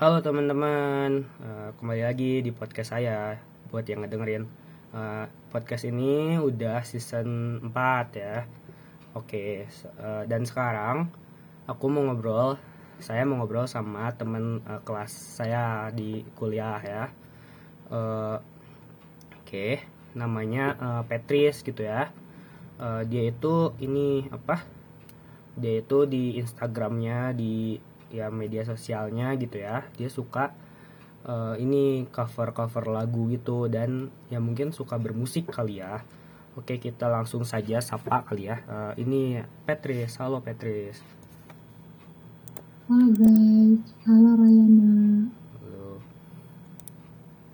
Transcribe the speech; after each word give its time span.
Halo 0.00 0.24
teman-teman, 0.24 1.28
uh, 1.44 1.76
kembali 1.76 2.08
lagi 2.08 2.40
di 2.40 2.48
podcast 2.56 2.96
saya 2.96 3.36
buat 3.68 3.84
yang 3.84 4.00
ngedengerin. 4.00 4.48
Uh, 4.96 5.28
podcast 5.52 5.84
ini 5.84 6.40
udah 6.40 6.80
season 6.88 7.60
4 7.68 8.08
ya. 8.16 8.48
Oke, 9.12 9.68
uh, 10.00 10.24
dan 10.24 10.48
sekarang 10.48 11.12
aku 11.68 11.92
mau 11.92 12.00
ngobrol, 12.08 12.56
saya 12.96 13.28
mau 13.28 13.44
ngobrol 13.44 13.68
sama 13.68 14.08
teman 14.16 14.64
uh, 14.64 14.80
kelas 14.88 15.12
saya 15.12 15.92
di 15.92 16.24
kuliah 16.32 16.80
ya. 16.80 17.04
Uh, 17.92 18.40
Oke, 19.44 19.84
namanya 20.16 20.80
uh, 20.80 21.02
Petris 21.04 21.60
gitu 21.60 21.84
ya. 21.84 22.08
Uh, 22.80 23.04
dia 23.04 23.28
itu 23.28 23.76
ini 23.84 24.32
apa? 24.32 24.64
Dia 25.60 25.84
itu 25.84 26.08
di 26.08 26.40
Instagramnya 26.40 27.36
di 27.36 27.76
ya 28.10 28.28
media 28.28 28.66
sosialnya 28.66 29.32
gitu 29.38 29.62
ya. 29.62 29.86
Dia 29.96 30.10
suka 30.10 30.52
uh, 31.24 31.54
ini 31.56 32.06
cover 32.10 32.52
cover 32.52 32.84
lagu 32.90 33.30
gitu 33.30 33.70
dan 33.70 34.10
ya 34.28 34.38
mungkin 34.42 34.74
suka 34.74 34.98
bermusik 34.98 35.50
kali 35.50 35.82
ya. 35.82 36.02
Oke 36.58 36.82
kita 36.82 37.06
langsung 37.06 37.46
saja 37.46 37.78
sapa 37.80 38.26
kali 38.26 38.50
ya. 38.50 38.62
Uh, 38.66 38.92
ini 38.98 39.40
Petris 39.64 40.18
halo 40.18 40.42
Petris 40.42 41.00
halo 42.90 43.06
guys. 43.14 43.86
Halo 44.02 44.34
Rayana. 44.34 45.30
Halo. 45.62 46.02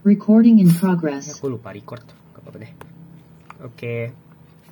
Recording 0.01 0.65
in 0.65 0.73
progress. 0.73 1.29
Aku 1.37 1.53
lupa 1.53 1.77
record. 1.77 2.09
Gak 2.33 2.41
apa-apa 2.41 2.59
deh. 2.65 2.73
Oke. 3.61 3.97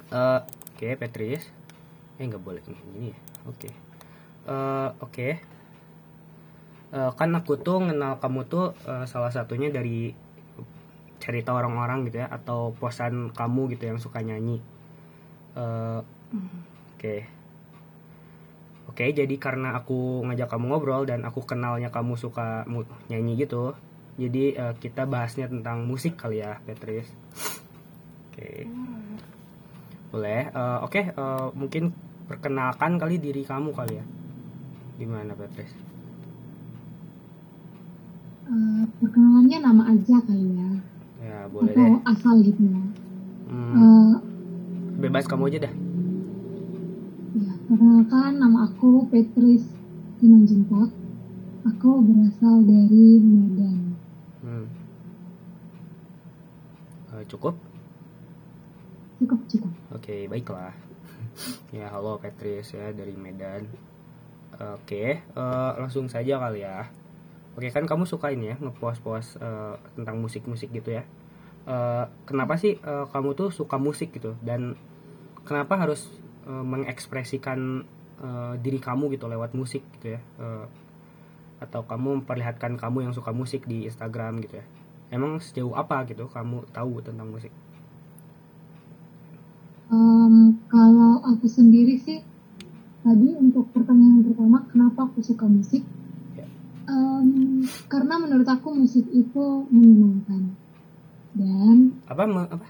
Uh, 0.09 0.41
oke 0.41 0.81
okay, 0.81 0.97
Petris 0.97 1.45
eh 2.15 2.25
nggak 2.25 2.41
boleh 2.41 2.65
ini 2.97 3.13
ya. 3.13 3.19
Oke. 3.45 3.69
Uh, 4.49 4.89
oke. 5.05 5.13
okay 5.13 5.54
uh, 6.95 7.11
kan 7.19 7.35
aku 7.35 7.59
tuh 7.59 7.83
kenal 7.83 8.23
kamu 8.23 8.47
tuh 8.47 8.79
uh, 8.87 9.05
salah 9.05 9.35
satunya 9.35 9.69
dari 9.75 10.15
cerita 11.19 11.51
orang-orang 11.57 12.07
gitu 12.07 12.23
ya 12.23 12.29
atau 12.31 12.77
posan 12.77 13.35
kamu 13.35 13.75
gitu 13.75 13.91
yang 13.91 13.99
suka 13.99 14.23
nyanyi. 14.23 14.63
Uh, 15.59 16.01
oke. 16.95 16.99
Okay. 16.99 17.21
oke 18.91 19.01
okay, 19.01 19.11
jadi 19.15 19.35
karena 19.39 19.75
aku 19.79 20.27
ngajak 20.27 20.51
kamu 20.51 20.65
ngobrol 20.71 21.03
dan 21.07 21.23
aku 21.23 21.47
kenalnya 21.47 21.95
kamu 21.95 22.19
suka 22.19 22.67
nyanyi 23.07 23.47
gitu 23.47 23.75
jadi 24.15 24.45
uh, 24.59 24.75
kita 24.79 25.07
bahasnya 25.07 25.51
tentang 25.51 25.87
musik 25.87 26.15
kali 26.19 26.43
ya 26.43 26.59
Petris 26.63 27.07
oke. 27.07 28.35
Okay. 28.35 28.67
boleh? 30.11 30.51
Uh, 30.51 30.83
oke 30.87 30.91
okay, 30.91 31.05
uh, 31.15 31.51
mungkin 31.55 31.95
perkenalkan 32.27 32.99
kali 32.99 33.21
diri 33.21 33.45
kamu 33.45 33.71
kali 33.75 34.01
ya. 34.01 34.05
Gimana 34.99 35.39
Petris 35.39 35.94
Uh, 38.45 38.85
perkenalannya 39.01 39.59
nama 39.65 39.83
aja 39.89 40.17
kali 40.21 40.49
ya. 40.53 40.71
Ya 41.25 41.39
boleh 41.49 41.73
Atau 41.73 41.89
deh. 41.89 41.97
asal 42.05 42.35
gitu 42.45 42.63
ya. 42.69 42.83
Hmm. 43.49 43.75
Uh, 43.75 44.15
Bebas 45.01 45.25
kamu 45.25 45.49
aja 45.49 45.65
dah. 45.65 45.75
Ya, 47.35 47.53
perkenalkan 47.67 48.33
nama 48.39 48.69
aku 48.69 49.09
Petris 49.09 49.65
Simanjuntak. 50.21 50.93
Aku 51.65 52.05
berasal 52.05 52.63
dari 52.69 53.07
Medan. 53.25 53.97
Hmm. 54.45 54.67
Uh, 57.17 57.25
cukup? 57.27 57.57
Cukup 59.25 59.41
cukup. 59.49 59.73
Oke, 59.97 60.29
baiklah. 60.29 60.77
ya, 61.77 61.89
halo 61.89 62.21
Petris 62.21 62.77
ya 62.77 62.93
dari 62.93 63.17
Medan. 63.17 63.65
Oke, 64.55 65.25
uh, 65.35 65.75
langsung 65.81 66.07
saja 66.07 66.39
kali 66.39 66.63
ya. 66.63 66.87
Oke 67.55 67.71
kan 67.71 67.87
kamu 67.87 68.03
suka 68.03 68.35
ini 68.35 68.51
ya 68.51 68.57
ngepost-post 68.59 69.39
uh, 69.39 69.79
tentang 69.95 70.19
musik-musik 70.19 70.75
gitu 70.75 70.91
ya. 70.91 71.07
Uh, 71.65 72.11
kenapa 72.27 72.59
sih 72.59 72.83
uh, 72.83 73.07
kamu 73.09 73.39
tuh 73.39 73.49
suka 73.55 73.79
musik 73.79 74.13
gitu 74.13 74.37
dan 74.43 74.77
kenapa 75.47 75.79
harus 75.79 76.11
uh, 76.51 76.67
mengekspresikan 76.67 77.87
uh, 78.19 78.59
diri 78.59 78.83
kamu 78.83 79.15
gitu 79.15 79.31
lewat 79.31 79.55
musik 79.55 79.87
gitu 79.99 80.19
ya? 80.19 80.21
Uh, 80.37 80.67
atau 81.63 81.87
kamu 81.87 82.21
memperlihatkan 82.21 82.75
kamu 82.75 83.09
yang 83.09 83.15
suka 83.15 83.31
musik 83.31 83.65
di 83.71 83.87
Instagram 83.87 84.43
gitu 84.43 84.59
ya? 84.59 84.67
Emang 85.15 85.39
sejauh 85.39 85.79
apa 85.79 86.03
gitu 86.11 86.27
kamu 86.27 86.67
tahu 86.75 87.01
tentang 87.07 87.31
musik? 87.31 87.55
Um, 89.95 90.59
kalau 90.67 91.23
aku 91.23 91.47
sendiri 91.47 92.03
sih 92.03 92.19
tadi 93.05 93.37
untuk 93.37 93.71
pertanyaan 93.71 94.27
pertama 94.27 94.67
kenapa 94.67 95.07
aku 95.07 95.23
suka 95.23 95.47
musik? 95.47 95.87
Karena 97.89 98.15
menurut 98.17 98.49
aku 98.49 98.73
musik 98.75 99.05
itu 99.13 99.45
menyenangkan 99.69 100.57
dan 101.35 101.77
apa 102.07 102.23
me, 102.31 102.43
apa 102.47 102.67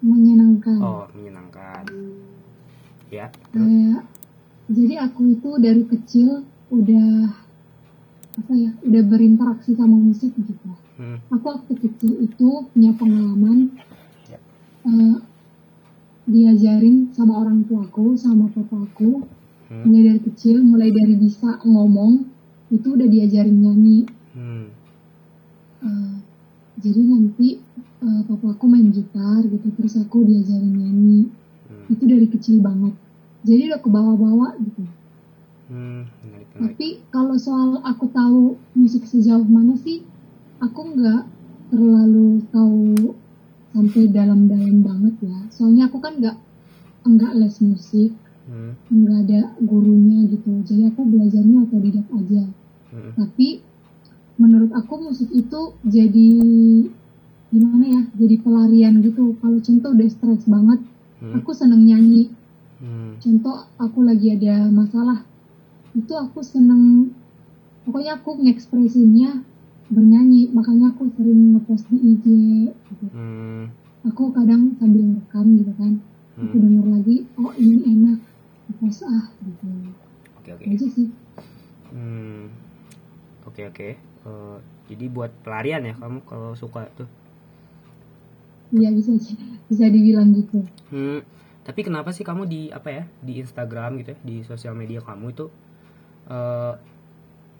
menyenangkan. 0.00 0.78
Oh 0.80 1.04
menyenangkan. 1.12 1.84
Ya. 3.12 3.28
Kayak 3.52 4.08
jadi 4.68 4.94
aku 5.08 5.36
itu 5.36 5.50
dari 5.60 5.84
kecil 5.84 6.48
udah 6.72 7.32
apa 8.34 8.52
ya 8.56 8.70
udah 8.82 9.02
berinteraksi 9.06 9.76
sama 9.76 9.94
musik 9.94 10.34
gitu. 10.34 10.70
Hmm. 10.98 11.18
Aku 11.30 11.44
waktu 11.54 11.72
kecil 11.78 12.22
itu 12.22 12.48
punya 12.72 12.96
pengalaman 12.96 13.76
ya. 14.26 14.38
uh, 14.88 15.16
diajarin 16.24 17.12
sama 17.12 17.44
orang 17.44 17.68
tuaku 17.68 18.16
sama 18.16 18.48
papaku 18.48 19.28
hmm. 19.68 19.84
mulai 19.84 20.02
dari 20.08 20.20
kecil 20.24 20.56
mulai 20.64 20.88
dari 20.88 21.14
bisa 21.20 21.60
ngomong 21.66 22.33
itu 22.72 22.86
udah 22.86 23.08
diajarin 23.08 23.58
nyanyi. 23.60 23.98
Hmm. 24.32 24.66
Uh, 25.84 26.16
jadi 26.80 27.00
nanti 27.04 27.60
uh, 28.00 28.22
papa 28.24 28.56
aku 28.56 28.64
main 28.68 28.88
gitar 28.92 29.44
gitu, 29.44 29.68
terus 29.76 30.00
aku 30.00 30.24
diajarin 30.24 30.72
nyanyi. 30.72 31.20
Hmm. 31.68 31.92
Itu 31.92 32.04
dari 32.08 32.26
kecil 32.28 32.60
banget. 32.64 32.96
Jadi 33.44 33.68
udah 33.68 33.80
ke 33.80 33.88
bawah-bawah 33.92 34.52
gitu. 34.64 34.82
Hmm, 35.64 36.04
Tapi 36.60 37.00
kalau 37.08 37.40
soal 37.40 37.80
aku 37.80 38.08
tahu 38.12 38.60
musik 38.76 39.08
sejauh 39.08 39.48
mana 39.48 39.76
sih, 39.80 40.04
aku 40.60 40.92
nggak 40.92 41.24
terlalu 41.72 42.44
tahu 42.52 43.16
sampai 43.72 44.12
dalam-dalam 44.12 44.84
banget 44.84 45.14
ya. 45.24 45.38
Soalnya 45.48 45.88
aku 45.88 45.98
kan 46.04 46.20
nggak 46.20 46.36
nggak 47.04 47.32
les 47.36 47.56
musik, 47.64 48.12
hmm. 48.54 48.72
nggak 48.94 49.18
ada 49.26 49.40
gurunya 49.58 50.30
gitu. 50.30 50.62
Jadi 50.62 50.94
aku 50.94 51.02
belajarnya 51.02 51.58
otodidak 51.66 52.06
aja. 52.14 52.42
Hmm. 52.94 53.12
Tapi 53.18 53.58
menurut 54.38 54.70
aku 54.74 54.94
musik 55.10 55.30
itu 55.34 55.74
jadi 55.82 56.30
gimana 57.50 57.84
ya? 57.86 58.02
Jadi 58.14 58.34
pelarian 58.38 59.02
gitu. 59.02 59.34
Kalau 59.42 59.58
contoh 59.58 59.90
udah 59.94 60.08
stres 60.10 60.42
banget, 60.46 60.80
hmm. 61.22 61.34
aku 61.38 61.50
seneng 61.54 61.82
nyanyi. 61.86 62.30
Hmm. 62.78 63.18
Contoh 63.18 63.66
aku 63.78 64.02
lagi 64.06 64.34
ada 64.34 64.70
masalah, 64.70 65.26
itu 65.94 66.12
aku 66.14 66.42
seneng. 66.42 67.14
Pokoknya 67.84 68.16
aku 68.18 68.40
ngekspresinya 68.40 69.44
bernyanyi. 69.92 70.50
Makanya 70.50 70.96
aku 70.96 71.10
sering 71.14 71.54
ngepost 71.54 71.86
di 71.92 71.98
IG. 72.00 72.26
Gitu. 72.72 73.06
Hmm. 73.14 73.70
Aku 74.04 74.34
kadang 74.36 74.76
sambil 74.76 75.16
rekam 75.16 75.46
gitu 75.56 75.72
kan. 75.78 75.92
Hmm. 76.34 76.42
Aku 76.50 76.56
denger 76.58 76.86
lagi, 76.90 77.16
oh 77.38 77.54
ini 77.54 77.78
enak. 77.86 78.18
Post 78.80 79.06
ah 79.06 79.30
gitu. 79.42 79.66
Oke 80.40 80.50
oke. 80.54 80.64
Aja 80.66 80.86
sih. 80.88 81.08
Hmm 81.94 82.64
oke 83.44 83.62
oke 83.70 83.88
uh, 84.26 84.58
jadi 84.90 85.04
buat 85.12 85.30
pelarian 85.44 85.84
ya 85.84 85.94
kamu 85.94 86.18
kalau 86.26 86.52
suka 86.56 86.88
tuh 86.96 87.08
Iya 88.74 88.90
bisa 88.90 89.14
bisa 89.70 89.86
dibilang 89.86 90.34
gitu. 90.34 90.66
Hmm, 90.90 91.22
tapi 91.62 91.86
kenapa 91.86 92.10
sih 92.10 92.26
kamu 92.26 92.42
di 92.50 92.74
apa 92.74 92.90
ya 92.90 93.04
di 93.22 93.38
Instagram 93.38 94.02
gitu 94.02 94.18
ya 94.18 94.18
di 94.26 94.42
sosial 94.42 94.74
media 94.74 94.98
kamu 94.98 95.30
itu 95.30 95.46
uh, 96.26 96.74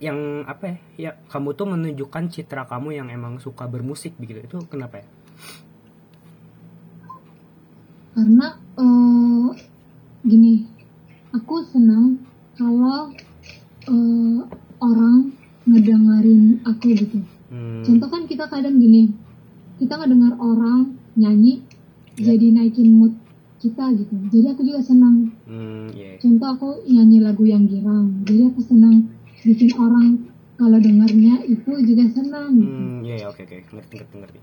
yang 0.03 0.43
apa 0.43 0.65
ya 0.67 0.77
ya 0.99 1.11
kamu 1.31 1.55
tuh 1.55 1.71
menunjukkan 1.71 2.35
citra 2.35 2.67
kamu 2.67 2.99
yang 2.99 3.15
emang 3.15 3.39
suka 3.39 3.71
bermusik 3.71 4.19
begitu 4.19 4.43
itu 4.43 4.59
kenapa 4.67 5.07
ya? 5.07 5.09
Karena 8.19 8.59
uh, 8.75 9.55
gini, 10.27 10.67
aku 11.45 11.61
senang 11.69 12.25
kalau 12.57 13.13
uh, 13.85 14.41
orang 14.81 15.37
ngedengerin 15.69 16.65
aku 16.65 16.97
gitu. 16.97 17.21
Hmm. 17.53 17.85
Contoh 17.85 18.09
kan 18.09 18.25
kita 18.25 18.49
kadang 18.49 18.81
gini, 18.81 19.13
kita 19.77 20.01
ngedengar 20.01 20.41
orang 20.41 20.97
nyanyi 21.21 21.61
yeah. 22.17 22.33
jadi 22.33 22.49
naikin 22.49 22.89
mood 22.97 23.13
kita 23.61 23.93
gitu. 23.93 24.17
Jadi 24.33 24.47
aku 24.57 24.65
juga 24.65 24.81
senang. 24.89 25.37
Hmm, 25.45 25.93
yeah. 25.93 26.17
Contoh 26.17 26.49
aku 26.49 26.69
nyanyi 26.89 27.21
lagu 27.21 27.45
yang 27.45 27.69
girang, 27.69 28.25
jadi 28.25 28.49
aku 28.49 28.65
senang 28.65 29.13
bikin 29.45 29.69
orang 29.77 30.25
kalau 30.57 30.81
dengarnya 30.81 31.45
itu 31.45 31.73
juga 31.85 32.09
senang. 32.09 32.57
Gitu. 32.57 32.73
Hmm, 32.73 32.99
iya, 33.05 33.21
yeah, 33.21 33.29
oke 33.29 33.37
okay, 33.45 33.61
oke, 33.61 33.69
okay. 33.69 33.73
ngerti 33.77 33.95
ngerti 34.01 34.17
ngerti. 34.17 34.41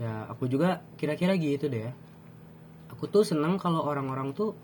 Ya, 0.00 0.24
aku 0.32 0.48
juga 0.48 0.80
kira-kira 0.96 1.36
gitu 1.36 1.68
deh 1.68 1.84
ya. 1.84 1.92
Aku 2.96 3.12
tuh 3.12 3.28
senang 3.28 3.60
kalau 3.60 3.84
orang-orang 3.84 4.32
tuh 4.32 4.56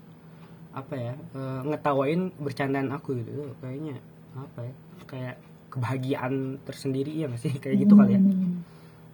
apa 0.71 0.95
ya, 0.95 1.13
e, 1.31 1.39
ngetawain 1.65 2.31
bercandaan 2.37 2.89
aku 2.89 3.19
gitu. 3.19 3.31
Kayaknya 3.59 3.99
apa 4.33 4.59
ya? 4.63 4.73
Kayak 5.03 5.35
kebahagiaan 5.67 6.33
tersendiri 6.61 7.15
ya 7.15 7.27
masih 7.27 7.55
kayak 7.55 7.77
gitu 7.81 7.95
kali 7.95 8.15
ya 8.15 8.19
Bener-bener. 8.19 8.59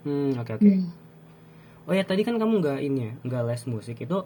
hmm 0.02 0.30
oke 0.38 0.52
oke 0.58 0.66
Iya. 0.66 0.90
oh 1.86 1.94
ya 1.94 2.02
tadi 2.02 2.22
kan 2.22 2.34
kamu 2.36 2.54
nggak 2.60 2.80
ini 2.82 3.00
ya 3.00 3.14
nggak 3.22 3.42
les 3.46 3.64
musik 3.66 3.94
itu 3.96 4.18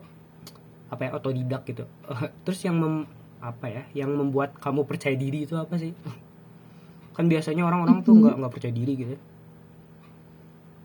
apa 0.88 1.01
ya 1.01 1.12
otodidak 1.12 1.68
gitu 1.68 1.83
terus 2.48 2.63
yang 2.63 2.80
mem, 2.80 3.04
apa 3.38 3.68
ya 3.68 3.84
yang 3.94 4.16
membuat 4.16 4.56
kamu 4.57 4.88
percaya 4.88 5.12
diri 5.13 5.44
itu 5.44 5.60
apa 5.60 5.75
sih 5.75 5.92
kan 7.12 7.27
biasanya 7.27 7.68
orang-orang 7.68 8.00
tuh 8.00 8.16
nggak 8.16 8.36
nggak 8.39 8.54
percaya 8.54 8.72
diri 8.72 8.94
gitu 8.95 9.16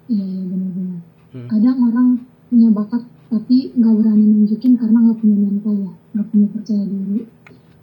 Iya, 0.06 0.22
iya 0.22 0.42
benar-benar. 0.44 0.99
Hmm. 1.31 1.46
Kadang 1.46 1.76
orang 1.84 2.06
punya 2.46 2.69
bakat 2.70 3.02
tapi 3.26 3.70
nggak 3.73 3.94
berani 3.96 4.25
nunjukin 4.25 4.78
karena 4.78 4.99
nggak 5.02 5.19
punya 5.19 5.37
mental 5.37 5.75
ya, 5.76 5.93
nggak 6.14 6.26
punya 6.31 6.46
percaya 6.50 6.84
diri. 6.84 7.20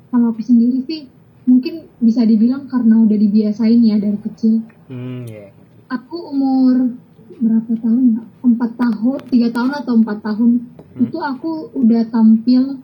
Kalau 0.07 0.25
aku 0.29 0.41
sendiri 0.41 0.77
sih 0.83 0.99
mungkin 1.43 1.89
bisa 1.99 2.23
dibilang 2.23 2.67
karena 2.67 2.95
udah 2.99 3.17
dibiasain 3.17 3.81
ya 3.81 3.97
dari 3.97 4.19
kecil. 4.19 4.63
hmm 4.87 5.21
ya 5.27 5.51
Aku 5.91 6.31
umur 6.31 6.95
berapa 7.33 7.71
tahun 7.75 8.03
ya? 8.15 8.21
Empat 8.39 8.71
tahun, 8.75 9.19
tiga 9.27 9.49
tahun 9.49 9.71
atau 9.77 9.93
empat 9.95 10.19
tahun 10.21 10.51
Hmm. 10.93 11.09
itu 11.09 11.17
aku 11.17 11.73
udah 11.73 12.05
tampil 12.05 12.77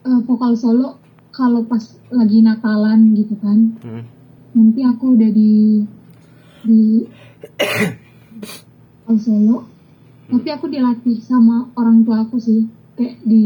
eh, 0.00 0.20
vokal 0.24 0.56
solo 0.56 0.96
kalau 1.28 1.60
pas 1.60 1.84
lagi 2.08 2.40
Natalan 2.40 3.12
gitu 3.12 3.36
kan. 3.36 3.76
hmm. 3.84 4.02
nanti 4.56 4.80
aku 4.80 5.12
udah 5.12 5.28
di 5.28 5.84
di 6.64 7.04
Al 9.04 9.16
solo 9.20 9.68
tapi 10.24 10.48
aku 10.48 10.66
dilatih 10.72 11.20
sama 11.20 11.68
orang 11.76 12.00
tua 12.04 12.24
aku 12.24 12.40
sih 12.40 12.64
kayak 12.96 13.20
di 13.26 13.44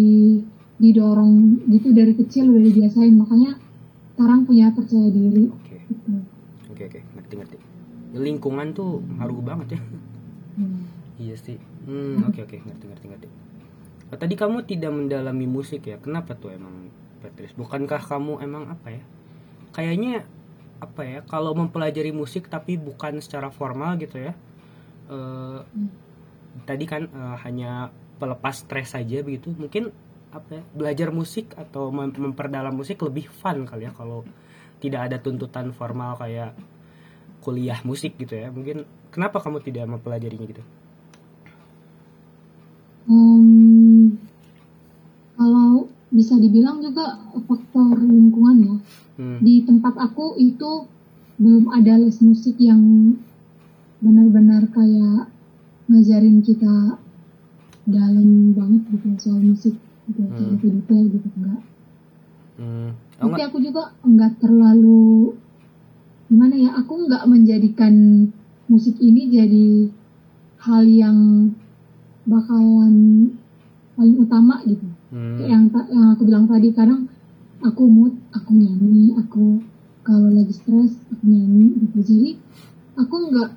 didorong 0.78 1.66
gitu 1.66 1.90
dari 1.90 2.14
kecil 2.14 2.54
udah 2.54 2.62
dibiasain. 2.62 3.14
Makanya 3.18 3.58
sekarang 4.14 4.46
punya 4.46 4.70
percaya 4.70 5.08
diri. 5.10 5.50
Oke. 5.50 5.76
Gitu 5.90 6.10
oke 6.70 6.82
oke. 6.86 7.00
Ngerti 7.18 7.34
ngerti. 7.34 7.56
Lingkungan 8.14 8.72
tuh 8.72 9.02
ngaruh 9.18 9.42
banget 9.42 9.78
ya. 9.78 9.80
Hmm. 10.58 10.82
iya 11.18 11.34
sih. 11.34 11.58
Hmm 11.86 12.22
oke 12.30 12.46
oke. 12.46 12.56
Ngerti 12.62 12.84
ngerti 12.86 13.06
ngerti. 13.10 13.28
Oh, 14.08 14.16
tadi 14.16 14.34
kamu 14.38 14.64
tidak 14.64 14.94
mendalami 14.94 15.44
musik 15.44 15.84
ya? 15.84 16.00
Kenapa 16.00 16.32
tuh 16.38 16.54
emang 16.54 16.88
Patrice? 17.20 17.52
Bukankah 17.58 18.00
kamu 18.00 18.40
emang 18.40 18.70
apa 18.70 18.94
ya? 18.94 19.02
Kayaknya 19.74 20.24
apa 20.78 21.02
ya? 21.02 21.20
Kalau 21.26 21.52
mempelajari 21.58 22.14
musik 22.14 22.46
tapi 22.46 22.78
bukan 22.78 23.18
secara 23.18 23.50
formal 23.50 23.98
gitu 23.98 24.22
ya 24.22 24.32
eh, 25.08 25.60
tadi 26.64 26.84
kan 26.88 27.06
eh, 27.06 27.36
hanya 27.44 27.92
pelepas 28.18 28.66
stres 28.66 28.94
saja 28.94 29.22
begitu. 29.22 29.54
Mungkin 29.54 29.90
apa 30.28 30.60
ya, 30.60 30.62
belajar 30.76 31.08
musik 31.10 31.56
atau 31.56 31.88
mem- 31.88 32.14
memperdalam 32.14 32.74
musik 32.74 33.00
lebih 33.00 33.28
fun 33.28 33.64
kali 33.64 33.88
ya 33.88 33.92
kalau 33.96 34.28
tidak 34.78 35.10
ada 35.10 35.16
tuntutan 35.18 35.72
formal 35.74 36.14
kayak 36.18 36.54
kuliah 37.42 37.78
musik 37.86 38.18
gitu 38.18 38.34
ya. 38.34 38.48
Mungkin 38.50 38.84
kenapa 39.10 39.40
kamu 39.40 39.62
tidak 39.64 39.88
mempelajarinya 39.88 40.46
gitu? 40.46 40.64
Hmm, 43.08 44.20
kalau 45.32 45.88
bisa 46.12 46.36
dibilang 46.36 46.84
juga 46.84 47.16
faktor 47.48 48.04
lingkungan 48.04 48.56
ya. 48.64 48.76
Hmm. 49.18 49.42
di 49.42 49.66
tempat 49.66 49.98
aku 49.98 50.38
itu 50.38 50.86
belum 51.42 51.74
ada 51.74 51.98
les 51.98 52.22
musik 52.22 52.54
yang 52.62 52.78
benar-benar 53.98 54.70
kayak 54.70 55.26
ngajarin 55.88 56.38
kita 56.40 57.00
dalam 57.84 58.28
banget 58.52 58.82
gitu 58.90 59.08
soal 59.18 59.40
musik 59.40 59.74
gitu 60.06 60.20
Hmm. 60.20 60.36
kayak 60.56 60.60
detail 60.60 61.04
gitu 61.08 61.28
enggak 61.34 61.62
Hmm. 62.58 62.90
Oh, 63.18 63.22
tapi 63.24 63.32
enggak. 63.32 63.48
aku 63.48 63.58
juga 63.60 63.82
enggak 64.02 64.32
terlalu 64.38 65.32
gimana 66.26 66.54
ya 66.54 66.70
aku 66.74 66.92
enggak 67.00 67.24
menjadikan 67.24 67.94
musik 68.66 68.98
ini 68.98 69.28
jadi 69.28 69.68
hal 70.60 70.84
yang 70.84 71.18
bakalan 72.24 72.94
paling 73.94 74.16
utama 74.18 74.60
gitu 74.62 74.84
Hmm. 75.08 75.40
Kayak 75.40 75.48
yang 75.48 75.64
yang 75.88 76.08
aku 76.12 76.22
bilang 76.22 76.44
tadi 76.44 76.68
kadang 76.68 77.08
aku 77.58 77.88
mood 77.88 78.12
aku 78.28 78.52
nyanyi 78.52 79.16
aku 79.16 79.56
kalau 80.04 80.28
lagi 80.28 80.52
stres 80.52 81.00
aku 81.08 81.24
nyanyi 81.24 81.72
gitu 81.80 81.98
jadi 82.02 82.30
aku 82.94 83.14
nggak 83.32 83.50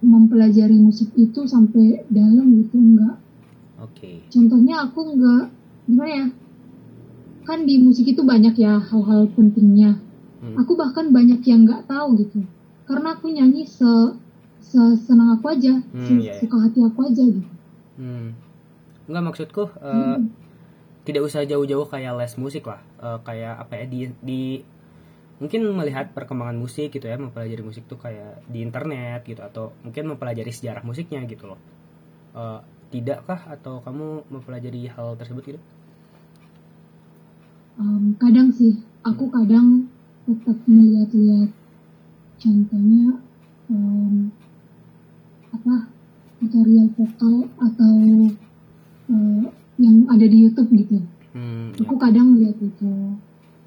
mempelajari 0.00 0.74
musik 0.74 1.12
itu 1.14 1.44
sampai 1.44 2.04
dalam 2.08 2.46
gitu 2.58 2.76
nggak 2.76 3.16
Oke. 3.80 4.24
contohnya 4.28 4.84
aku 4.84 5.00
nggak 5.12 5.44
gimana 5.84 6.10
ya 6.10 6.26
kan 7.42 7.64
di 7.64 7.78
musik 7.78 8.06
itu 8.06 8.22
banyak 8.22 8.54
ya 8.54 8.78
hal-hal 8.78 9.28
pentingnya 9.28 10.00
Hmm. 10.40 10.56
aku 10.56 10.72
bahkan 10.72 11.12
banyak 11.12 11.44
yang 11.44 11.62
nggak 11.62 11.84
tahu 11.84 12.16
gitu 12.16 12.40
karena 12.84 13.12
aku 13.12 13.28
nyanyi 13.28 13.68
se, 13.68 13.84
se- 14.58 14.96
senang 14.98 15.36
aku 15.36 15.52
aja 15.52 15.84
Hmm, 15.86 16.00
se- 16.00 16.16
iya, 16.16 16.32
iya. 16.32 16.40
suka 16.40 16.56
hati 16.58 16.80
aku 16.80 17.00
aja 17.04 17.22
gitu 17.22 17.50
Hmm. 17.94 18.32
Enggak 19.04 19.24
maksudku 19.26 19.68
eh, 19.76 20.16
Hmm. 20.16 20.32
tidak 21.02 21.22
usah 21.22 21.44
jauh-jauh 21.44 21.84
kayak 21.84 22.16
les 22.16 22.32
musik 22.34 22.64
lah. 22.64 22.80
Eh, 22.96 23.18
kayak 23.20 23.54
apa 23.58 23.72
ya 23.74 23.84
di 23.84 24.00
di 24.16 24.40
mungkin 25.40 25.64
melihat 25.72 26.12
perkembangan 26.12 26.54
musik 26.54 26.92
gitu 26.92 27.08
ya, 27.08 27.16
mempelajari 27.16 27.64
musik 27.64 27.88
tuh 27.88 27.96
kayak 27.96 28.44
di 28.46 28.60
internet 28.60 29.24
gitu 29.24 29.40
atau 29.40 29.72
mungkin 29.80 30.12
mempelajari 30.12 30.52
sejarah 30.52 30.84
musiknya 30.84 31.24
gitu 31.24 31.48
loh. 31.48 31.58
Eh, 32.36 32.60
tidakkah 32.90 33.56
atau 33.58 33.80
kamu 33.80 34.28
mempelajari 34.28 34.90
hal 34.90 35.14
tersebut 35.16 35.42
gitu? 35.56 35.60
Um, 37.80 38.12
kadang 38.20 38.52
sih 38.52 38.76
aku 39.00 39.32
kadang 39.32 39.88
tetap 40.28 40.58
melihat-lihat 40.68 41.48
contohnya 42.36 43.16
um, 43.72 44.28
apa 45.48 45.88
tutorial 46.38 46.92
vokal 46.92 47.48
atau 47.56 47.94
uh, 49.08 49.44
yang 49.80 49.96
ada 50.12 50.26
di 50.28 50.44
YouTube 50.44 50.68
gitu 50.76 51.00
Hmm, 51.30 51.70
ya. 51.78 51.86
aku 51.86 51.94
kadang 51.94 52.34
melihat 52.34 52.58
itu 52.58 52.90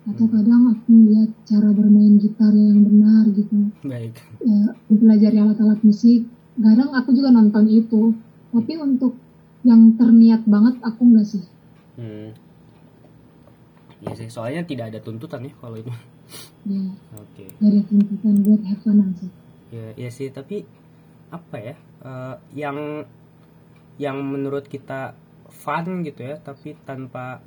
atau 0.03 0.25
kadang 0.27 0.67
aku 0.69 0.88
melihat 0.89 1.31
cara 1.44 1.69
bermain 1.69 2.17
gitar 2.17 2.51
yang 2.51 2.83
benar 2.83 3.23
gitu 3.29 3.71
Baik. 3.81 4.19
ya, 4.39 4.75
mempelajari 4.85 5.38
alat-alat 5.38 5.79
musik 5.79 6.27
kadang 6.55 6.91
aku 6.91 7.09
juga 7.11 7.29
nonton 7.29 7.65
itu 7.65 8.11
tapi 8.50 8.73
untuk 8.75 9.15
yang 9.63 9.95
terniat 9.95 10.44
banget 10.44 10.75
aku 10.81 11.01
enggak 11.03 11.27
sih 11.29 11.44
Hmm. 11.94 12.33
Iya 14.01 14.13
sih, 14.17 14.27
soalnya 14.27 14.65
tidak 14.65 14.89
ada 14.89 15.00
tuntutan 15.00 15.45
ya 15.45 15.53
kalau 15.55 15.77
itu. 15.77 15.94
ya 16.65 16.81
Oke. 17.13 17.45
dari 17.56 17.79
tuntutan 17.83 18.33
buat 18.41 18.61
have 18.63 18.81
fun 18.81 18.97
aja 18.99 19.27
Ya, 19.69 19.87
ya 19.95 20.09
sih, 20.09 20.30
tapi 20.30 20.66
apa 21.30 21.56
ya? 21.56 21.75
eh, 22.01 22.35
yang 22.54 23.06
yang 23.95 24.18
menurut 24.19 24.66
kita 24.66 25.13
fun 25.47 26.01
gitu 26.01 26.21
ya, 26.23 26.37
tapi 26.37 26.73
tanpa 26.83 27.45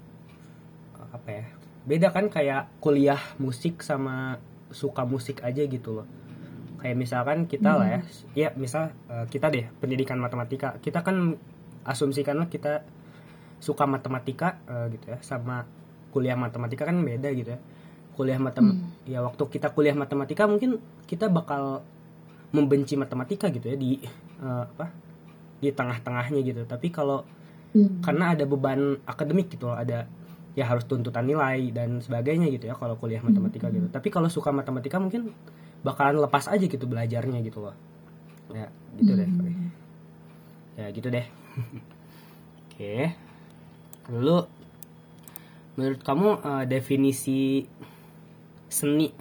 apa 1.07 1.29
ya? 1.29 1.45
Beda 1.87 2.11
kan 2.11 2.27
kayak 2.27 2.83
kuliah 2.83 3.19
musik 3.39 3.81
sama 3.81 4.43
suka 4.75 5.07
musik 5.07 5.41
aja 5.47 5.63
gitu 5.65 6.03
loh. 6.03 6.07
Kayak 6.83 6.97
misalkan 6.99 7.39
kita 7.47 7.79
lah 7.79 7.89
ya, 7.89 8.01
ya 8.35 8.49
misal 8.59 8.93
eh, 9.09 9.27
kita 9.31 9.49
deh 9.49 9.71
pendidikan 9.79 10.19
matematika, 10.19 10.77
kita 10.83 11.01
kan 11.07 11.39
asumsikanlah 11.87 12.51
kita 12.51 12.83
suka 13.63 13.87
matematika 13.87 14.59
eh, 14.67 14.99
gitu 14.99 15.15
ya, 15.15 15.19
sama 15.23 15.65
kuliah 16.11 16.35
matematika 16.35 16.85
kan 16.85 16.99
beda 17.01 17.31
gitu 17.33 17.55
ya. 17.55 17.61
Kuliah 18.19 18.41
matematika 18.43 18.87
ya 19.07 19.19
waktu 19.23 19.43
kita 19.47 19.71
kuliah 19.73 19.95
matematika 19.95 20.51
mungkin 20.51 20.83
kita 21.07 21.31
bakal 21.31 21.87
membenci 22.51 22.99
matematika 22.99 23.47
gitu 23.49 23.73
ya 23.73 23.77
di 23.79 24.03
eh, 24.43 24.63
apa 24.67 24.91
di 25.57 25.73
tengah-tengahnya 25.73 26.41
gitu 26.45 26.63
tapi 26.69 26.93
kalau 26.93 27.25
Iya. 27.77 27.89
karena 28.01 28.25
ada 28.33 28.45
beban 28.49 28.81
akademik 29.05 29.53
gitu 29.53 29.69
loh, 29.69 29.77
ada 29.77 30.09
ya 30.57 30.65
harus 30.65 30.89
tuntutan 30.89 31.29
nilai 31.29 31.69
dan 31.69 32.01
sebagainya 32.01 32.49
gitu 32.49 32.73
ya 32.73 32.75
kalau 32.75 32.97
kuliah 32.97 33.21
matematika 33.21 33.69
gitu. 33.69 33.93
Tapi 33.93 34.09
kalau 34.09 34.33
suka 34.33 34.49
matematika 34.57 34.97
mungkin 34.97 35.37
bakalan 35.85 36.17
lepas 36.25 36.49
aja 36.49 36.65
gitu 36.65 36.89
belajarnya 36.89 37.45
gitu 37.45 37.61
loh. 37.61 37.77
Ya 38.51 38.73
gitu 38.97 39.13
deh. 39.13 39.29
Sorry. 39.29 39.55
ya 40.81 40.87
gitu 40.97 41.09
deh. 41.13 41.27
Oke. 42.73 43.13
Lalu 44.09 44.37
menurut 45.77 46.01
kamu 46.01 46.29
eh, 46.41 46.65
definisi 46.65 47.69
seni 48.73 49.13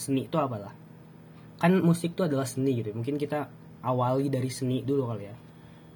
seni 0.00 0.24
itu 0.24 0.36
apa 0.40 0.56
lah? 0.56 0.74
Kan 1.60 1.84
musik 1.84 2.16
itu 2.16 2.24
adalah 2.24 2.48
seni 2.48 2.80
gitu. 2.80 2.96
Mungkin 2.96 3.20
kita 3.20 3.52
awali 3.84 4.32
dari 4.32 4.48
seni 4.48 4.80
dulu 4.80 5.12
kali 5.12 5.28
ya. 5.28 5.36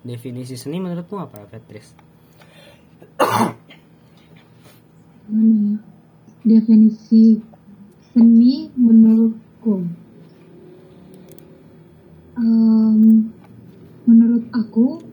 Definisi 0.04 0.60
seni 0.60 0.76
menurutmu 0.76 1.16
apa 1.18 1.48
Patrice 1.48 1.90
Gimana 5.28 5.56
ya? 5.60 5.76
Definisi 6.48 7.36
seni 8.16 8.72
menurutku. 8.72 9.84
Em, 12.40 13.28
menurut 14.08 14.48
aku 14.56 15.04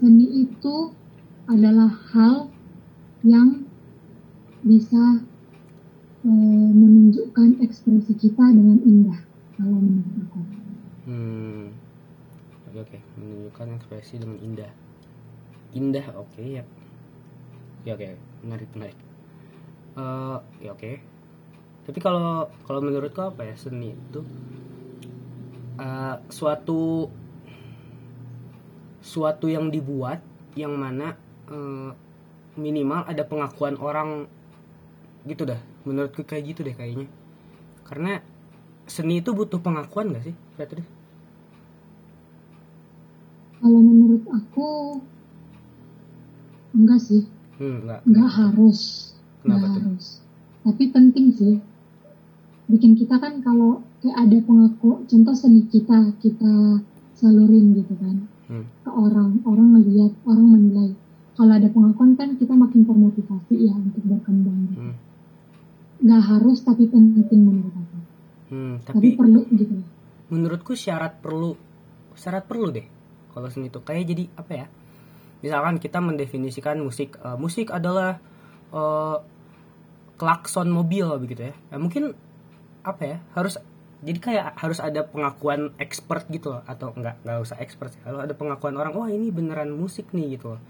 seni 0.00 0.48
itu 0.48 0.96
adalah 1.44 1.92
hal 2.16 2.48
yang 3.20 3.68
bisa 4.64 5.20
eh, 6.24 6.70
menunjukkan 6.72 7.60
ekspresi 7.60 8.16
kita 8.16 8.56
dengan 8.56 8.80
indah 8.88 9.20
kalau 9.60 9.76
menurut 9.84 10.16
aku. 10.24 10.40
Hmm. 11.04 11.76
Oke 12.72 12.88
oke. 12.88 12.98
Menunjukkan 13.20 13.68
ekspresi 13.76 14.16
dengan 14.16 14.40
indah. 14.40 14.72
Indah 15.76 16.08
oke 16.16 16.40
ya 16.40 16.64
ya 17.84 17.96
oke 17.96 18.29
menarik 18.44 18.70
menarik. 18.76 18.98
Eh 19.96 20.38
ya 20.64 20.70
oke. 20.74 20.92
Tapi 21.86 21.98
kalau 21.98 22.48
kalau 22.68 22.80
menurutku 22.84 23.20
apa 23.24 23.46
ya 23.48 23.54
seni 23.56 23.94
itu 23.96 24.20
eh, 25.80 26.16
suatu 26.28 27.10
suatu 29.00 29.46
yang 29.48 29.72
dibuat 29.72 30.20
yang 30.54 30.76
mana 30.76 31.16
eh, 31.50 31.90
minimal 32.58 33.06
ada 33.08 33.24
pengakuan 33.24 33.80
orang 33.80 34.28
gitu 35.24 35.48
dah. 35.48 35.60
Menurutku 35.88 36.22
kayak 36.24 36.54
gitu 36.54 36.60
deh 36.66 36.76
kayaknya. 36.76 37.08
Karena 37.84 38.20
seni 38.90 39.22
itu 39.22 39.30
butuh 39.30 39.62
pengakuan 39.62 40.10
gak 40.10 40.26
sih 40.26 40.36
kalau 43.60 43.80
menurut 43.86 44.24
aku 44.32 44.98
enggak 46.72 46.98
sih 46.98 47.22
Hmm, 47.60 47.76
enggak. 47.78 48.00
enggak 48.02 48.30
harus 48.32 48.78
Kenapa 49.38 49.52
enggak 49.60 49.70
tuh? 49.70 49.82
harus 49.84 50.06
tapi 50.60 50.82
penting 50.88 51.26
sih 51.30 51.54
bikin 52.66 52.92
kita 52.94 53.16
kan 53.16 53.40
kalau 53.40 53.70
kayak 53.98 54.16
ada 54.18 54.38
pengaku 54.40 54.90
contoh 55.02 55.34
seni 55.34 55.64
kita 55.64 56.12
kita 56.18 56.80
salurin 57.12 57.72
gitu 57.74 57.94
kan 57.96 58.16
Hmm. 58.44 58.66
ke 58.82 58.90
orang 58.90 59.38
orang 59.44 59.68
melihat 59.70 60.10
orang 60.24 60.42
menilai 60.48 60.90
kalau 61.32 61.52
ada 61.52 61.68
pengakuan 61.68 62.12
kan 62.14 62.34
kita 62.34 62.50
makin 62.52 62.82
termotivasi 62.82 63.54
ya 63.62 63.72
untuk 63.72 64.02
berkembang 64.02 64.58
gitu. 64.66 64.80
Hmm. 64.82 64.94
nggak 66.00 66.22
harus 66.24 66.58
tapi 66.60 66.84
penting 66.84 67.22
menurut 67.40 67.70
aku 67.70 67.98
Hmm, 68.50 68.82
tapi, 68.82 69.14
tapi 69.14 69.14
perlu 69.14 69.40
gitu 69.48 69.76
menurutku 70.26 70.74
syarat 70.74 71.20
perlu 71.20 71.54
syarat 72.12 72.42
perlu 72.42 72.68
deh 72.68 72.82
kalau 73.30 73.46
seni 73.46 73.68
itu 73.68 73.78
kayak 73.78 74.04
jadi 74.04 74.24
apa 74.34 74.52
ya 74.52 74.66
misalkan 75.40 75.80
kita 75.80 75.98
mendefinisikan 76.00 76.80
musik 76.80 77.16
eh, 77.20 77.36
musik 77.36 77.72
adalah 77.72 78.20
eh, 78.72 79.18
klakson 80.20 80.68
mobil 80.68 81.08
begitu 81.16 81.48
ya. 81.48 81.54
Ya, 81.72 81.76
mungkin 81.80 82.12
apa 82.80 83.02
ya 83.04 83.16
harus 83.36 83.60
jadi 84.00 84.18
kayak 84.20 84.46
harus 84.56 84.80
ada 84.80 85.04
pengakuan 85.04 85.76
expert 85.76 86.24
gitu 86.32 86.56
loh 86.56 86.62
atau 86.64 86.96
enggak 86.96 87.20
nggak 87.20 87.38
usah 87.44 87.56
expert 87.60 87.92
sih. 87.92 88.00
kalau 88.00 88.24
ada 88.24 88.32
pengakuan 88.32 88.72
orang 88.80 88.96
wah 88.96 89.08
ini 89.12 89.28
beneran 89.28 89.68
musik 89.76 90.08
nih 90.16 90.40
gitu 90.40 90.56
loh 90.56 90.60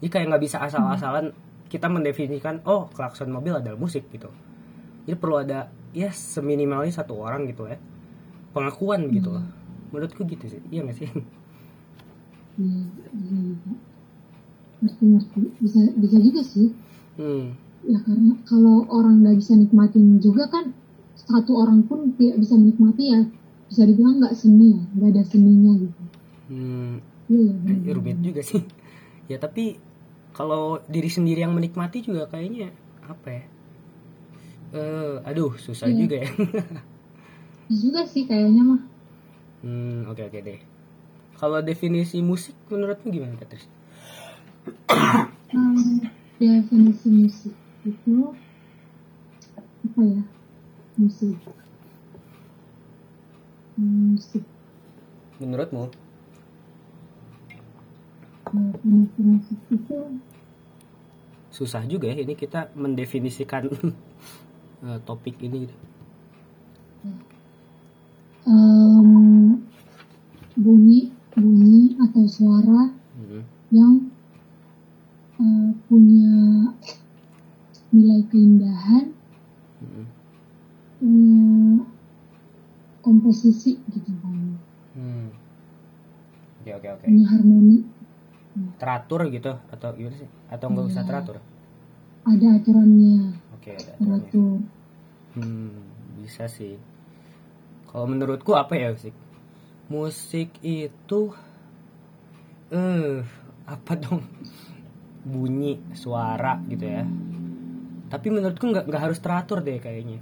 jadi 0.00 0.08
kayak 0.08 0.26
nggak 0.32 0.42
bisa 0.48 0.56
asal-asalan 0.64 1.36
kita 1.68 1.92
mendefinisikan 1.92 2.64
oh 2.64 2.88
klakson 2.96 3.28
mobil 3.28 3.52
adalah 3.52 3.76
musik 3.76 4.08
gitu 4.08 4.32
jadi 5.04 5.16
perlu 5.20 5.36
ada 5.44 5.68
ya 5.92 6.08
seminimalnya 6.08 6.88
satu 6.96 7.20
orang 7.20 7.44
gitu 7.52 7.68
ya 7.68 7.76
pengakuan 8.56 9.12
gitu 9.12 9.36
loh 9.36 9.44
menurutku 9.92 10.24
gitu 10.24 10.48
sih 10.48 10.60
iya 10.72 10.80
nggak 10.80 10.96
sih 10.96 11.08
bisa 12.56 13.08
juga. 13.12 13.89
Ngerti 14.80 15.04
ngerti. 15.06 15.40
Bisa 15.58 15.80
bisa 15.94 16.16
juga 16.18 16.40
sih. 16.42 16.68
hmm. 17.16 17.46
Ya 17.82 17.98
karena 18.00 18.36
kalau 18.44 18.84
orang 18.86 19.20
nggak 19.20 19.36
bisa 19.36 19.52
nikmatin 19.54 20.18
juga 20.18 20.44
kan 20.46 20.76
satu 21.16 21.56
orang 21.56 21.80
pun 21.82 22.12
tidak 22.14 22.36
bisa 22.38 22.52
menikmati 22.54 23.04
ya 23.08 23.20
bisa 23.66 23.84
dibilang 23.84 24.18
nggak 24.18 24.34
seni 24.34 24.74
ya, 24.74 24.82
nggak 24.90 25.08
ada 25.10 25.22
seninya 25.22 25.72
gitu. 25.78 26.02
Hmm, 26.48 26.98
Iya 27.24 27.54
ya. 27.80 27.92
rumit 27.94 28.18
juga 28.18 28.42
sih 28.42 28.60
ya 29.30 29.38
tapi 29.38 29.78
kalau 30.30 30.82
diri 30.84 31.06
sendiri 31.06 31.40
yang 31.40 31.54
menikmati 31.54 32.00
juga 32.00 32.26
kayaknya 32.26 32.74
apa 33.00 33.28
ya 33.30 33.44
eh 34.70 35.14
aduh 35.24 35.54
susah 35.56 35.86
Iya. 35.86 35.96
juga 35.96 36.16
ya 36.18 36.30
juga 37.82 38.00
sih 38.04 38.26
kayaknya 38.26 38.62
mah. 38.66 38.80
hmm 39.62 40.06
oke 40.06 40.22
oke 40.22 40.38
deh 40.40 40.60
kalau 41.34 41.58
definisi 41.60 42.18
musik 42.20 42.58
menurutmu 42.66 43.08
gimana 43.08 43.34
Katris 43.36 43.64
Hmm, 45.50 45.98
definisi 46.38 47.08
musik 47.10 47.54
itu 47.82 48.34
apa 49.86 50.00
ya? 50.04 50.22
Musik. 50.98 51.36
Musik. 53.80 54.44
menurutmu 55.40 55.88
Definisi 58.50 59.20
musik 59.22 59.58
itu 59.70 59.96
susah 61.50 61.82
juga 61.84 62.08
ya 62.10 62.22
ini 62.22 62.34
kita 62.34 62.72
mendefinisikan 62.74 63.68
eh, 64.86 64.98
topik 65.06 65.36
ini 65.42 65.66
gitu. 65.68 65.76
em, 68.48 69.60
bunyi 70.56 71.12
bunyi 71.32 71.94
atau 72.00 72.24
suara 72.26 72.90
Hmm, 73.10 73.44
yang 73.74 74.08
punya 75.90 76.30
nilai 77.90 78.22
keindahan, 78.30 79.10
hmm, 79.82 80.06
punya 81.02 81.42
komposisi 83.02 83.82
gitu 83.90 84.12
kan, 84.22 84.54
hmm. 84.94 85.28
oke 86.62 86.70
oke 86.78 86.88
oke 86.94 87.04
punya 87.10 87.26
harmoni, 87.26 87.78
teratur 88.78 89.26
gitu 89.34 89.58
atau 89.74 89.90
gimana 89.98 90.14
sih 90.14 90.30
atau 90.46 90.66
nggak 90.70 90.86
usah 90.94 91.02
Iya. 91.02 91.08
teratur 91.10 91.36
ada 92.22 92.46
aturannya, 92.54 93.34
oke 93.58 93.70
ada 93.74 93.90
aturannya. 93.98 94.30
teratur. 94.30 94.56
Hmm, 95.30 95.74
bisa 96.20 96.46
sih. 96.46 96.74
Kalau 97.90 98.06
menurutku 98.06 98.54
apa 98.54 98.78
ya 98.78 98.94
musik? 98.94 99.14
Musik 99.90 100.50
itu 100.62 101.34
eh 102.70 103.26
apa 103.66 103.92
dong? 103.98 104.22
Bunyi, 105.20 105.78
suara 105.92 106.56
gitu 106.66 106.84
ya. 106.84 107.04
Tapi 108.10 108.26
menurutku 108.28 108.64
nggak 108.66 108.84
nggak 108.88 109.02
harus 109.02 109.18
teratur 109.20 109.60
deh 109.60 109.78
kayaknya. 109.78 110.18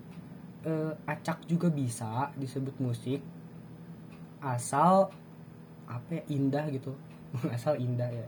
Eh, 0.66 0.92
acak 1.06 1.46
juga 1.46 1.70
bisa 1.70 2.34
disebut 2.34 2.76
musik 2.82 3.22
asal 4.38 5.10
apa 5.86 6.08
ya 6.10 6.22
indah 6.28 6.66
gitu. 6.70 6.92
asal 7.56 7.76
indah 7.76 8.08
ya. 8.10 8.26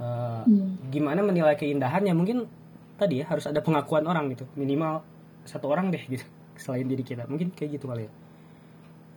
Iya. 0.00 0.64
gimana 0.88 1.20
menilai 1.20 1.60
keindahan 1.60 2.00
ya 2.00 2.16
mungkin 2.16 2.48
tadi 2.96 3.20
ya 3.20 3.28
harus 3.28 3.44
ada 3.44 3.60
pengakuan 3.60 4.08
orang 4.08 4.32
gitu 4.32 4.48
minimal 4.56 5.04
satu 5.44 5.68
orang 5.68 5.92
deh 5.92 6.00
gitu 6.08 6.24
selain 6.64 6.88
diri 6.88 7.04
kita 7.04 7.28
mungkin 7.28 7.52
kayak 7.52 7.76
gitu 7.76 7.84
kali 7.84 8.08
ya 8.08 8.12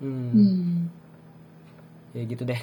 hmm, 0.04 0.92
Iya. 2.12 2.20
ya 2.20 2.24
gitu 2.28 2.44
deh 2.44 2.60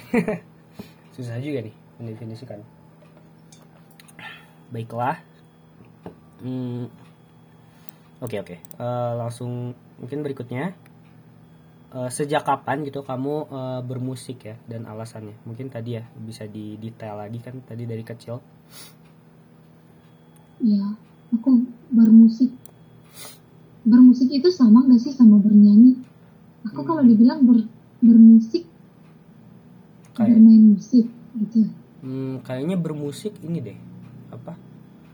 susah 1.17 1.41
juga 1.41 1.65
nih 1.65 1.73
mendefinisikan 1.97 2.61
baiklah 4.71 5.19
Hmm, 6.41 6.89
oke 8.17 8.35
oke 8.41 8.55
Eh, 8.57 9.11
langsung 9.19 9.77
mungkin 10.01 10.25
berikutnya 10.25 10.73
Eh, 11.91 12.07
sejak 12.07 12.47
kapan 12.47 12.87
gitu 12.87 13.03
kamu 13.03 13.35
eh, 13.51 13.81
bermusik 13.83 14.47
ya 14.47 14.55
dan 14.65 14.87
alasannya 14.87 15.35
mungkin 15.43 15.67
tadi 15.67 15.99
ya 15.99 16.07
bisa 16.17 16.47
di 16.47 16.79
detail 16.79 17.19
lagi 17.19 17.43
kan 17.43 17.59
tadi 17.67 17.83
dari 17.83 18.01
kecil 18.01 18.39
Ya, 20.61 20.93
aku 21.33 21.65
bermusik. 21.89 22.53
Bermusik 23.81 24.29
itu 24.29 24.53
sama 24.53 24.85
gak 24.85 25.01
sih 25.01 25.09
sama 25.09 25.41
bernyanyi? 25.41 25.97
Aku 26.69 26.85
Hmm. 26.85 26.87
kalau 26.93 27.01
dibilang 27.01 27.41
ber, 27.49 27.65
bermusik, 27.97 28.69
kayak 30.13 30.37
bermain 30.37 30.77
musik 30.77 31.09
gitu. 31.09 31.65
Hmm, 32.05 32.45
kayaknya 32.45 32.77
bermusik 32.77 33.33
ini 33.41 33.57
deh. 33.57 33.77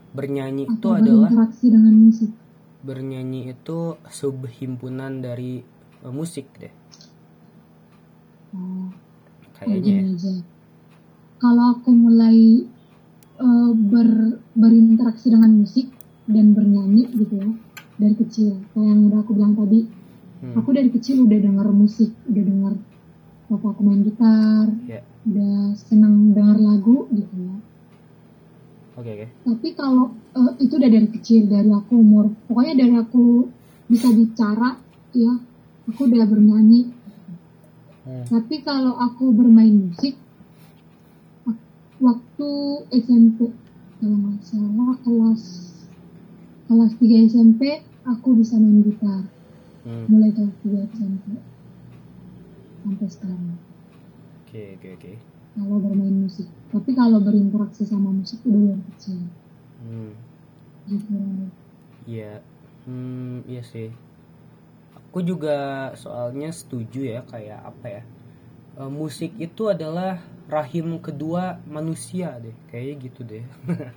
Bernyanyi 0.08 0.64
itu 0.66 0.74
Atau 0.80 0.96
adalah 0.96 1.28
berinteraksi 1.28 1.66
dengan 1.68 1.94
musik. 1.94 2.30
bernyanyi 2.78 3.40
itu 3.50 3.78
subhimpunan 4.06 5.18
dari 5.18 5.60
eh, 6.00 6.12
musik 6.14 6.46
deh. 6.56 6.70
Oh, 8.54 8.88
Kayaknya. 9.54 10.14
ya. 10.14 10.34
Kalau 11.38 11.76
aku 11.76 11.90
mulai 11.90 12.64
eh, 13.36 13.70
ber, 13.74 14.08
berinteraksi 14.54 15.28
dengan 15.28 15.58
musik 15.58 15.90
dan 16.26 16.52
bernyanyi 16.52 17.08
gitu 17.14 17.34
ya 17.36 17.50
dari 17.98 18.14
kecil, 18.14 18.62
kayak 18.70 18.86
yang 18.86 19.00
udah 19.10 19.20
aku 19.20 19.32
bilang 19.34 19.54
tadi, 19.54 19.80
Hmm, 20.38 20.54
aku 20.54 20.70
dari 20.70 20.86
kecil 20.86 21.26
udah 21.26 21.34
denger 21.34 21.66
musik, 21.68 22.14
udah 22.30 22.44
denger 22.46 22.74
bapak 23.48 23.74
aku 23.74 23.82
main 23.82 24.06
gitar, 24.06 24.70
Ya. 24.86 25.02
udah 25.26 25.74
senang 25.74 26.30
denger 26.30 26.62
lagu 26.62 27.10
gitu 27.10 27.34
ya. 27.42 27.58
Oke 28.98 29.10
oke. 29.14 29.26
Tapi 29.46 29.68
kalau 29.72 30.10
eh, 30.34 30.52
itu 30.58 30.74
udah 30.74 30.90
dari 30.90 31.08
kecil, 31.08 31.46
dari 31.46 31.70
aku 31.70 31.94
umur, 31.96 32.34
pokoknya 32.50 32.74
dari 32.74 32.94
aku 32.98 33.46
bisa 33.86 34.10
bicara, 34.10 34.74
ya, 35.14 35.32
aku 35.86 36.00
udah 36.04 36.26
bernyanyi. 36.26 36.90
Hmm, 38.02 38.24
Tapi 38.26 38.60
kalau 38.60 38.98
aku 38.98 39.30
bermain 39.30 39.70
musik, 39.70 40.18
wak- 41.46 41.68
waktu 42.02 42.50
SMP, 42.90 43.54
kalau 44.02 44.16
nggak 44.18 44.42
salah 44.42 44.92
kelas 45.00 45.42
kelas 46.66 46.92
3 46.98 47.24
SMP, 47.24 47.62
aku 48.02 48.28
bisa 48.34 48.58
main 48.58 48.82
gitar. 48.82 49.22
Hmm. 49.88 50.04
mulai 50.10 50.28
kelas 50.34 50.52
3 50.60 50.84
SMP 50.90 51.24
sampai 52.84 53.08
sekarang 53.08 53.56
Oke 54.44 54.76
oke 54.76 54.88
oke. 54.96 55.12
Kalau 55.58 55.76
bermain 55.82 56.16
musik 56.24 56.46
tapi 56.72 56.90
kalau 56.94 57.18
berinteraksi 57.20 57.82
sama 57.84 58.10
musik 58.14 58.38
udah 58.46 58.62
dari 58.72 58.82
kecil 58.94 59.18
Hmm. 59.78 60.12
gitu 60.90 61.14
Iya, 62.08 62.40
hmm, 62.88 63.44
iya 63.44 63.62
sih. 63.62 63.92
Aku 64.96 65.20
juga 65.24 65.56
soalnya 65.96 66.48
setuju 66.52 67.00
ya 67.04 67.20
kayak 67.28 67.60
apa 67.64 67.86
ya? 68.00 68.02
e, 68.78 68.82
musik 68.88 69.32
itu 69.40 69.68
adalah 69.68 70.20
rahim 70.48 70.96
kedua 71.00 71.60
manusia 71.68 72.36
deh, 72.40 72.56
kayaknya 72.72 72.94
gitu 73.08 73.20
deh. 73.26 73.44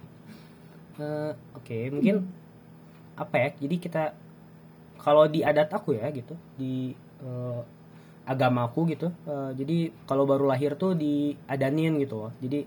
Eh, 1.01 1.33
Oke, 1.57 1.89
mungkin 1.89 2.27
apa 3.17 3.35
ya? 3.39 3.49
Jadi 3.57 3.75
kita 3.79 4.03
kalau 5.01 5.25
di 5.25 5.41
adat 5.41 5.71
aku 5.73 5.97
ya 5.97 6.07
gitu, 6.13 6.35
di 6.59 6.93
eh, 7.23 7.61
agamaku 8.31 8.95
gitu, 8.95 9.07
eh, 9.27 9.51
jadi 9.59 9.77
kalau 10.07 10.23
baru 10.23 10.47
lahir 10.51 10.79
tuh 10.79 10.95
diadanin 10.95 11.99
gitu. 11.99 12.27
Loh. 12.27 12.31
Jadi 12.39 12.63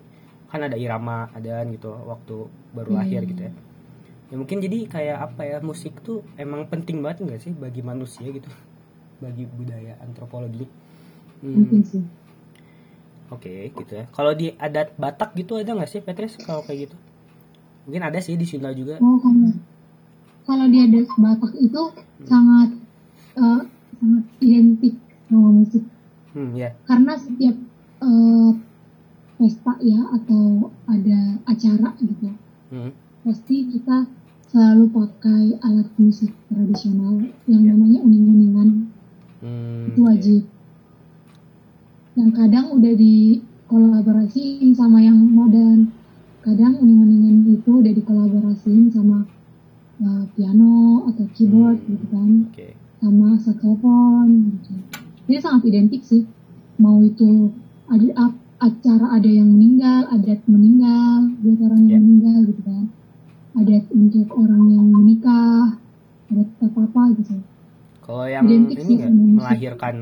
kan 0.51 0.61
ada 0.63 0.77
irama 0.79 1.27
adaan 1.35 1.75
gitu 1.75 1.91
waktu 2.07 2.37
baru 2.77 2.95
Hmm. 2.95 2.99
lahir 3.03 3.21
gitu 3.27 3.43
ya. 3.49 3.53
Ya 4.31 4.35
mungkin 4.41 4.59
jadi 4.61 4.79
kayak 4.87 5.19
apa 5.21 5.43
ya 5.45 5.59
musik 5.61 5.99
tuh 6.01 6.23
emang 6.37 6.67
penting 6.69 7.03
banget 7.05 7.25
nggak 7.27 7.41
sih 7.43 7.53
bagi 7.55 7.81
manusia 7.83 8.29
gitu? 8.29 8.47
Bagi 9.25 9.47
budaya 9.47 9.95
antropologi. 10.05 10.67
Hmm, 11.41 11.55
mungkin 11.55 11.81
sih. 11.87 12.03
Oke 13.33 13.73
gitu 13.73 13.93
ya. 13.95 14.05
Kalau 14.13 14.37
di 14.37 14.53
adat 14.55 14.93
Batak 15.01 15.33
gitu 15.35 15.57
ada 15.57 15.73
nggak 15.73 15.91
sih 15.91 16.01
Petris 16.05 16.37
kalau 16.39 16.61
kayak 16.63 16.91
gitu? 16.91 16.97
Mungkin 17.89 18.03
ada 18.05 18.19
sih 18.21 18.37
di 18.37 18.45
Sunda 18.45 18.71
juga. 18.77 19.01
Oh 19.01 19.17
kalau 19.19 19.49
kalau 20.45 20.67
dia 20.69 20.85
ada 20.85 21.01
Batak 21.17 21.53
itu 21.57 21.83
sangat 22.29 22.69
eh, 23.39 23.61
sangat 23.97 24.25
identik 24.45 24.95
musik 25.39 25.85
hmm 26.35 26.51
ya. 26.55 26.75
Karena 26.85 27.15
setiap 27.15 27.57
eh, 28.03 28.51
pesta 29.35 29.75
ya 29.83 30.01
atau 30.15 30.71
ada 30.87 31.43
acara 31.45 31.91
gitu 31.99 32.31
hmm. 32.71 32.91
pasti 33.27 33.67
kita 33.67 34.07
selalu 34.55 34.87
pakai 34.95 35.59
alat 35.67 35.91
musik 35.99 36.31
tradisional 36.47 37.19
yang 37.51 37.63
Ya. 37.67 37.75
namanya 37.75 37.99
uning-uningan. 38.07 38.87
Hmm, 39.43 39.91
itu 39.91 40.01
wajib. 40.01 40.43
Yang 42.15 42.31
kadang 42.39 42.67
udah 42.79 42.95
dikolaborasiin 42.95 44.71
sama 44.79 45.03
yang 45.03 45.19
modern. 45.19 45.91
Kadang 46.47 46.79
uning-uningan 46.79 47.59
itu 47.59 47.83
udah 47.83 47.91
dikolaborasiin 47.91 48.95
sama 48.95 49.27
uh, 49.99 50.25
piano 50.39 51.03
atau 51.11 51.27
keyboard 51.35 51.83
Hmm. 51.83 51.91
gitu 51.91 52.07
kan. 52.15 52.31
oke. 52.55 52.69
Sama 53.03 53.29
saxophone 53.43 54.55
gitu 54.55 55.04
jadi 55.25 55.41
sangat 55.41 55.63
identik 55.67 56.03
sih. 56.03 56.23
Mau 56.75 57.01
itu 57.01 57.55
ada 57.87 58.31
acara 58.57 59.07
ada 59.13 59.29
yang 59.29 59.47
meninggal 59.47 60.09
adat 60.09 60.41
meninggal 60.45 61.31
buat 61.39 61.59
orang 61.63 61.83
Ya. 61.85 61.91
yang 61.93 62.03
meninggal 62.03 62.39
gitu 62.47 62.63
kan. 62.63 62.85
Adat 63.55 63.85
untuk 63.91 64.27
orang 64.31 64.63
yang 64.69 64.87
menikah 64.87 65.79
adat 66.27 66.49
apa 66.61 66.79
apa 66.83 67.03
gitu. 67.15 67.35
Kalau 68.01 68.27
yang 68.27 68.45
Identik 68.45 68.77
ini 68.79 68.85
sih 68.85 68.97
musik. 69.01 69.39
melahirkan. 69.39 69.97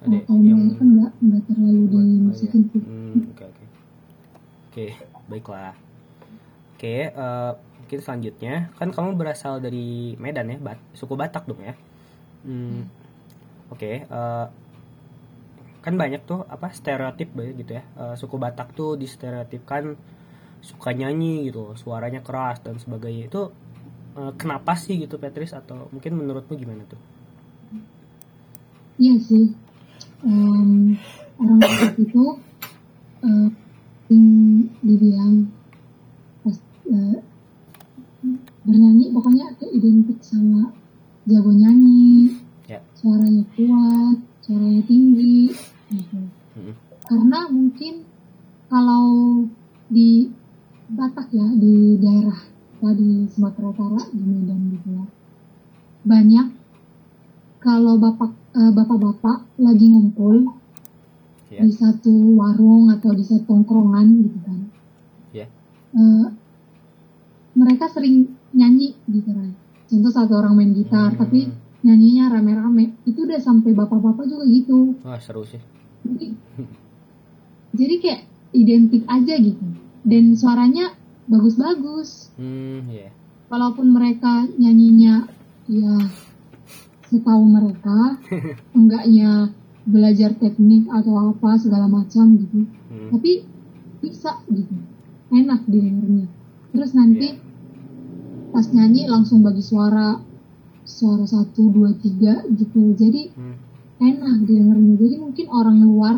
Ada 0.00 0.08
Nah, 0.08 0.20
kalau 0.24 0.40
yang 0.40 0.58
mereka 0.58 0.74
kan 0.74 0.86
nggak 0.88 1.12
nggak 1.20 1.42
terlalu 1.44 1.80
buat- 1.82 1.92
oh, 1.92 2.00
iya. 2.00 2.12
dimusikin 2.16 2.62
sih. 2.66 2.80
Hmm, 2.80 3.14
oke 3.28 3.44
oke. 3.44 3.64
Oke 4.66 4.86
baiklah. 5.28 5.74
Oke 6.72 6.94
eh, 7.06 7.52
mungkin 7.76 7.98
selanjutnya. 8.00 8.54
Kan 8.74 8.88
kamu 8.90 9.14
berasal 9.14 9.60
dari 9.60 9.86
Medan 10.16 10.48
ya 10.48 10.58
Bat- 10.58 10.86
suku 10.94 11.14
Batak 11.14 11.44
dong 11.44 11.60
ya? 11.60 11.74
Hmm, 12.40 12.88
oke 13.70 13.90
eh, 14.06 14.46
kan 15.80 15.94
banyak 15.96 16.22
tuh 16.28 16.44
apa 16.44 16.68
stereotip 16.70 17.32
gitu 17.34 17.72
ya. 17.72 17.82
Eh, 17.96 18.14
suku 18.20 18.36
Batak 18.36 18.76
tuh 18.76 19.00
distereotipkan 19.00 19.96
suka 20.60 20.92
nyanyi 20.92 21.48
gitu 21.48 21.72
suaranya 21.80 22.20
keras 22.20 22.60
dan 22.60 22.76
sebagainya. 22.76 23.32
Itu 23.32 23.42
eh, 24.20 24.32
kenapa 24.36 24.76
sih 24.76 25.00
gitu 25.00 25.16
Petris 25.16 25.56
atau 25.56 25.88
mungkin 25.88 26.20
menurutmu 26.20 26.52
gimana 26.58 26.84
tuh? 26.84 27.00
Iya 29.00 29.16
sih. 29.24 29.56
Em, 30.20 31.00
orang 31.40 31.58
Batak 31.64 31.96
itu 31.96 32.24
sering 34.10 34.66
dibilang 34.82 35.46
eh, 36.50 37.18
bernyanyi 38.66 39.14
pokoknya 39.14 39.54
identik 39.70 40.18
sama 40.18 40.74
jago 41.30 41.54
nyanyi, 41.54 42.39
Ya. 42.70 42.78
suaranya 42.94 43.42
kuat, 43.58 44.16
suaranya 44.46 44.82
tinggi, 44.86 45.50
gitu. 45.90 46.18
Mm-mm. 46.54 46.74
Karena 47.02 47.50
mungkin 47.50 48.06
kalau 48.70 49.06
di 49.90 50.30
Batak 50.86 51.30
ya 51.30 51.46
di 51.54 51.98
daerah 51.98 52.38
ya, 52.78 52.90
di 52.94 53.26
Sumatera 53.26 53.70
Utara 53.70 54.02
di 54.10 54.22
Medan 54.22 54.70
gitu 54.70 54.88
ya 54.90 55.06
banyak 56.00 56.46
kalau 57.60 57.94
bapak 57.94 58.30
eh, 58.56 58.72
bapak-bapak 58.72 59.38
lagi 59.58 59.86
ngumpul 59.86 60.56
Ya. 61.46 61.66
di 61.66 61.74
satu 61.74 62.38
warung 62.38 62.94
atau 62.94 63.10
di 63.10 63.26
satu 63.26 63.42
tongkrongan 63.44 64.06
gitu 64.22 64.38
kan 64.40 64.60
Ya. 65.30 65.46
Eh, 65.92 66.26
mereka 67.52 67.90
sering 67.90 68.30
nyanyi 68.50 68.94
gitu 69.06 69.30
kan 69.30 69.50
contoh 69.84 70.10
satu 70.10 70.32
orang 70.38 70.54
main 70.54 70.70
gitar 70.70 71.10
Hmm. 71.10 71.18
tapi 71.18 71.50
nyanyinya 71.82 72.32
rame-rame. 72.32 72.96
Itu 73.08 73.24
udah 73.24 73.40
sampai 73.40 73.72
bapak-bapak 73.72 74.24
juga 74.28 74.44
gitu. 74.48 74.96
Wah 75.04 75.20
seru 75.20 75.44
sih. 75.44 75.60
Jadi, 76.04 76.26
jadi 77.76 77.94
kayak 78.00 78.20
identik 78.56 79.02
aja 79.08 79.34
gitu. 79.36 79.66
Dan 80.04 80.32
suaranya 80.36 80.96
bagus-bagus. 81.28 82.32
Hmm 82.40 82.88
ya 82.88 83.10
walaupun 83.50 83.90
mereka 83.90 84.46
nyanyinya 84.56 85.26
ya 85.66 85.94
setahu 87.10 87.42
mereka 87.50 88.22
enggaknya 88.78 89.50
belajar 89.82 90.38
teknik 90.38 90.86
atau 90.86 91.34
apa 91.34 91.58
segala 91.58 91.90
macam 91.90 92.38
gitu. 92.38 92.70
Hmm. 92.90 93.10
tapi 93.10 93.42
bisa 94.00 94.38
gitu. 94.48 94.74
Enak 95.30 95.66
didengarnya. 95.66 96.26
Terus 96.70 96.90
nanti 96.94 97.28
pas 98.54 98.66
nyanyi 98.70 99.10
langsung 99.10 99.42
bagi 99.42 99.62
suara 99.62 100.18
suara 100.90 101.22
satu 101.22 101.70
dua 101.70 101.94
tiga 101.94 102.42
gitu 102.50 102.98
jadi 102.98 103.30
Hmm. 103.38 103.54
enak 104.02 104.42
didengarnya 104.42 104.94
jadi 104.98 105.16
mungkin 105.22 105.46
orang 105.46 105.78
luar 105.80 106.16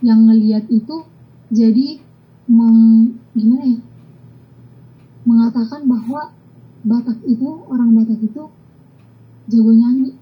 yang 0.00 0.28
ngelihat 0.28 0.70
itu 0.70 1.02
jadi 1.50 1.98
meng, 2.46 3.16
gimana 3.34 3.64
ya 3.66 3.80
mengatakan 5.24 5.88
bahwa 5.88 6.30
Batak 6.84 7.24
itu 7.24 7.48
orang 7.64 7.96
Batak 7.96 8.20
itu 8.20 8.42
jago 9.48 9.72
nyanyi 9.72 10.12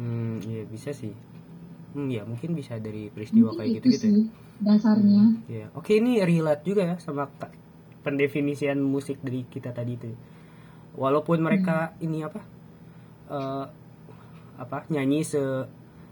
Hmm, 0.00 0.40
iya 0.48 0.64
bisa 0.64 0.96
sih. 0.96 1.12
Hmm, 1.92 2.08
ya 2.08 2.24
mungkin 2.24 2.56
bisa 2.56 2.80
dari 2.80 3.12
peristiwa 3.12 3.52
mungkin 3.52 3.60
kayak 3.60 3.68
itu 3.68 3.76
gitu 3.76 3.88
gitu 3.90 4.06
ya. 4.06 4.12
sih 4.16 4.24
dasarnya 4.60 5.24
Iya. 5.44 5.66
Oke, 5.72 5.96
ini 5.96 6.20
relate 6.20 6.64
juga 6.64 6.88
ya 6.88 6.96
sama 6.96 7.28
pendefinisian 8.00 8.80
musik 8.80 9.20
dari 9.20 9.44
kita 9.44 9.72
tadi 9.72 9.96
itu. 9.96 10.12
Walaupun 10.96 11.40
mereka 11.40 11.92
ini 12.00 12.24
apa? 12.24 12.40
Eh, 13.30 13.64
apa? 14.58 14.84
Nyanyi 14.90 15.22
se 15.24 15.42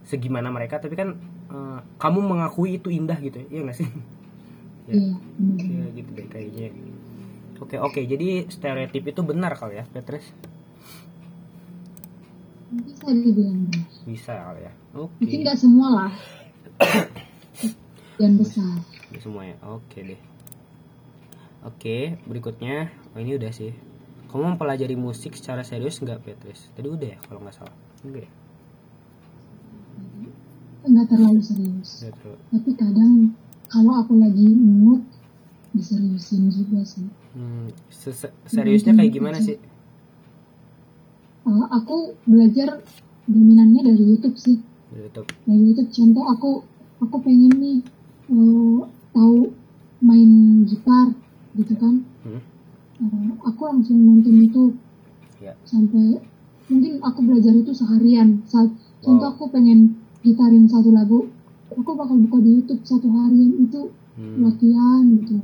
segimana 0.06 0.48
mereka, 0.48 0.78
tapi 0.78 0.94
kan 0.94 1.18
eh, 1.50 1.78
kamu 1.98 2.18
mengakui 2.22 2.78
itu 2.78 2.88
indah 2.88 3.18
gitu 3.18 3.42
ya. 3.50 3.60
Nggak 3.66 3.78
sih? 3.78 3.88
Ya. 4.88 4.96
iya 4.96 5.14
benar. 5.36 5.58
Iya 5.60 5.86
gitu 6.00 6.10
deh 6.16 6.26
kayaknya. 6.32 6.66
Oke, 7.58 7.76
oke. 7.76 8.00
Jadi 8.06 8.48
stereotip 8.48 9.04
itu 9.04 9.20
benar 9.26 9.52
kali 9.58 9.76
ya, 9.76 9.84
Petrus? 9.90 10.24
bisa 12.68 13.08
dibilang 13.08 13.64
Bisa 14.04 14.32
kali 14.36 14.60
ya. 14.68 14.72
Oke. 14.92 15.24
mungkin 15.24 15.38
nggak 15.44 15.58
semua 15.60 15.88
lah 15.88 16.12
yang 18.18 18.34
besar 18.34 18.82
semuanya 19.22 19.56
oke 19.62 19.98
deh 19.98 20.20
oke 21.62 21.96
berikutnya 22.26 22.90
oh 23.14 23.20
ini 23.22 23.38
udah 23.38 23.52
sih 23.54 23.72
kamu 24.28 24.54
mempelajari 24.54 24.92
musik 24.94 25.32
secara 25.32 25.60
serius 25.62 25.98
nggak 25.98 26.20
Petrus 26.20 26.68
tadi 26.72 26.86
udah 26.86 27.08
ya 27.08 27.18
kalau 27.24 27.40
nggak 27.40 27.54
salah. 27.54 27.74
Enggak 28.00 28.28
ya? 28.28 28.30
Nggak 30.84 31.06
terlalu 31.08 31.40
serius. 31.40 31.88
Nggak 32.00 32.14
terlalu. 32.16 32.38
tapi 32.48 32.70
kadang 32.74 33.12
kalau 33.68 33.92
aku 33.96 34.12
lagi 34.16 34.48
mood 34.48 35.02
diseriusin 35.72 36.48
juga 36.48 36.80
sih. 36.82 37.04
Hmm, 37.32 37.68
se- 37.88 38.16
se- 38.16 38.34
seriusnya 38.46 38.96
kayak 38.96 39.12
gimana 39.12 39.38
sih? 39.38 39.60
Eh, 41.44 41.64
aku 41.70 42.16
belajar 42.24 42.80
dominannya 43.24 43.84
dari 43.84 44.02
YouTube 44.06 44.36
sih. 44.36 44.56
Dari 44.88 45.08
YouTube. 45.08 45.28
Dari 45.44 45.60
YouTube. 45.62 45.90
Contoh 45.90 46.24
aku 46.26 46.50
aku 46.98 47.16
pengen 47.20 47.52
nih 47.56 47.78
eh, 48.28 48.78
tahu 49.12 49.52
main 50.00 50.30
gitar 50.64 51.12
gitu 51.52 51.74
kan? 51.76 52.04
Hmm. 52.24 52.40
Eh, 52.98 53.06
aku 53.40 53.60
langsung 53.64 53.98
nonton 53.98 54.34
YouTube. 54.36 54.74
Ya. 55.38 55.54
sampai 55.62 56.18
mungkin 56.66 56.98
aku 56.98 57.22
belajar 57.22 57.54
itu 57.54 57.70
seharian. 57.70 58.42
Saat 58.44 58.74
contoh 58.98 59.30
Wow. 59.30 59.34
aku 59.38 59.44
pengen 59.48 59.94
gitarin 60.18 60.66
satu 60.66 60.90
lagu 60.90 61.30
aku 61.70 61.90
bakal 61.94 62.18
buka 62.18 62.42
di 62.42 62.58
YouTube 62.58 62.82
satu 62.82 63.06
harian. 63.06 63.54
Itu 63.60 63.94
Hmm, 64.12 64.42
latihan 64.42 65.06
gitu. 65.14 65.38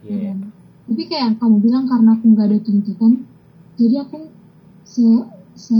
Iya. 0.00 0.32
Dan- 0.32 0.48
tapi 0.88 1.02
kayak 1.04 1.22
yang 1.22 1.36
kamu 1.36 1.56
bilang 1.60 1.84
karena 1.84 2.16
aku 2.16 2.24
nggak 2.32 2.46
ada 2.48 2.58
tuntutan 2.58 3.12
jadi 3.76 4.00
aku 4.00 4.32
se 4.82 5.04
se 5.52 5.76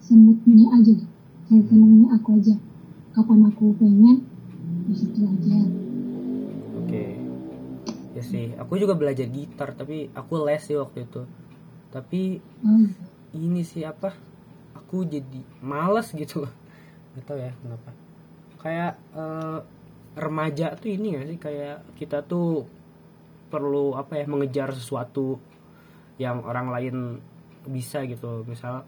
semutnya 0.00 0.66
aja. 0.72 0.90
Gitu 1.46 1.62
senangnya 1.70 2.18
aku 2.18 2.34
aja. 2.34 2.58
Kapan 3.14 3.46
aku 3.46 3.78
pengen 3.78 4.26
di 4.84 4.94
situ 4.98 5.22
aja. 5.22 5.58
Ya 8.16 8.22
sih, 8.24 8.46
aku 8.56 8.80
juga 8.80 8.96
belajar 8.96 9.28
gitar 9.28 9.76
tapi 9.76 10.08
aku 10.16 10.40
les 10.48 10.62
sih 10.64 10.76
waktu 10.80 11.04
itu. 11.04 11.22
Tapi 11.92 12.40
iya. 12.40 12.88
ini 13.36 13.60
sih 13.60 13.84
apa? 13.84 14.10
Aku 14.72 15.04
jadi 15.04 15.40
males 15.60 16.08
gitu. 16.16 16.48
Gak 17.16 17.24
tau 17.28 17.36
ya 17.36 17.52
kenapa. 17.60 17.90
Kayak 18.62 18.92
eh, 19.12 19.58
remaja 20.16 20.66
tuh 20.80 20.88
ini 20.96 21.06
gak 21.16 21.26
sih 21.28 21.38
kayak 21.38 21.76
kita 22.00 22.24
tuh 22.24 22.64
perlu 23.52 23.94
apa 23.94 24.18
ya 24.20 24.26
mengejar 24.26 24.72
sesuatu 24.72 25.36
yang 26.16 26.40
orang 26.40 26.72
lain 26.72 26.96
bisa 27.68 28.00
gitu. 28.08 28.42
Misal 28.48 28.80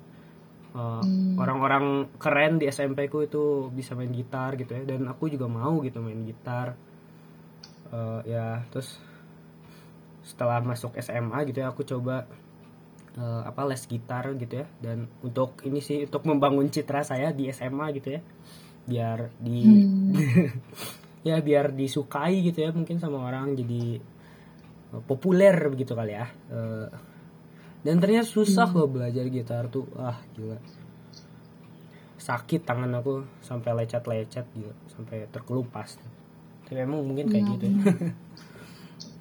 eh, 0.72 1.02
Hmm. 1.04 1.36
orang-orang 1.40 1.84
keren 2.22 2.60
di 2.60 2.66
SMP 2.68 3.08
ku 3.12 3.24
itu 3.24 3.68
bisa 3.72 3.92
main 3.98 4.12
gitar 4.12 4.56
gitu 4.60 4.72
ya 4.76 4.84
dan 4.84 5.04
aku 5.08 5.28
juga 5.32 5.46
mau 5.48 5.80
gitu 5.84 6.00
main 6.00 6.20
gitar 6.24 6.76
Eh, 7.88 8.20
ya 8.28 8.60
terus 8.68 9.00
setelah 10.28 10.60
masuk 10.60 10.92
SMA 11.00 11.48
gitu 11.48 11.64
ya 11.64 11.72
aku 11.72 11.88
coba 11.88 12.28
eh, 13.16 13.42
apa 13.48 13.64
les 13.64 13.80
gitar 13.88 14.28
gitu 14.36 14.60
ya. 14.60 14.66
Dan 14.76 15.08
untuk 15.24 15.64
ini 15.64 15.80
sih 15.80 16.04
untuk 16.04 16.28
membangun 16.28 16.68
citra 16.68 17.00
saya 17.00 17.32
di 17.32 17.48
SMA 17.48 17.88
gitu 17.96 18.12
ya. 18.12 18.20
Biar 18.84 19.32
di 19.40 19.58
Hmm. 19.64 20.12
ya 21.28 21.40
biar 21.42 21.74
disukai 21.74 22.44
gitu 22.44 22.62
ya 22.62 22.70
mungkin 22.70 23.00
sama 23.00 23.24
orang 23.24 23.56
jadi 23.56 23.96
eh, 24.92 25.02
populer 25.08 25.56
begitu 25.72 25.96
kali 25.96 26.12
ya. 26.12 26.28
Eh, 26.52 26.88
dan 27.88 27.96
ternyata 28.04 28.28
susah 28.28 28.68
loh 28.76 28.84
belajar 28.90 29.24
gitar 29.32 29.72
tuh. 29.72 29.88
Ah 29.96 30.20
gila. 30.36 30.60
Sakit 32.20 32.68
tangan 32.68 32.92
aku 33.00 33.24
sampai 33.40 33.72
lecet-lecet 33.72 34.44
gitu 34.52 34.72
sampai 34.92 35.24
terkelupas. 35.32 35.96
Tapi 36.68 36.84
emang 36.84 37.00
mungkin 37.00 37.32
kayak 37.32 37.44
Iya, 37.48 37.52
gitu 37.56 37.64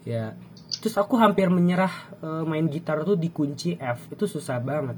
ya. 0.03 0.23
ya 0.87 0.91
terus 0.95 1.03
aku 1.03 1.19
hampir 1.19 1.51
menyerah 1.51 1.91
eh, 2.23 2.43
main 2.47 2.63
gitar 2.71 3.03
tuh 3.03 3.19
di 3.19 3.27
kunci 3.27 3.75
F 3.75 4.07
itu 4.15 4.23
susah 4.23 4.63
banget 4.63 4.95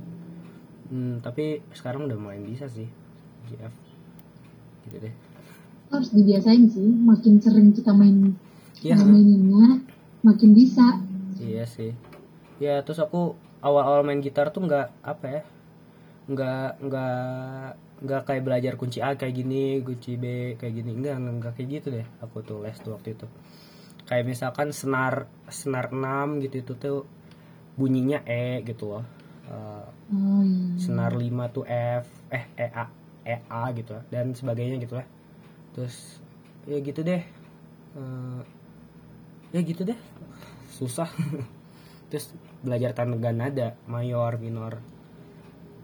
Hmm, 0.90 1.22
tapi 1.22 1.62
sekarang 1.70 2.06
udah 2.06 2.18
mulai 2.18 2.42
bisa 2.42 2.66
sih 2.66 2.86
kunci 3.42 3.56
F 3.58 3.74
gitu 4.86 4.98
deh 5.02 5.14
harus 5.90 6.10
dibiasain 6.14 6.70
sih 6.70 6.86
makin 6.86 7.42
sering 7.42 7.74
kita 7.74 7.94
main 7.94 8.38
Iya. 8.82 8.96
maininnya 9.02 9.82
makin 10.22 10.56
bisa 10.56 11.02
Iya 11.40 11.64
sih. 11.66 11.96
Ya 12.60 12.84
terus 12.84 13.00
aku 13.00 13.36
awal-awal 13.64 14.04
main 14.04 14.20
gitar 14.20 14.52
tuh 14.52 14.68
nggak 14.68 14.92
apa 15.04 15.26
ya, 15.28 15.42
nggak 16.28 16.84
nggak 16.84 17.70
nggak 18.04 18.22
kayak 18.28 18.44
belajar 18.44 18.74
kunci 18.76 19.00
A 19.00 19.16
kayak 19.16 19.36
gini, 19.40 19.80
kunci 19.80 20.20
B 20.20 20.56
kayak 20.60 20.84
gini, 20.84 20.92
enggak 21.00 21.16
enggak, 21.16 21.34
enggak 21.40 21.54
kayak 21.56 21.70
gitu 21.80 21.88
deh. 21.96 22.08
Aku 22.24 22.44
tuh 22.44 22.60
les 22.64 22.76
tuh 22.76 22.92
waktu 22.92 23.16
itu. 23.16 23.28
Kayak 24.10 24.26
misalkan 24.26 24.74
senar 24.74 25.30
senar 25.54 25.94
6 25.94 26.42
gitu 26.42 26.66
itu 26.66 26.74
tuh 26.74 27.06
bunyinya 27.78 28.26
E 28.26 28.66
gitu 28.66 28.98
loh. 28.98 29.06
Oh 30.10 30.42
iya 30.42 30.78
senar 30.82 31.14
5 31.14 31.54
tuh 31.54 31.66
F, 31.70 32.06
eh 32.34 32.46
E 32.58 32.68
A 32.74 32.86
E 33.22 33.36
A 33.46 33.70
gitu 33.78 33.94
lah, 33.94 34.04
dan 34.10 34.34
sebagainya 34.34 34.82
gitu 34.82 34.98
lah. 34.98 35.06
Terus 35.78 36.18
ya 36.66 36.82
gitu 36.82 37.06
deh. 37.06 37.22
Eh, 37.94 38.42
ya 39.54 39.62
gitu 39.62 39.86
deh. 39.86 40.00
Susah. 40.74 41.10
Terus 42.10 42.34
belajar 42.66 42.98
tanda 42.98 43.30
nada, 43.30 43.78
mayor, 43.86 44.42
minor. 44.42 44.82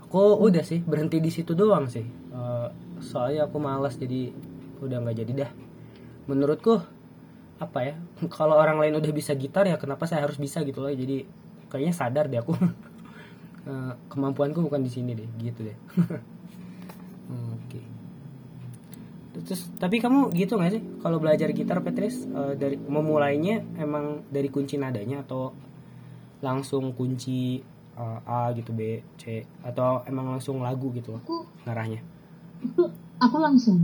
Aku 0.01 0.41
udah 0.41 0.65
sih 0.65 0.81
berhenti 0.81 1.21
di 1.21 1.29
situ 1.29 1.53
doang 1.53 1.85
sih. 1.85 2.05
Eh, 2.33 2.67
soalnya 3.05 3.45
aku 3.45 3.61
malas 3.61 4.01
jadi 4.01 4.33
udah 4.81 4.97
nggak 5.05 5.17
jadi 5.21 5.33
dah. 5.45 5.51
Menurutku 6.25 6.81
apa 7.61 7.79
ya? 7.81 7.93
Kalau 8.37 8.55
orang 8.57 8.79
lain 8.81 8.97
udah 8.99 9.11
bisa 9.15 9.35
gitar 9.35 9.67
ya 9.67 9.79
kenapa 9.79 10.07
saya 10.07 10.23
harus 10.27 10.39
bisa 10.39 10.63
gitu 10.63 10.81
loh. 10.83 10.91
Jadi 10.91 11.25
kayaknya 11.71 11.93
sadar 11.93 12.25
deh 12.27 12.39
aku. 12.39 12.53
Eh, 13.65 13.93
kemampuanku 14.13 14.61
bukan 14.61 14.85
di 14.85 14.93
sini 14.93 15.17
deh 15.17 15.25
gitu 15.41 15.65
deh 15.65 15.73
oke 17.57 17.81
terus 19.41 19.73
tapi 19.81 19.97
kamu 19.97 20.29
gitu 20.37 20.61
nggak 20.61 20.69
sih 20.77 20.83
kalau 21.01 21.17
belajar 21.17 21.49
gitar 21.49 21.81
Petris 21.81 22.29
eh, 22.29 22.53
dari 22.61 22.77
memulainya 22.77 23.65
emang 23.81 24.21
dari 24.29 24.53
kunci 24.53 24.77
nadanya 24.77 25.25
atau 25.25 25.49
langsung 26.45 26.93
kunci 26.93 27.57
eh, 27.97 28.19
A 28.29 28.53
gitu 28.53 28.69
B 28.69 29.01
C 29.17 29.49
atau 29.65 30.05
emang 30.05 30.37
langsung 30.37 30.61
lagu 30.61 30.93
gitu 30.93 31.17
loh 31.17 31.25
aku 31.25 31.49
ngarahnya 31.65 32.05
aku, 32.61 32.85
aku 33.17 33.37
langsung 33.41 33.81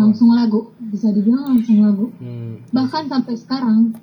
langsung 0.00 0.30
lagu. 0.32 0.60
bisa 0.90 1.12
dibilang 1.12 1.54
langsung 1.54 1.78
lagu. 1.80 2.10
Hmm, 2.18 2.64
bahkan 2.72 3.06
sampai 3.06 3.36
sekarang 3.36 3.94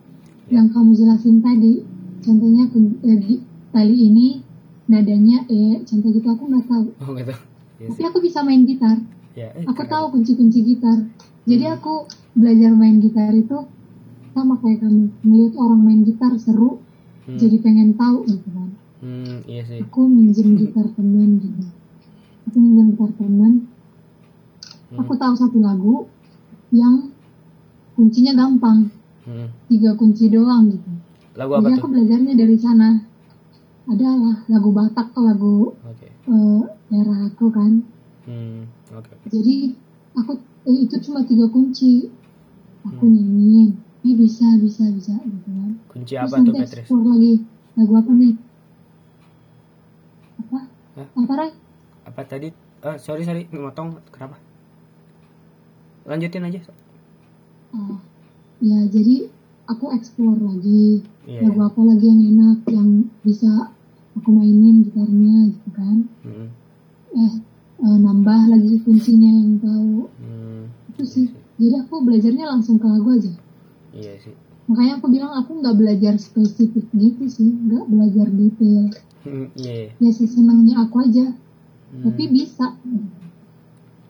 yang 0.48 0.72
kamu 0.72 0.96
jelasin 0.96 1.44
tadi 1.44 1.84
contohnya 2.22 2.64
kun- 2.72 3.02
eh, 3.02 3.44
tali 3.70 3.96
ini 4.08 4.40
nadanya 4.88 5.44
E 5.46 5.84
contoh 5.84 6.10
gitu 6.10 6.28
aku 6.28 6.44
nggak 6.48 6.66
tahu. 6.66 6.86
Oh 7.04 7.12
gitu 7.12 7.34
Iya 7.78 7.88
tapi 7.92 8.02
aku 8.06 8.18
bisa 8.24 8.40
main 8.42 8.64
gitar. 8.64 8.98
Ya 9.36 9.52
eh, 9.54 9.66
aku 9.66 9.84
tahu 9.84 10.16
kunci-kunci 10.16 10.64
gitar. 10.64 11.12
Jadi 11.44 11.66
aku 11.68 12.08
belajar 12.34 12.72
main 12.72 12.98
gitar 12.98 13.30
itu 13.32 13.68
sama 14.32 14.58
kayak 14.58 14.82
kamu. 14.82 15.12
Ngeliat 15.22 15.54
orang 15.58 15.82
main 15.82 16.02
gitar 16.02 16.32
seru 16.38 16.80
Hmm. 17.28 17.36
jadi 17.36 17.60
pengen 17.60 17.92
tahu 17.94 18.24
gitu 18.24 18.48
kan. 18.48 18.70
Hmm, 19.04 19.44
iya 19.44 19.62
sih. 19.62 19.84
Aku 19.84 20.08
minjem 20.08 20.56
gitar 20.56 20.88
teman 20.90 21.38
gitu. 21.38 21.68
Aku 22.48 22.58
minjem 22.58 22.96
gitar 22.96 23.12
teman 23.20 23.68
Hmm. 24.88 24.98
aku 24.98 25.14
tahu 25.14 25.34
satu 25.34 25.58
lagu 25.60 26.08
yang 26.72 27.12
kuncinya 27.94 28.34
gampang. 28.34 28.88
Hmm. 29.24 29.52
tiga 29.68 29.92
kunci 29.94 30.32
doang 30.32 30.72
gitu. 30.72 30.88
Lagu 31.36 31.52
apa 31.54 31.62
jadi 31.62 31.74
tuh? 31.74 31.80
aku 31.80 31.88
belajarnya 31.92 32.34
dari 32.34 32.56
sana. 32.56 32.90
Adalah 33.84 34.48
lagu 34.48 34.72
Batak 34.72 35.12
atau 35.12 35.24
lagu 35.24 35.56
oke. 35.78 36.08
eh, 36.08 36.62
daerah 36.88 37.28
aku 37.28 37.52
kan. 37.52 37.84
Hmm, 38.24 38.68
oke. 38.90 39.12
Oke 39.12 39.28
jadi 39.28 39.76
aku 40.14 40.32
eh, 40.64 40.78
itu 40.82 40.96
cuma 41.04 41.24
tiga 41.24 41.48
kunci. 41.48 42.08
Aku 42.84 43.04
Hmm. 43.04 43.12
nyanyiin. 43.12 43.70
Ini 44.00 44.12
bisa 44.16 44.48
bisa 44.56 44.88
bisa 44.88 45.20
gitu 45.20 45.50
kan. 45.50 45.72
Kunci 45.90 46.16
terus 46.16 46.32
apa 46.32 46.36
tuh 46.42 46.54
Petris 46.54 46.80
explore 46.82 47.06
lagi. 47.06 47.34
Lagu 47.76 47.94
apa 47.94 48.12
nih? 48.14 48.34
Apa? 50.38 50.60
Hah? 50.96 51.08
apa 51.14 51.34
Ray? 51.36 51.52
apa 52.06 52.22
tadi? 52.24 52.50
Eh, 52.78 52.96
sorry 52.98 53.24
sorry. 53.24 53.44
Motong. 53.50 54.00
Kenapa 54.10 54.40
lanjutin 56.08 56.48
aja. 56.48 56.60
Oh, 57.76 58.00
ya 58.64 58.88
jadi 58.88 59.28
aku 59.68 59.92
explore 59.92 60.40
lagi. 60.40 61.04
Iya. 61.28 61.52
Lagu 61.52 61.60
apa 61.68 61.82
lagi 61.84 62.06
yang 62.08 62.22
enak 62.32 62.60
yang 62.72 63.12
bisa 63.22 63.76
aku 64.16 64.30
mainin 64.32 64.88
gitarnya 64.88 65.52
gitu 65.52 65.70
kan. 65.76 65.98
Hmm, 66.24 66.48
eh 67.12 67.34
eh, 67.84 67.98
nambah 68.00 68.42
lagi 68.48 68.80
kuncinya 68.88 69.30
yang 69.30 69.60
tahu. 69.60 70.08
Hmm, 70.24 70.72
itu 70.96 71.04
sih. 71.04 71.28
Jadi 71.60 71.76
aku 71.84 72.08
belajarnya 72.08 72.46
langsung 72.48 72.80
ke 72.80 72.88
lagu 72.88 73.12
aja. 73.12 73.34
Iya 73.92 74.16
sih. 74.24 74.34
Makanya 74.72 75.04
aku 75.04 75.08
bilang 75.12 75.32
aku 75.36 75.60
nggak 75.60 75.76
belajar 75.76 76.14
spesifik 76.16 76.88
gitu 76.96 77.28
sih. 77.28 77.52
Nggak 77.52 77.84
belajar 77.92 78.28
detail. 78.32 78.96
Hmm, 79.28 79.52
iya. 79.60 79.92
Ya 80.00 80.12
sesenangnya 80.16 80.88
aku 80.88 81.04
aja. 81.04 81.36
Hmm, 81.92 82.04
tapi 82.08 82.24
bisa. 82.32 82.80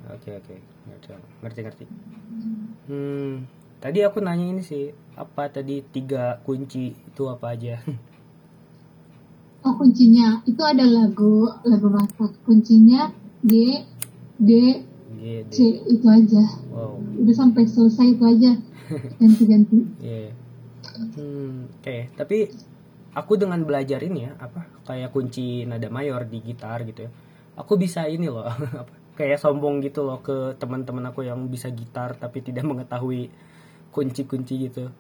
Oke 0.08 0.32
oke 0.38 0.77
ngerti 0.90 1.10
ngerti 1.44 1.60
ngerti 1.64 1.86
hmm. 2.90 3.34
Tadi 3.78 4.02
aku 4.02 4.26
nanya 4.26 4.58
ini 4.58 4.66
sih 4.66 4.90
apa 5.14 5.54
tadi 5.54 5.86
tiga 5.86 6.42
kunci 6.42 6.98
itu 6.98 7.24
apa 7.30 7.54
aja? 7.54 7.78
Oh 9.66 9.74
kuncinya. 9.76 10.40
Itu 10.48 10.64
ada 10.64 10.86
lagu 10.86 11.50
lagu 11.68 11.92
Batak 11.92 12.40
kuncinya 12.48 13.12
G 13.44 13.84
D 14.40 14.80
G 15.18 15.44
D. 15.44 15.52
C 15.52 15.58
itu 15.92 16.08
aja. 16.08 16.44
Wow. 16.72 17.02
Udah 17.20 17.36
sampai 17.36 17.68
selesai 17.68 18.16
itu 18.16 18.24
aja. 18.24 18.54
Ganti-ganti. 19.20 19.82
Iya. 20.00 20.32
Hmm 21.20 21.68
oke. 21.68 21.98
Tapi 22.16 22.38
aku 23.18 23.34
dengan 23.36 23.60
belajar 23.66 24.00
ini 24.06 24.30
ya 24.30 24.38
apa 24.38 24.70
kayak 24.86 25.10
kunci 25.10 25.66
nada 25.66 25.90
mayor 25.90 26.30
di 26.30 26.38
gitar 26.46 26.86
gitu 26.86 27.10
ya 27.10 27.12
aku 27.58 27.74
bisa 27.82 28.06
ini 28.06 28.30
loh 28.30 28.46
apa, 28.86 28.94
kayak 29.18 29.42
sombong 29.42 29.82
gitu 29.82 30.06
loh 30.06 30.22
ke 30.22 30.54
teman-teman 30.56 31.10
aku 31.10 31.26
yang 31.26 31.50
bisa 31.50 31.68
gitar 31.68 32.14
tapi 32.14 32.40
tidak 32.40 32.64
mengetahui 32.64 33.34
kunci-kunci 33.90 34.70
gitu. 34.70 34.94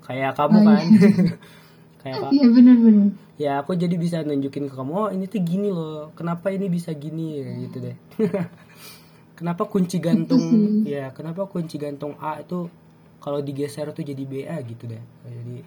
Kayak 0.00 0.34
kamu 0.34 0.56
Oh, 0.56 0.64
kan. 0.64 0.84
kayak 2.00 2.14
apa? 2.16 2.28
Iya 2.32 2.46
benar-benar. 2.48 3.08
ya 3.38 3.52
aku 3.62 3.76
jadi 3.76 3.94
bisa 3.94 4.24
nunjukin 4.24 4.66
ke 4.66 4.74
kamu 4.74 4.92
oh 4.96 5.08
ini 5.12 5.28
tuh 5.28 5.44
gini 5.44 5.68
loh. 5.68 6.10
Kenapa 6.16 6.48
ini 6.48 6.66
bisa 6.66 6.90
gini? 6.96 7.44
Kayak 7.44 7.56
gitu 7.68 7.76
deh. 7.84 7.96
Kenapa 9.38 9.70
kunci 9.70 10.02
gantung 10.02 10.42
ya 10.82 11.14
kenapa 11.14 11.46
kunci 11.46 11.78
gantung 11.78 12.18
A 12.18 12.42
itu 12.42 12.66
kalau 13.22 13.38
digeser 13.38 13.86
tuh 13.94 14.02
jadi 14.02 14.26
BA 14.26 14.56
gitu 14.66 14.90
deh. 14.90 14.98
Jadi 15.22 15.62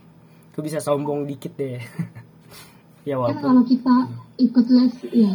aku 0.51 0.59
bisa 0.59 0.83
sombong 0.83 1.23
dikit 1.23 1.55
deh 1.55 1.79
ya 3.03 3.15
Kan 3.15 3.21
walaupun 3.21 3.41
kalau 3.41 3.63
kita 3.63 3.95
ikut 4.37 4.65
les 4.67 4.95
ya 5.11 5.33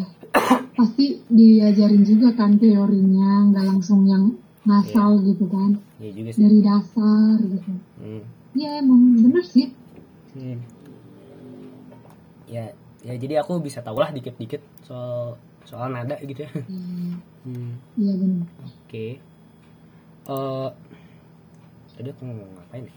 pasti 0.73 1.25
diajarin 1.27 2.03
juga 2.03 2.29
kan 2.35 2.57
teorinya, 2.57 3.49
nggak 3.49 3.65
langsung 3.65 4.05
yang 4.05 4.37
ngasal 4.67 5.23
gitu 5.23 5.47
kan 5.47 5.79
ya 5.97 6.11
juga 6.11 6.31
sih 6.31 6.43
dari 6.43 6.59
dasar 6.61 7.35
gitu. 7.39 7.73
Hmm. 7.97 8.23
Iya 8.53 8.71
emang 8.81 9.01
bener 9.21 9.45
sih. 9.45 9.71
Hmm. 10.37 10.61
ya 12.47 12.71
ya 13.01 13.15
jadi 13.17 13.41
aku 13.41 13.59
bisa 13.59 13.81
tahu 13.81 13.99
lah 13.99 14.11
dikit-dikit 14.11 14.61
soal 14.83 15.35
soal 15.65 15.91
nada 15.91 16.15
gitu 16.21 16.45
ya 16.45 16.51
Iya 16.53 17.19
Hmm. 17.47 17.79
iya 17.95 18.13
benar. 18.13 18.47
Oke. 18.61 19.07
Eh 20.27 20.69
tadi 21.95 22.09
aku 22.11 22.23
mau 22.23 22.35
ngapain 22.37 22.85
ya? 22.85 22.95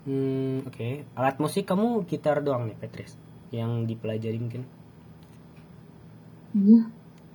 Hmm, 0.00 0.60
oke. 0.64 0.88
Alat 1.14 1.36
musik 1.36 1.64
kamu 1.64 2.04
gitar 2.04 2.40
doang 2.40 2.64
nih, 2.64 2.76
Petris. 2.76 3.16
Yang 3.50 3.70
dipelajari 3.94 4.38
mungkin. 4.38 4.62
Iya 6.50 6.82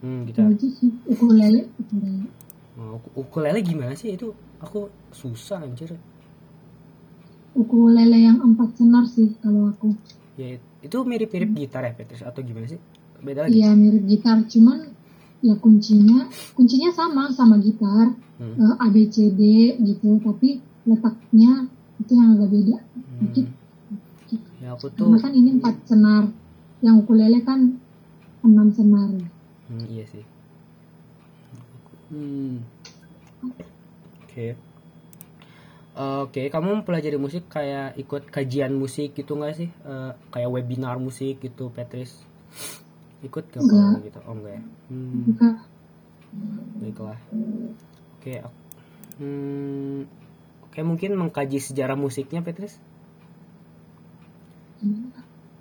Hmm, 0.04 0.28
itu 0.28 0.38
gitar. 0.38 0.52
aja 0.52 0.68
sih 0.70 0.90
ukulele 1.08 1.72
ukulele. 1.80 2.28
Oh, 2.76 3.00
uk- 3.00 3.14
ukulele 3.16 3.60
gimana 3.64 3.96
sih 3.96 4.14
itu? 4.14 4.36
Aku 4.60 4.92
susah 5.16 5.64
anjir. 5.64 5.96
Ukulele 7.56 8.20
yang 8.20 8.44
empat 8.44 8.76
senar 8.76 9.08
sih 9.08 9.32
kalau 9.40 9.72
aku. 9.72 9.96
Ya 10.36 10.60
itu 10.84 10.98
mirip-mirip 11.08 11.56
gitar 11.56 11.88
ya, 11.88 11.96
Petris 11.96 12.20
atau 12.22 12.44
gimana 12.44 12.68
sih? 12.68 12.80
Beda 13.24 13.48
lagi. 13.48 13.64
Iya 13.64 13.72
mirip 13.74 14.04
gitar 14.04 14.44
cuman 14.46 14.92
ya 15.40 15.56
kuncinya 15.56 16.28
kuncinya 16.54 16.90
sama 16.92 17.32
sama 17.32 17.56
gitar 17.64 18.14
Hmm. 18.36 18.60
eh, 18.60 18.76
A 18.84 18.92
B 18.92 19.08
C 19.08 19.32
D 19.32 19.42
gitu 19.80 20.20
tapi 20.20 20.60
letaknya 20.84 21.72
itu 22.04 22.12
yang 22.12 22.36
agak 22.36 22.52
beda 22.52 22.78
dikit. 23.24 23.48
Ya 24.66 24.74
aku 24.74 24.90
tuh 24.90 25.14
Karena 25.14 25.22
kan 25.22 25.34
ini 25.38 25.50
empat 25.62 25.76
senar, 25.86 26.24
yang 26.82 27.06
ukulele 27.06 27.38
kan 27.46 27.78
enam 28.42 28.68
senar. 28.74 29.14
Hmm, 29.70 29.86
iya 29.86 30.10
sih. 30.10 30.26
Hmm. 32.10 32.66
Oke. 34.26 34.58
Oke, 35.96 36.50
kamu 36.50 36.82
mempelajari 36.82 37.16
musik 37.22 37.46
kayak 37.48 37.94
ikut 37.96 38.28
kajian 38.28 38.74
musik 38.74 39.14
gitu 39.14 39.38
nggak 39.38 39.54
sih? 39.54 39.70
Eh, 39.70 40.12
kayak 40.34 40.50
webinar 40.50 40.98
musik 40.98 41.40
gitu, 41.40 41.70
Petris? 41.70 42.26
Ikut 43.24 43.48
gak 43.48 43.64
Enggak. 43.64 44.04
gitu? 44.04 44.20
Oh 44.26 44.34
enggak 44.34 44.60
ya? 44.60 44.64
Hmm, 44.92 45.24
baiklah. 46.82 47.20
Oke, 48.20 48.34
ak- 48.44 48.60
hmm, 49.22 50.04
oke 50.68 50.80
mungkin 50.84 51.16
mengkaji 51.16 51.64
sejarah 51.64 51.96
musiknya, 51.96 52.42
Petris? 52.42 52.76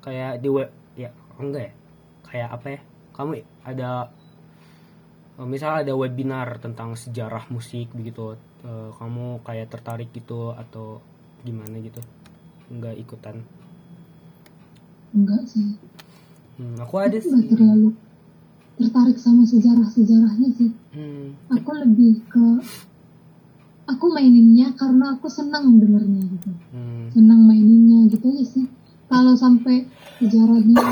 Kayak 0.05 0.41
di 0.43 0.49
web 0.53 0.71
ya 0.95 1.11
enggak 1.41 1.63
ya 1.69 1.73
kayak 2.25 2.49
apa 2.55 2.67
ya 2.77 2.81
kamu 3.15 3.33
ada 3.65 3.91
eh, 5.39 5.47
misal 5.49 5.81
ada 5.83 5.93
webinar 5.95 6.59
tentang 6.61 6.95
sejarah 6.95 7.47
musik 7.49 7.89
begitu 7.95 8.37
eh, 8.65 8.91
kamu 8.99 9.41
kayak 9.47 9.71
tertarik 9.73 10.11
gitu 10.13 10.53
atau 10.53 11.01
gimana 11.45 11.77
gitu 11.81 12.01
enggak 12.73 12.97
ikutan 12.97 13.37
enggak 15.15 15.43
sih. 15.47 15.79
hmm, 16.59 16.81
aku 16.83 16.95
ada 16.99 17.17
Aku 17.19 17.29
sih 17.31 17.47
terlalu 17.51 17.91
tertarik 18.75 19.19
sama 19.23 19.47
sejarah-sejarahnya 19.47 20.49
sih. 20.59 20.71
hmm, 20.91 21.55
Aku 21.55 21.71
lebih 21.79 22.19
ke 22.27 22.45
aku 23.87 24.05
maininnya 24.11 24.73
karena 24.75 25.15
aku 25.15 25.29
senang 25.31 25.79
dengernya 25.79 26.23
gitu. 26.35 26.51
hmm, 26.75 27.15
Senang 27.15 27.41
maininnya 27.47 28.11
gitu 28.11 28.27
aja 28.33 28.45
sih. 28.45 28.67
Kalau 29.15 29.35
sampai 29.35 29.87
sejarahnya 30.17 30.83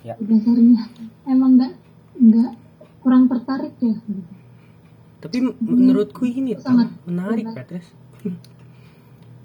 Ya. 0.00 0.14
dasarnya 0.16 0.88
emang 1.24 1.54
enggak 1.54 1.74
enggak 2.16 2.52
kurang 2.98 3.26
tertarik 3.26 3.74
ya 3.76 3.94
tapi 5.18 5.36
menurutku 5.58 6.22
ini 6.22 6.54
tau, 6.54 6.70
Sangat 6.72 6.88
menarik 7.04 7.44
menarik. 7.44 7.54
Petrus 7.56 7.86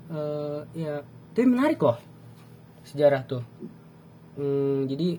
Eh, 0.05 0.61
ya 0.77 1.01
tapi 1.31 1.45
menarik 1.47 1.79
loh 1.79 1.97
sejarah 2.83 3.21
tuh 3.23 3.41
Hmm, 4.33 4.85
jadi 4.85 5.17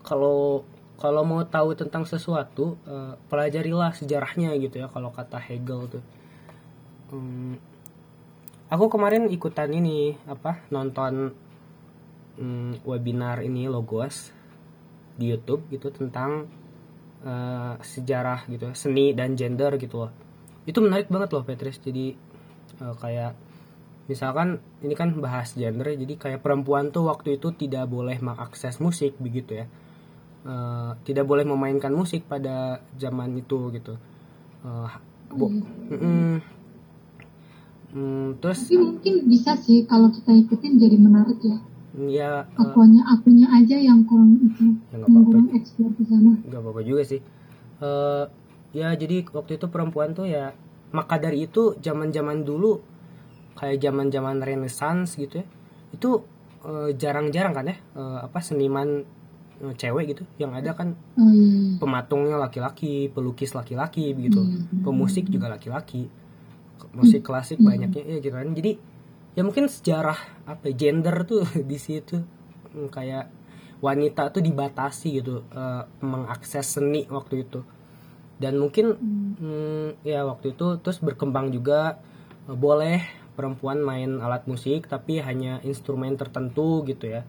kalau 0.00 0.64
kalau 0.94 1.22
mau 1.22 1.40
tahu 1.42 1.72
tentang 1.74 2.04
sesuatu 2.04 2.76
eh, 2.82 3.16
pelajarilah 3.26 3.92
sejarahnya 3.92 4.52
gitu 4.58 4.78
ya 4.78 4.86
kalau 4.86 5.08
kata 5.10 5.36
Hegel 5.38 5.88
tuh 5.90 6.04
Hmm, 7.06 7.60
aku 8.66 8.88
kemarin 8.88 9.28
ikutan 9.28 9.68
ini 9.70 10.16
apa 10.24 10.64
nonton 10.68 11.36
hmm, 12.38 12.86
webinar 12.86 13.42
ini 13.42 13.66
logos 13.70 14.30
di 15.14 15.30
YouTube 15.30 15.66
gitu 15.70 15.94
tentang 15.94 16.50
eh, 17.22 17.74
sejarah 17.78 18.46
gitu 18.50 18.74
seni 18.74 19.14
dan 19.14 19.38
gender 19.38 19.74
gitu 19.78 20.06
loh. 20.06 20.12
Itu 20.66 20.80
menarik 20.82 21.10
banget 21.12 21.30
loh 21.34 21.44
Petrus. 21.46 21.78
Jadi 21.78 22.14
eh, 22.80 22.94
kayak 22.98 23.32
misalkan 24.04 24.60
ini 24.84 24.92
kan 24.92 25.16
bahas 25.16 25.56
gender 25.56 25.96
jadi 25.96 26.14
kayak 26.20 26.40
perempuan 26.44 26.92
tuh 26.92 27.08
waktu 27.08 27.40
itu 27.40 27.56
tidak 27.56 27.88
boleh 27.88 28.18
mengakses 28.20 28.78
musik 28.82 29.16
begitu 29.22 29.64
ya. 29.64 29.66
Eh, 30.44 30.90
tidak 31.08 31.24
boleh 31.24 31.48
memainkan 31.48 31.94
musik 31.94 32.26
pada 32.28 32.84
zaman 33.00 33.32
itu 33.38 33.72
gitu. 33.72 33.94
Eh, 34.66 34.90
bu- 35.32 35.52
mm-mm. 35.90 36.42
Mm, 37.94 38.42
terus 38.42 38.66
Tapi 38.66 38.74
mungkin 38.74 39.14
bisa 39.30 39.54
sih 39.54 39.86
kalau 39.86 40.10
kita 40.10 40.34
ikutin 40.34 40.82
jadi 40.82 40.98
menarik 40.98 41.38
ya. 41.38 41.62
Ya 41.96 42.42
Akunya 42.54 43.02
akunya 43.04 43.46
aja 43.48 43.76
yang 43.76 44.02
kurang 44.02 44.34
itu, 44.36 44.66
Ya, 44.88 44.98
yang 44.98 45.02
apa-apa. 45.04 45.24
kurang 45.24 45.46
eksplor 45.52 45.90
ke 45.92 46.02
sana. 46.02 46.32
nggak 46.40 46.60
apa-apa 46.60 46.82
juga 46.82 47.02
sih 47.02 47.20
Eh, 47.76 48.24
ya 48.72 48.90
jadi 48.92 49.26
waktu 49.28 49.54
itu 49.54 49.66
perempuan 49.66 50.10
tuh 50.10 50.24
ya 50.24 50.54
maka 50.90 51.16
dari 51.16 51.42
itu 51.42 51.74
zaman-zaman 51.76 52.42
dulu 52.42 52.78
kayak 53.54 53.78
zaman-zaman 53.78 54.38
renaissance 54.38 55.14
gitu 55.14 55.38
ya 55.38 55.46
itu 55.90 56.10
eh, 56.62 56.90
jarang-jarang 56.92 57.52
kan 57.52 57.66
ya 57.66 57.76
eh, 57.76 58.18
apa 58.20 58.38
seniman 58.38 59.02
eh, 59.60 59.74
cewek 59.74 60.04
gitu 60.08 60.22
yang 60.36 60.50
ada 60.52 60.70
kan 60.72 60.94
Oh 61.14 61.30
iya. 61.30 61.78
pematungnya 61.78 62.34
laki-laki 62.36 63.06
pelukis 63.08 63.52
laki-laki 63.52 64.10
begitu 64.12 64.38
Iya, 64.40 64.82
pemusik 64.82 65.26
juga 65.26 65.46
laki-laki 65.48 66.06
musik 66.90 67.22
klasik 67.22 67.58
banyaknya 67.60 68.02
ya 68.04 68.16
gitu 68.18 68.30
kan 68.32 68.50
jadi 68.50 68.78
ya 69.34 69.42
mungkin 69.42 69.66
sejarah 69.66 70.46
apa 70.46 70.70
ya, 70.70 70.74
gender 70.88 71.26
tuh 71.26 71.44
di 71.70 71.78
situ 71.78 72.22
Hmm, 72.74 72.90
kayak 72.90 73.30
wanita 73.78 74.34
tuh 74.34 74.42
dibatasi 74.42 75.22
gitu 75.22 75.46
eh, 75.54 75.82
mengakses 76.02 76.66
seni 76.66 77.06
waktu 77.06 77.46
itu. 77.46 77.62
Dan 78.34 78.58
mungkin 78.58 78.98
hmm, 79.38 80.02
ya 80.02 80.26
waktu 80.26 80.58
itu 80.58 80.82
terus 80.82 80.98
berkembang 80.98 81.54
juga 81.54 82.02
eh, 82.50 82.56
boleh 82.58 82.98
perempuan 83.38 83.78
main 83.78 84.18
alat 84.18 84.46
musik 84.50 84.90
tapi 84.90 85.22
hanya 85.22 85.62
instrumen 85.62 86.18
tertentu 86.18 86.82
gitu 86.82 87.06
ya. 87.06 87.22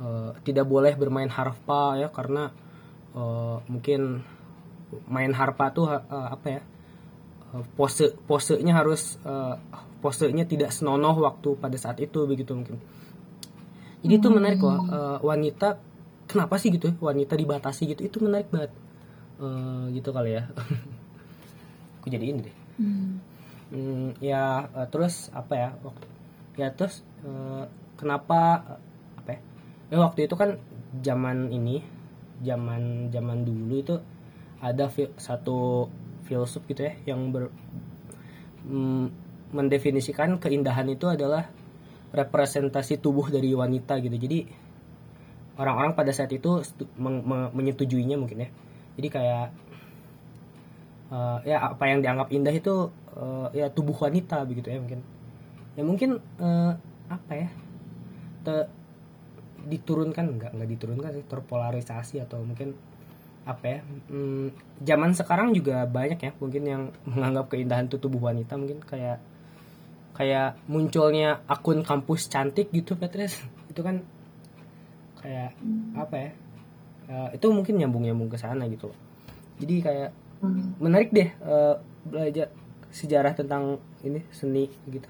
Eh, 0.00 0.30
tidak 0.48 0.64
boleh 0.64 0.96
bermain 0.96 1.28
harpa 1.28 2.00
ya 2.00 2.08
karena 2.08 2.48
eh, 3.12 3.56
mungkin 3.68 4.24
main 5.12 5.32
harpa 5.36 5.76
tuh 5.76 5.92
eh, 5.92 6.00
apa 6.08 6.46
ya 6.48 6.60
eh, 7.52 7.64
pose 7.76 8.16
posenya 8.24 8.80
harus 8.80 9.20
eh, 9.28 9.56
posenya 10.00 10.48
tidak 10.48 10.72
senonoh 10.72 11.16
waktu 11.20 11.56
pada 11.60 11.76
saat 11.76 12.00
itu 12.00 12.24
begitu 12.24 12.56
mungkin. 12.56 12.80
Jadi 14.00 14.14
itu 14.16 14.28
menarik 14.32 14.60
loh 14.64 14.80
eh, 14.88 15.18
wanita 15.20 15.76
kenapa 16.24 16.56
sih 16.56 16.72
gitu 16.72 16.90
ya, 16.90 16.94
wanita 16.98 17.36
dibatasi 17.36 17.92
gitu 17.92 18.02
itu 18.08 18.16
menarik 18.24 18.48
banget. 18.48 18.72
Eh, 19.40 19.84
gitu 19.96 20.10
kali 20.10 20.40
ya. 20.40 20.48
Aku 22.00 22.08
jadi 22.08 22.32
ini 22.32 22.48
deh? 22.48 22.56
Hmm. 22.80 23.20
Hmm, 23.70 24.18
ya 24.18 24.66
eh, 24.72 24.88
terus 24.90 25.30
apa 25.30 25.54
ya 25.54 25.70
waktu 25.84 26.06
ya 26.58 26.68
terus 26.74 27.06
eh, 27.22 27.64
kenapa 27.94 28.66
eh, 28.66 28.80
apa 29.20 29.30
ya 29.36 29.40
ya 29.94 29.96
waktu 30.02 30.26
itu 30.26 30.34
kan 30.34 30.58
zaman 31.04 31.54
ini 31.54 31.84
zaman 32.42 33.12
zaman 33.12 33.44
dulu 33.46 33.74
itu 33.78 33.96
ada 34.58 34.88
satu 35.16 35.88
filsuf 36.26 36.62
gitu 36.68 36.84
ya 36.84 36.92
yang 37.08 37.32
ber, 37.32 37.48
mm, 38.68 39.06
mendefinisikan 39.50 40.38
keindahan 40.42 40.86
itu 40.90 41.06
adalah 41.10 41.50
representasi 42.14 42.98
tubuh 42.98 43.30
dari 43.30 43.50
wanita 43.54 43.98
gitu. 44.02 44.16
Jadi 44.18 44.38
orang-orang 45.60 45.92
pada 45.94 46.12
saat 46.14 46.30
itu 46.32 46.62
setu- 46.64 46.90
meng- 46.98 47.22
me- 47.26 47.52
menyetujuinya 47.54 48.16
mungkin 48.18 48.46
ya. 48.46 48.48
Jadi 48.98 49.08
kayak 49.10 49.46
eh, 51.10 51.38
ya 51.50 51.56
apa 51.74 51.84
yang 51.90 52.00
dianggap 52.04 52.28
indah 52.30 52.54
itu 52.54 52.74
eh, 53.18 53.46
ya 53.64 53.66
tubuh 53.70 53.96
wanita 53.96 54.42
begitu 54.46 54.70
ya 54.70 54.78
mungkin. 54.80 55.00
Ya 55.78 55.82
mungkin 55.86 56.10
eh, 56.40 56.72
apa 57.10 57.32
ya 57.34 57.48
te- 58.46 58.70
diturunkan 59.60 60.24
nggak 60.40 60.50
nggak 60.56 60.70
diturunkan 60.78 61.10
sih 61.20 61.24
terpolarisasi 61.28 62.16
atau 62.24 62.40
mungkin 62.40 62.72
apa 63.44 63.64
ya 63.66 63.78
hmm, 64.12 64.46
zaman 64.84 65.10
sekarang 65.16 65.52
juga 65.56 65.84
banyak 65.88 66.20
ya 66.20 66.32
mungkin 66.40 66.62
yang 66.64 66.82
menganggap 67.10 67.52
keindahan 67.52 67.88
itu 67.88 67.96
tubuh 68.00 68.30
wanita 68.32 68.56
mungkin 68.56 68.80
kayak 68.84 69.20
kayak 70.12 70.58
munculnya 70.66 71.40
akun 71.46 71.82
kampus 71.82 72.28
cantik 72.28 72.70
gitu 72.70 72.94
Petres. 72.94 73.38
Itu 73.70 73.80
kan 73.82 74.02
kayak 75.20 75.54
apa 75.94 76.14
ya? 76.16 76.30
Eh, 77.10 77.28
itu 77.36 77.46
mungkin 77.50 77.74
nyambung 77.74 78.06
nyambung 78.06 78.30
ke 78.30 78.38
sana 78.38 78.70
gitu 78.70 78.94
jadi 79.60 79.76
kayak 79.84 80.10
Hmm. 80.40 80.72
menarik 80.80 81.12
deh 81.12 81.28
eh, 81.28 81.74
belajar 82.08 82.48
sejarah 82.88 83.36
tentang 83.36 83.76
ini 84.00 84.24
seni 84.32 84.72
gitu. 84.88 85.04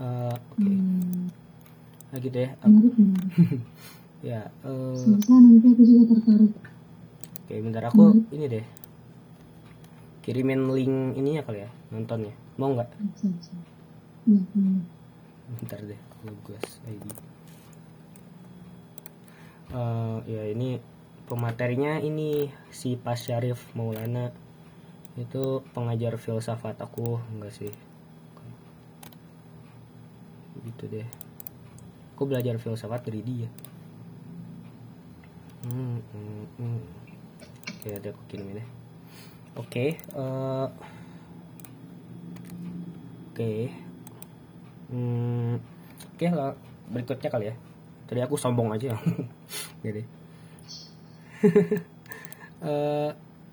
Eh, 0.00 0.32
oke. 0.32 0.64
Hmm. 0.64 1.28
nah 2.08 2.16
gitu 2.16 2.32
ya. 2.32 2.56
Menarik 2.64 2.96
ya 4.32 4.40
selesai 4.64 5.36
nanti 5.36 5.68
aku 5.68 5.82
juga 5.84 6.16
tertarik. 6.16 6.52
Oke 7.44 7.54
bentar. 7.60 7.92
Aku 7.92 8.24
ini 8.32 8.48
deh. 8.48 8.64
Kirimin 10.24 10.64
link 10.72 11.20
ininya 11.20 11.44
kali 11.44 11.68
ya 11.68 11.70
nontonnya. 11.92 12.32
Mau 12.56 12.72
nggak 12.72 12.88
boleh. 14.28 14.84
bentar 15.56 15.80
deh 15.80 16.00
Lugas 16.28 16.66
ID 16.84 17.06
Eh, 19.68 20.18
ya 20.24 20.48
ini 20.48 20.80
pematerinya 21.28 22.00
ini 22.00 22.48
si 22.72 22.96
Pas 22.96 23.20
Syarif 23.20 23.68
Maulana. 23.76 24.32
Itu 25.12 25.60
pengajar 25.76 26.16
filsafat 26.16 26.80
aku 26.80 27.20
enggak 27.36 27.52
sih? 27.52 27.68
Gitu 30.64 30.84
deh. 30.88 31.04
Aku 32.16 32.24
belajar 32.24 32.56
filsafat 32.56 33.04
dari 33.04 33.20
dia. 33.20 33.48
Hmm, 35.68 36.00
hmm, 36.00 36.44
hmm. 36.56 36.80
oke 37.78 37.88
ada 37.92 38.08
aku 38.14 38.22
kirim 38.30 38.56
deh 38.56 38.68
oke 39.58 39.86
eh, 40.00 40.66
oke 43.30 43.52
hmm, 44.92 45.54
oke 46.14 46.26
lah. 46.32 46.52
Berikutnya 46.88 47.30
kali 47.30 47.44
ya. 47.52 47.54
Tadi 48.08 48.20
aku 48.24 48.34
sombong 48.40 48.72
aja. 48.74 48.96
Jadi. 49.84 50.02
Eh, 52.58 53.10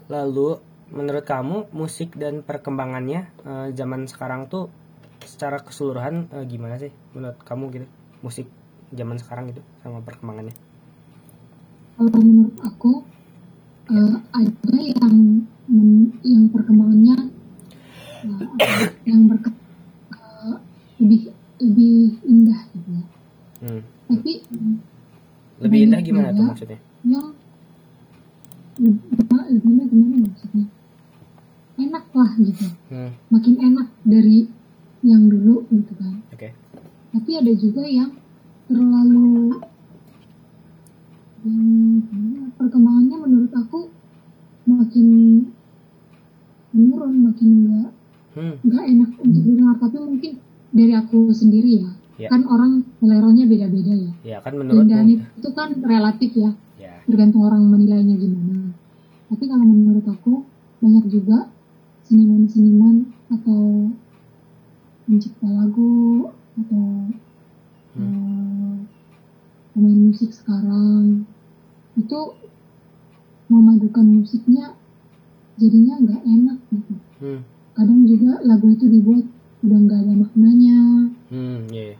lalu 0.09 0.57
menurut 0.89 1.21
kamu 1.21 1.69
musik 1.77 2.17
dan 2.17 2.41
perkembangannya 2.41 3.29
eh, 3.45 3.69
zaman 3.77 4.09
sekarang 4.09 4.49
tuh 4.49 4.73
secara 5.21 5.61
keseluruhan 5.61 6.25
eh, 6.33 6.41
gimana 6.49 6.81
sih? 6.81 6.89
Menurut 7.13 7.37
kamu 7.45 7.69
gitu 7.69 7.85
musik 8.25 8.49
zaman 8.89 9.21
sekarang 9.21 9.53
gitu 9.53 9.61
sama 9.85 10.01
perkembangannya? 10.01 10.57
Kalau 12.01 12.17
menurut 12.17 12.57
aku 12.65 13.05
eh, 13.93 14.17
ada 14.33 14.73
yang 14.73 15.45
yang 16.25 16.43
perkembangannya 16.49 17.17
eh, 18.25 18.89
yang 19.05 19.29
berke- 19.29 19.61
eh, 20.13 20.55
lebih 21.01 21.21
lebih 21.61 22.19
indah 22.27 22.59
gitu 22.75 22.89
ya 22.91 23.03
hmm. 23.63 23.81
tapi 24.11 24.31
Banyak 25.75 25.87
indah 25.91 26.01
gimana 26.01 26.29
tuh 26.31 26.35
juga. 26.39 26.49
maksudnya 26.51 26.79
yang 27.05 27.27
lebih 28.75 29.39
lebih 29.55 29.87
gimana 29.91 30.15
maksudnya 30.27 30.65
enak 31.75 32.05
lah 32.15 32.31
gitu 32.39 32.67
hmm. 32.91 33.11
makin 33.31 33.55
enak 33.59 33.87
dari 34.03 34.47
yang 35.03 35.27
dulu 35.27 35.67
gitu 35.71 35.91
kan 35.99 36.23
oke 36.31 36.49
tapi 37.15 37.31
ada 37.39 37.53
juga 37.55 37.83
yang 37.87 38.11
terlalu 38.65 39.61
yang 41.45 41.61
gimana, 42.09 42.49
perkembangannya 42.57 43.17
menurut 43.21 43.53
aku 43.53 43.79
makin 44.65 45.07
menurun 46.73 47.15
makin 47.31 47.49
nggak 47.69 47.89
hmm. 48.35 48.55
nggak 48.65 48.85
enak 48.91 49.09
untuk 49.21 49.41
didengar 49.45 49.75
tapi 49.79 49.97
mungkin 50.01 50.31
dari 50.75 50.93
aku 50.97 51.31
sendiri 51.31 51.85
ya 51.85 51.91
Ya. 52.15 52.31
kan 52.31 52.47
orang 52.47 52.79
seleranya 53.03 53.43
beda-beda 53.43 53.91
ya 53.91 54.11
ya 54.23 54.37
kan 54.39 54.55
dan 54.55 54.71
menurutmu 54.87 55.19
itu 55.19 55.49
kan 55.65 55.71
relatif 55.81 56.31
ya. 56.37 56.51
Ya. 56.77 56.93
Tergantung 57.09 57.41
orang 57.41 57.65
menilainya 57.65 58.15
gimana. 58.15 58.71
Tapi 59.33 59.43
kalau 59.49 59.65
menurut 59.65 60.05
aku 60.05 60.45
banyak 60.79 61.09
juga 61.09 61.49
seniman-seniman 62.05 63.09
atau 63.33 63.89
pencipta 65.09 65.49
lagu 65.49 66.29
atau 66.61 66.85
eh, 67.97 68.73
pemain 69.73 69.99
musik 70.07 70.29
sekarang 70.29 71.25
itu 71.97 72.19
memadukan 73.49 74.05
musiknya 74.21 74.73
jadinya 75.55 75.99
nggak 76.03 76.21
enak 76.23 76.57
gitu. 76.71 76.93
Hmm. 77.23 77.41
kadang 77.71 78.03
juga 78.03 78.43
lagu 78.43 78.67
itu 78.71 78.85
dibuat 78.91 79.23
udah 79.63 79.79
nggak 79.87 79.99
ada 80.03 80.13
maknanya 80.19 80.79
hmm 81.31 81.59
ya 81.71 81.95
ya. 81.95 81.97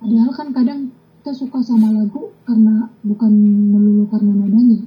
padahal 0.00 0.30
kan 0.32 0.48
kadang 0.56 0.80
kita 1.20 1.32
suka 1.36 1.60
sama 1.60 1.92
lagu 1.92 2.32
karena 2.48 2.88
bukan 3.04 3.32
melulu 3.72 4.08
karena 4.08 4.32
nadanya 4.32 4.80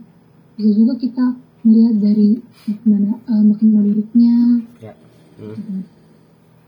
bisa 0.58 0.70
juga 0.74 0.94
kita 0.98 1.26
melihat 1.62 1.96
dari 2.02 2.42
makna 2.66 3.14
eh, 3.22 3.44
makna 3.46 3.80
liriknya 3.86 4.36
ya 4.82 4.94
hmm. 5.38 5.54
gitu. 5.54 5.74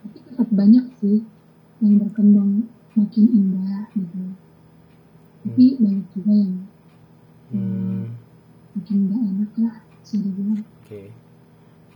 tapi 0.06 0.18
tetap 0.30 0.50
banyak 0.54 0.86
sih 1.02 1.26
yang 1.82 1.98
berkembang 1.98 2.70
makin 2.94 3.26
indah 3.34 3.90
gitu 3.98 4.22
tapi 5.44 5.66
banyak 5.82 6.06
juga 6.14 6.34
yang 6.34 6.56
Hmm. 7.54 8.10
makin 8.74 8.98
nggak 9.06 9.22
enak 9.30 9.52
lah 9.62 9.76
bisa 10.02 10.18
dibilang 10.26 10.66
oke 10.66 11.02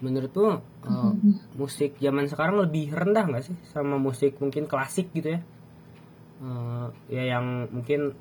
menurutmu 0.05 0.45
uh, 0.45 0.61
Akhirnya. 0.85 1.41
Musik 1.77 1.93
zaman 2.01 2.25
sekarang 2.25 2.57
lebih 2.57 2.89
rendah 2.89 3.29
nggak 3.29 3.45
sih? 3.45 3.55
Sama 3.69 4.01
musik 4.01 4.41
mungkin 4.41 4.65
klasik 4.65 5.13
gitu 5.13 5.37
ya. 5.37 5.39
Eh, 6.41 6.87
ya 7.13 7.37
yang 7.37 7.69
mungkin 7.69 8.17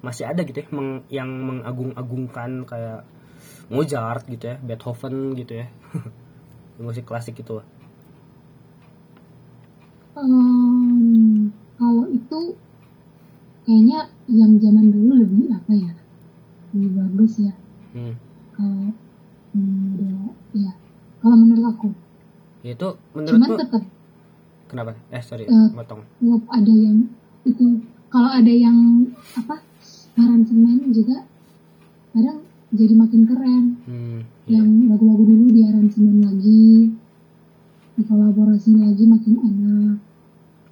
masih 0.00 0.32
ada 0.32 0.40
gitu 0.48 0.64
ya 0.64 0.68
meng- 0.72 1.04
yang 1.12 1.28
mengagung-agungkan 1.28 2.64
kayak 2.64 3.04
Mozart 3.68 4.24
gitu 4.32 4.48
ya 4.48 4.56
Beethoven 4.64 5.36
gitu 5.36 5.60
ya. 5.60 5.68
Musik 6.80 7.04
klasik 7.04 7.36
itu. 7.36 7.60
Em, 10.16 11.52
kalau 11.76 12.08
itu 12.08 12.56
kayaknya 13.68 14.08
yang 14.32 14.56
zaman 14.56 14.88
dulu 14.88 15.20
lebih 15.20 15.52
apa 15.52 15.72
ya? 15.76 15.92
Lebih 16.72 16.90
bagus 16.96 17.44
ya. 17.44 17.52
Hmm. 17.92 18.16
kalau 18.56 18.88
hmm, 19.52 20.32
ya 20.56 20.72
kalau 21.20 21.36
menurut 21.36 21.68
aku 21.76 21.92
itu 22.72 22.88
cuman 23.12 23.28
menurutmu 23.28 23.54
tetap 23.60 23.82
kenapa? 24.72 24.96
Eh 25.12 25.20
sorry 25.20 25.44
potong 25.76 26.00
tetap 26.00 26.42
ada 26.48 26.72
yang 26.72 26.96
itu 27.44 27.64
kalau 28.08 28.30
ada 28.32 28.48
yang 28.48 29.04
apa 29.36 29.60
aransemen 30.16 30.88
juga 30.94 31.28
kadang 32.14 32.40
jadi 32.74 32.94
makin 32.94 33.22
keren. 33.28 33.64
Hmm, 33.86 34.20
iya. 34.50 34.58
yang 34.58 34.90
lagu-lagu 34.90 35.22
dulu 35.22 35.46
di 35.50 35.62
aransemen 35.62 36.26
lagi 36.26 36.90
dikolaborasi 37.94 38.70
lagi 38.74 39.04
makin 39.06 39.34
enak. 39.38 39.96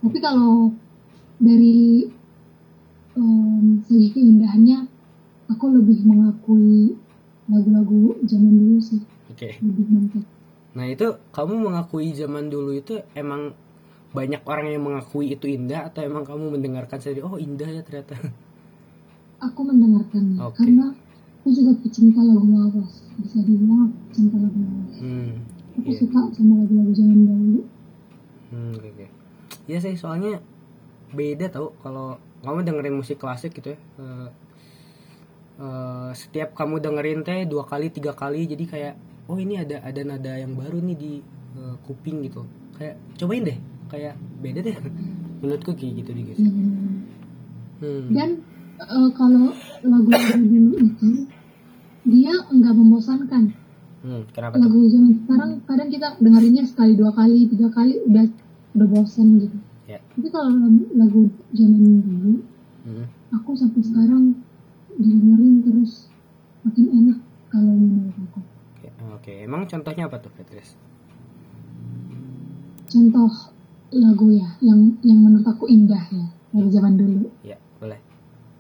Tapi 0.03 0.19
kalau 0.19 0.75
dari 1.39 2.11
em, 3.15 3.79
segi 3.87 4.09
keindahannya 4.11 4.91
aku 5.47 5.65
lebih 5.71 6.03
mengakui 6.03 6.99
lagu-lagu 7.47 8.19
zaman 8.27 8.55
dulu 8.55 8.79
sih. 8.83 9.03
Oke. 9.31 9.63
Lebih 9.63 9.87
mantap 9.91 10.27
Nah 10.73 10.89
itu 10.89 11.21
kamu 11.33 11.69
mengakui 11.69 12.13
zaman 12.17 12.49
dulu 12.49 12.73
itu 12.77 13.01
emang 13.13 13.53
banyak 14.13 14.45
orang 14.45 14.69
yang 14.73 14.83
mengakui 14.85 15.33
itu 15.33 15.49
indah 15.49 15.89
atau 15.89 16.05
emang 16.05 16.25
kamu 16.25 16.53
mendengarkan 16.57 17.01
sendiri 17.01 17.25
oh 17.25 17.37
indah 17.41 17.69
ya 17.69 17.83
ternyata. 17.85 18.17
Aku 19.43 19.67
mendengarkannya 19.67 20.39
Oke. 20.39 20.63
karena 20.63 20.95
aku 21.43 21.49
juga 21.51 21.73
pecinta 21.83 22.23
lagu 22.23 22.47
lawas 22.47 23.03
bisa 23.19 23.43
dibilang 23.43 23.91
pecinta 24.07 24.39
lagu 24.39 24.59
lawas 24.63 24.97
hmm 25.03 25.33
aku 25.73 25.91
iya. 25.91 25.99
suka 26.05 26.21
sama 26.37 26.53
lagu-lagu 26.63 26.93
zaman 26.95 27.19
dahulu. 27.27 27.61
Hmm 28.53 28.71
oke 28.77 28.89
oke. 28.93 29.07
Ya 29.67 29.79
sih 29.81 29.97
soalnya 29.97 30.39
beda 31.13 31.51
tau 31.53 31.77
kalau 31.83 32.21
kamu 32.43 32.65
dengerin 32.67 32.97
musik 32.97 33.21
klasik 33.21 33.55
gitu 33.55 33.77
ya 33.77 33.79
eh, 33.79 34.29
eh, 35.61 36.11
setiap 36.17 36.57
kamu 36.57 36.81
dengerin 36.81 37.21
teh 37.23 37.45
dua 37.45 37.69
kali 37.69 37.93
tiga 37.93 38.17
kali 38.17 38.49
jadi 38.49 38.65
kayak 38.65 38.95
oh 39.33 39.39
ini 39.41 39.57
ada 39.57 39.81
ada 39.81 40.01
nada 40.05 40.37
yang 40.37 40.53
baru 40.53 40.77
nih 40.85 40.97
di 41.01 41.13
eh, 41.57 41.75
kuping 41.89 42.21
gitu. 42.29 42.45
Kayak 42.77 43.01
cobain 43.17 43.43
deh. 43.49 43.59
Kayak 43.89 44.15
beda 44.45 44.61
deh. 44.61 44.77
Menurutku 45.41 45.73
kayak 45.73 46.05
gitu 46.05 46.11
deh 46.13 46.25
guys. 46.29 46.41
Ya, 46.41 46.51
hmm. 47.81 48.07
dan 48.13 48.31
eh, 48.77 49.11
kalau 49.17 49.57
lagu-lagu 49.81 50.37
dulu 50.45 50.73
itu 50.85 51.09
dia 52.05 52.33
nggak 52.37 52.75
membosankan. 52.77 53.45
Hmm, 54.05 54.23
kenapa 54.37 54.61
tuh? 54.61 54.69
Lagu 54.69 54.79
zaman 54.93 55.13
sekarang 55.25 55.51
kadang 55.65 55.89
kita 55.89 56.09
dengerinnya 56.21 56.65
sekali 56.69 56.93
dua 56.99 57.11
kali 57.17 57.49
tiga 57.49 57.73
kali 57.73 58.05
udah 58.05 58.27
udah 58.77 58.87
bosan 58.93 59.41
gitu. 59.41 59.57
Ya. 59.89 59.99
Tapi 60.13 60.29
kalau 60.29 60.53
lagu- 60.53 60.93
lagu 60.95 61.21
zaman 61.57 61.83
dulu 62.05 62.35
hmm. 62.87 63.07
aku 63.33 63.51
sampai 63.57 63.81
sekarang 63.83 64.37
dengerin 64.93 65.65
terus 65.65 66.13
makin 66.63 66.87
enak 66.93 67.19
kalau 67.51 67.75
menurut 67.75 68.15
aku 68.31 68.52
Oke. 69.11 69.43
Emang 69.43 69.65
contohnya 69.65 70.07
apa 70.07 70.19
tuh, 70.19 70.31
Petris? 70.31 70.75
contoh 72.85 73.33
lagu 73.91 74.29
ya 74.31 74.45
yang 74.61 74.77
yang 75.01 75.17
menurut 75.19 75.49
aku 75.49 75.65
indah 75.65 76.05
ya 76.13 76.29
dari 76.53 76.69
zaman 76.69 76.95
dulu 76.95 77.25
Ya, 77.41 77.57
boleh. 77.79 77.97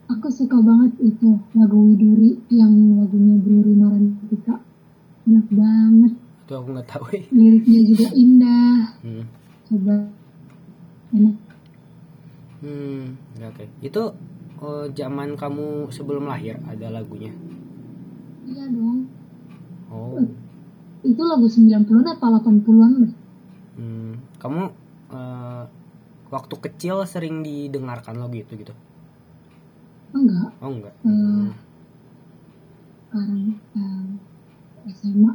aku 0.09 0.29
suka 0.29 0.57
banget 0.57 0.97
itu 1.05 1.37
lagu 1.53 1.77
Widuri 1.85 2.41
yang 2.49 2.73
lagunya 2.97 3.37
Bruri 3.37 3.77
Marantika 3.77 4.57
enak 5.23 5.47
banget 5.49 6.13
Itu 6.43 6.53
aku 6.55 6.69
nggak 6.73 6.89
tahu. 6.89 7.05
eh. 7.13 7.25
liriknya 7.37 7.81
juga 7.87 8.07
indah 8.11 8.77
Hmm. 9.01 9.25
coba 9.69 9.95
enak 11.13 11.37
Hmm, 12.63 13.19
ya, 13.37 13.51
oke. 13.51 13.65
Itu 13.83 14.03
eh, 14.63 14.87
zaman 14.95 15.35
kamu 15.35 15.67
sebelum 15.89 16.25
lahir 16.25 16.57
ada 16.65 16.89
lagunya. 16.89 17.35
iya 18.45 18.65
dong 18.67 19.05
Oh. 19.93 20.25
itu 21.03 21.21
lagu 21.21 21.45
90-an 21.45 21.85
atau 22.09 22.29
80-an 22.33 22.93
deh 23.03 23.15
Hmm, 23.73 24.13
kamu 24.37 24.69
eh, 25.11 25.65
waktu 26.29 26.55
kecil 26.59 27.05
sering 27.05 27.41
didengarkan 27.41 28.17
lagu 28.17 28.33
itu 28.35 28.53
gitu? 28.55 28.73
enggak 30.13 30.49
Oh 30.59 30.71
enggak. 30.71 30.95
Hmm. 31.03 31.53
sekarang 33.09 33.43
um, 33.77 34.07
SMA 34.89 35.33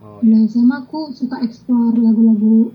Oh 0.00 0.20
di 0.20 0.28
ya. 0.30 0.44
SMA 0.46 0.76
aku 0.78 1.12
suka 1.12 1.40
explore 1.40 1.96
lagu-lagu 1.96 2.72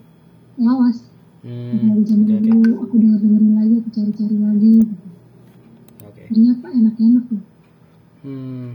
lawas 0.57 1.05
Hmm, 1.41 1.77
dari 1.85 2.01
zaman 2.03 2.25
oke. 2.27 2.41
dulu 2.41 2.71
aku 2.81 2.93
denger 2.97 3.19
dengerin 3.21 3.53
lagi 3.53 3.73
aku 3.77 3.89
cari-cari 3.91 4.35
lagi 4.35 4.71
gitu. 4.81 5.07
Oke. 6.03 6.23
ternyata 6.25 6.65
enak-enak 6.71 7.25
loh 7.29 7.43
Hmm. 8.21 8.69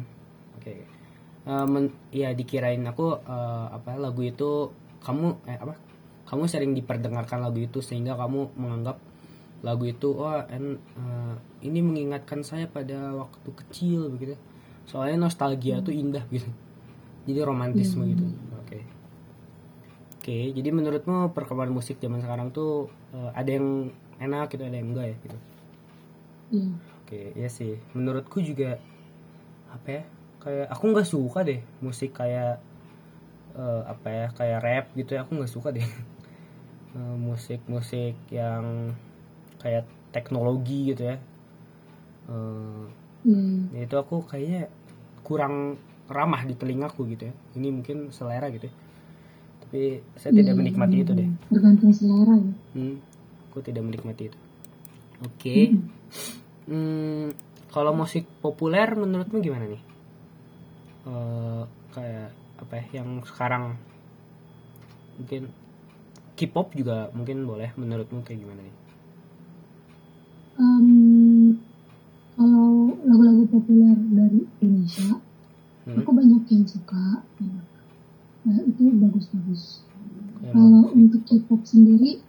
Eh, 1.49 1.67
men- 1.67 1.97
ya 2.13 2.31
dikirain 2.37 2.85
aku 2.85 3.17
eh, 3.25 3.67
apa 3.73 3.97
lagu 3.97 4.21
itu 4.21 4.69
kamu 5.01 5.27
eh 5.49 5.57
apa? 5.57 5.75
Kamu 6.29 6.45
sering 6.47 6.73
diperdengarkan 6.79 7.41
lagu 7.43 7.59
itu 7.59 7.81
sehingga 7.81 8.15
kamu 8.15 8.55
menganggap 8.61 9.01
lagu 9.65 9.85
itu 9.89 10.13
wah 10.17 10.45
en- 10.53 10.81
eh, 11.01 11.35
ini 11.65 11.81
mengingatkan 11.81 12.41
saya 12.45 12.69
pada 12.69 13.17
waktu 13.17 13.49
kecil 13.57 14.13
begitu. 14.13 14.37
Soalnya 14.85 15.27
nostalgia 15.29 15.81
tuh 15.81 15.93
indah 15.97 16.25
gitu. 16.29 16.49
Jadi 17.29 17.41
romantisme 17.41 18.05
Hmm. 18.05 18.13
gitu. 18.13 18.25
Oke. 18.61 18.79
Oke, 20.21 20.53
jadi 20.53 20.69
menurutmu 20.69 21.33
perkembangan 21.33 21.73
musik 21.73 21.97
zaman 21.97 22.21
sekarang 22.21 22.53
tuh 22.53 22.93
eh, 23.17 23.31
ada 23.33 23.51
yang 23.51 23.89
enak 24.21 24.53
gitu, 24.53 24.63
ada 24.69 24.77
yang 24.77 24.93
enggak 24.93 25.07
ya 25.13 25.17
gitu. 25.25 25.39
iya 26.51 26.69
Oke, 27.03 27.33
ya 27.35 27.49
sih. 27.51 27.75
Menurutku 27.97 28.39
juga 28.39 28.79
apa 29.73 29.89
ya? 29.91 30.03
Kayak 30.41 30.67
aku 30.73 30.85
nggak 30.93 31.09
suka 31.09 31.41
deh 31.45 31.61
musik 31.85 32.11
kayak 32.17 32.61
eh, 33.57 33.83
apa 33.93 34.09
ya? 34.11 34.27
Kayak 34.39 34.59
rap 34.67 34.87
gitu 34.99 35.11
ya. 35.17 35.21
Aku 35.25 35.33
nggak 35.39 35.53
suka 35.57 35.71
deh. 35.77 35.85
Eh, 36.91 37.17
Musik-musik 37.23 38.19
yang 38.35 38.91
kayak 39.63 39.87
teknologi 40.11 40.91
gitu 40.91 41.07
ya. 41.07 41.17
Eh, 42.31 42.85
iya 43.25 43.41
ya 43.71 43.81
itu 43.87 43.95
aku 43.95 44.27
kayaknya 44.27 44.67
kurang 45.23 45.79
ramah 46.11 46.43
di 46.43 46.55
telingaku 46.59 47.07
gitu 47.15 47.31
ya. 47.31 47.35
Ini 47.55 47.69
mungkin 47.71 48.11
selera 48.11 48.51
gitu 48.51 48.67
ya. 48.67 48.75
Tapi 49.63 49.81
saya 50.19 50.33
tidak 50.35 50.55
Iya, 50.55 50.59
menikmati 50.59 50.97
iya, 50.99 51.05
itu 51.07 51.13
deh. 51.15 51.29
tergantung 51.51 51.93
selera 51.95 52.35
ya 52.35 52.53
Hmm, 52.75 52.97
aku 53.51 53.59
tidak 53.63 53.83
menikmati 53.87 54.23
itu. 54.31 54.39
Oke. 55.23 55.57
Mm-mm. 55.71 55.83
Hmm, 56.71 57.27
kalau 57.71 57.93
musik 57.95 58.27
populer 58.43 58.91
menurutmu 58.99 59.39
gimana 59.43 59.67
nih? 59.71 59.83
Eh, 61.11 61.63
kayak 61.91 62.31
apa 62.63 62.73
ya 62.79 63.03
yang 63.03 63.19
sekarang 63.27 63.75
mungkin 65.19 65.51
K-pop 66.39 66.71
juga 66.73 67.11
mungkin 67.11 67.43
boleh 67.45 67.75
menurutmu 67.75 68.23
kayak 68.23 68.41
gimana 68.41 68.63
nih? 68.63 68.77
Em, 70.61 71.59
kalau 72.37 72.95
lagu-lagu 73.03 73.45
populer 73.51 73.97
dari 74.15 74.41
Indonesia 74.63 75.19
Hmm? 75.89 75.97
aku 75.99 76.11
banyak 76.13 76.43
yang 76.47 76.65
suka. 76.69 77.25
Nah, 78.41 78.57
itu 78.63 78.83
bagus-bagus 79.01 79.83
kalau 80.47 80.87
musik- 80.87 80.95
untuk 80.95 81.23
K-pop 81.27 81.61
sendiri 81.67 82.23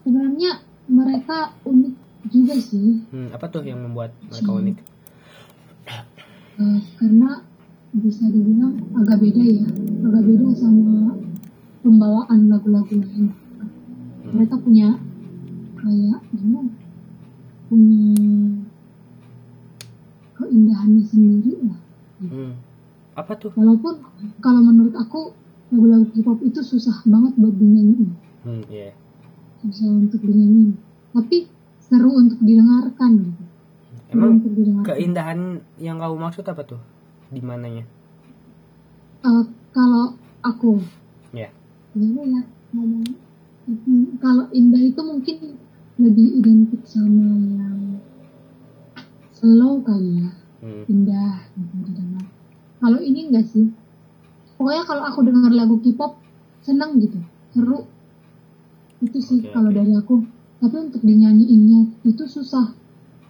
sebenarnya 0.00 0.64
mereka 0.88 1.52
unik 1.62 1.94
juga 2.26 2.54
sih 2.56 3.04
Hmm, 3.12 3.28
apa 3.30 3.46
tuh 3.46 3.62
yang 3.62 3.84
membuat 3.84 4.16
mereka 4.24 4.50
Hmm. 4.50 4.60
unik? 4.64 4.76
Eh, 6.60 6.80
karena 6.98 7.42
bisa 7.94 8.26
dibilang 8.26 8.74
agak 8.98 9.22
beda 9.22 9.42
ya. 9.42 9.66
Agak 10.02 10.22
beda 10.26 10.48
sama 10.58 11.14
pembawaan 11.82 12.50
lagu-lagu 12.50 12.94
lain. 12.98 13.30
Mereka 14.34 14.58
punya 14.58 14.98
kayak 15.78 16.20
gimana 16.32 16.72
punya 17.68 18.14
keindahannya 20.34 21.04
sendiri 21.06 21.52
lah. 21.64 21.78
Hmm. 22.24 22.52
Apa 23.14 23.38
tuh? 23.38 23.54
walaupun 23.54 24.02
kalau 24.42 24.58
menurut 24.58 24.94
aku 24.98 25.30
lagu-lagu 25.70 26.10
K-pop 26.10 26.42
itu 26.42 26.60
susah 26.66 27.02
banget 27.06 27.38
buat 27.38 27.54
dinyanyiin. 27.54 28.10
Hmm, 28.44 28.62
iya. 28.68 28.90
susah 29.62 29.86
untuk 29.86 30.20
dinyanyiin. 30.20 30.74
Tapi 31.14 31.46
seru 31.78 32.10
untuk 32.10 32.42
didengarkan 32.42 33.10
gitu 33.22 33.43
Emang 34.14 34.38
keindahan 34.86 35.40
yang 35.76 35.98
kamu 35.98 36.16
maksud 36.16 36.46
apa 36.46 36.62
tuh? 36.62 36.80
Di 37.28 37.42
mananya? 37.42 37.82
Eh, 39.24 39.44
kalau 39.74 40.14
aku 40.38 40.78
Ya. 41.34 41.50
gimana 41.92 42.38
ya 42.38 42.42
ngomong 42.72 43.06
Hmm, 43.64 44.20
kalau 44.20 44.44
indah 44.52 44.76
itu 44.76 45.00
mungkin 45.00 45.56
lebih 45.96 46.36
identik 46.36 46.84
sama 46.84 47.32
yang 47.40 47.96
slow 49.32 49.80
kali 49.80 50.20
ya 50.20 50.30
Hmm. 50.60 50.84
indah 50.84 51.48
gitu 51.56 51.76
didengar 51.88 52.28
kalau 52.76 53.00
ini 53.00 53.32
enggak 53.32 53.48
sih 53.48 53.72
pokoknya 54.60 54.84
kalau 54.84 55.02
aku 55.08 55.24
dengar 55.24 55.48
lagu 55.48 55.80
K-pop 55.80 56.20
seneng 56.60 57.00
gitu 57.00 57.16
seru 57.56 57.88
itu 59.00 59.18
sih 59.24 59.40
Oke, 59.40 59.52
kalau 59.56 59.72
oke. 59.72 59.76
dari 59.80 59.92
aku 59.96 60.14
tapi 60.60 60.76
untuk 60.84 61.00
dinyanyiinnya 61.00 62.04
itu 62.04 62.24
susah 62.28 62.76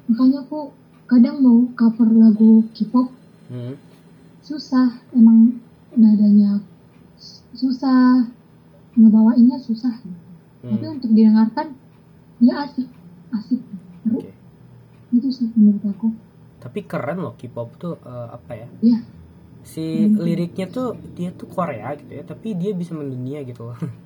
makanya 0.06 0.42
aku 0.42 0.72
kadang 1.04 1.40
mau 1.40 1.68
cover 1.72 2.08
lagu 2.08 2.64
K-pop 2.72 3.08
Hmm. 3.44 3.76
susah 4.40 4.88
emang 5.10 5.60
nadanya 5.92 6.64
susah 7.52 8.24
ngebawainnya 8.94 9.58
susah 9.58 9.94
tapi 10.60 10.80
Hmm. 10.80 10.96
untuk 10.96 11.12
didengarkan 11.12 11.76
dia 12.38 12.54
asik 12.58 12.88
asik 13.30 13.60
seru 14.00 14.18
Oke. 14.18 14.32
itu 15.12 15.28
sih 15.30 15.48
menurut 15.52 15.84
aku 15.86 16.08
Tapi 16.56 16.80
keren 16.82 17.20
loh 17.20 17.36
K-pop 17.36 17.76
tuh 17.76 17.94
eh, 18.00 18.28
apa 18.30 18.52
ya? 18.54 18.68
ya 18.82 18.98
si 19.62 19.80
Hmm. 20.02 20.16
liriknya 20.18 20.66
tuh 20.66 20.92
dia 21.12 21.28
tuh 21.30 21.44
Korea 21.46 21.92
gitu 21.94 22.10
ya 22.10 22.22
tapi 22.22 22.52
dia 22.52 22.72
bisa 22.72 22.92
mendunia 22.92 23.40
gitu 23.40 23.68
loh 23.68 23.76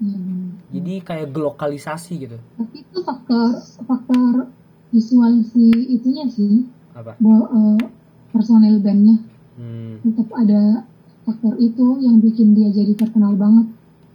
Benar. 0.00 0.56
jadi 0.72 0.92
kayak 1.04 1.28
glokalisasi 1.36 2.12
gitu. 2.24 2.36
Tapi 2.56 2.76
itu 2.80 2.98
faktor 3.04 3.60
faktor 3.84 4.48
visual 4.88 5.44
si 5.44 5.68
itunya 5.92 6.24
sih. 6.32 6.64
Apa? 6.96 7.20
Bahwa 7.20 7.46
eh, 7.52 7.80
personel 8.32 8.80
bandnya. 8.80 9.20
Hmm, 9.60 10.00
tetap 10.00 10.28
ada 10.32 10.88
faktor 11.28 11.54
itu 11.60 12.00
yang 12.00 12.16
bikin 12.24 12.56
dia 12.56 12.72
jadi 12.72 12.96
terkenal 12.96 13.36
banget. 13.36 13.66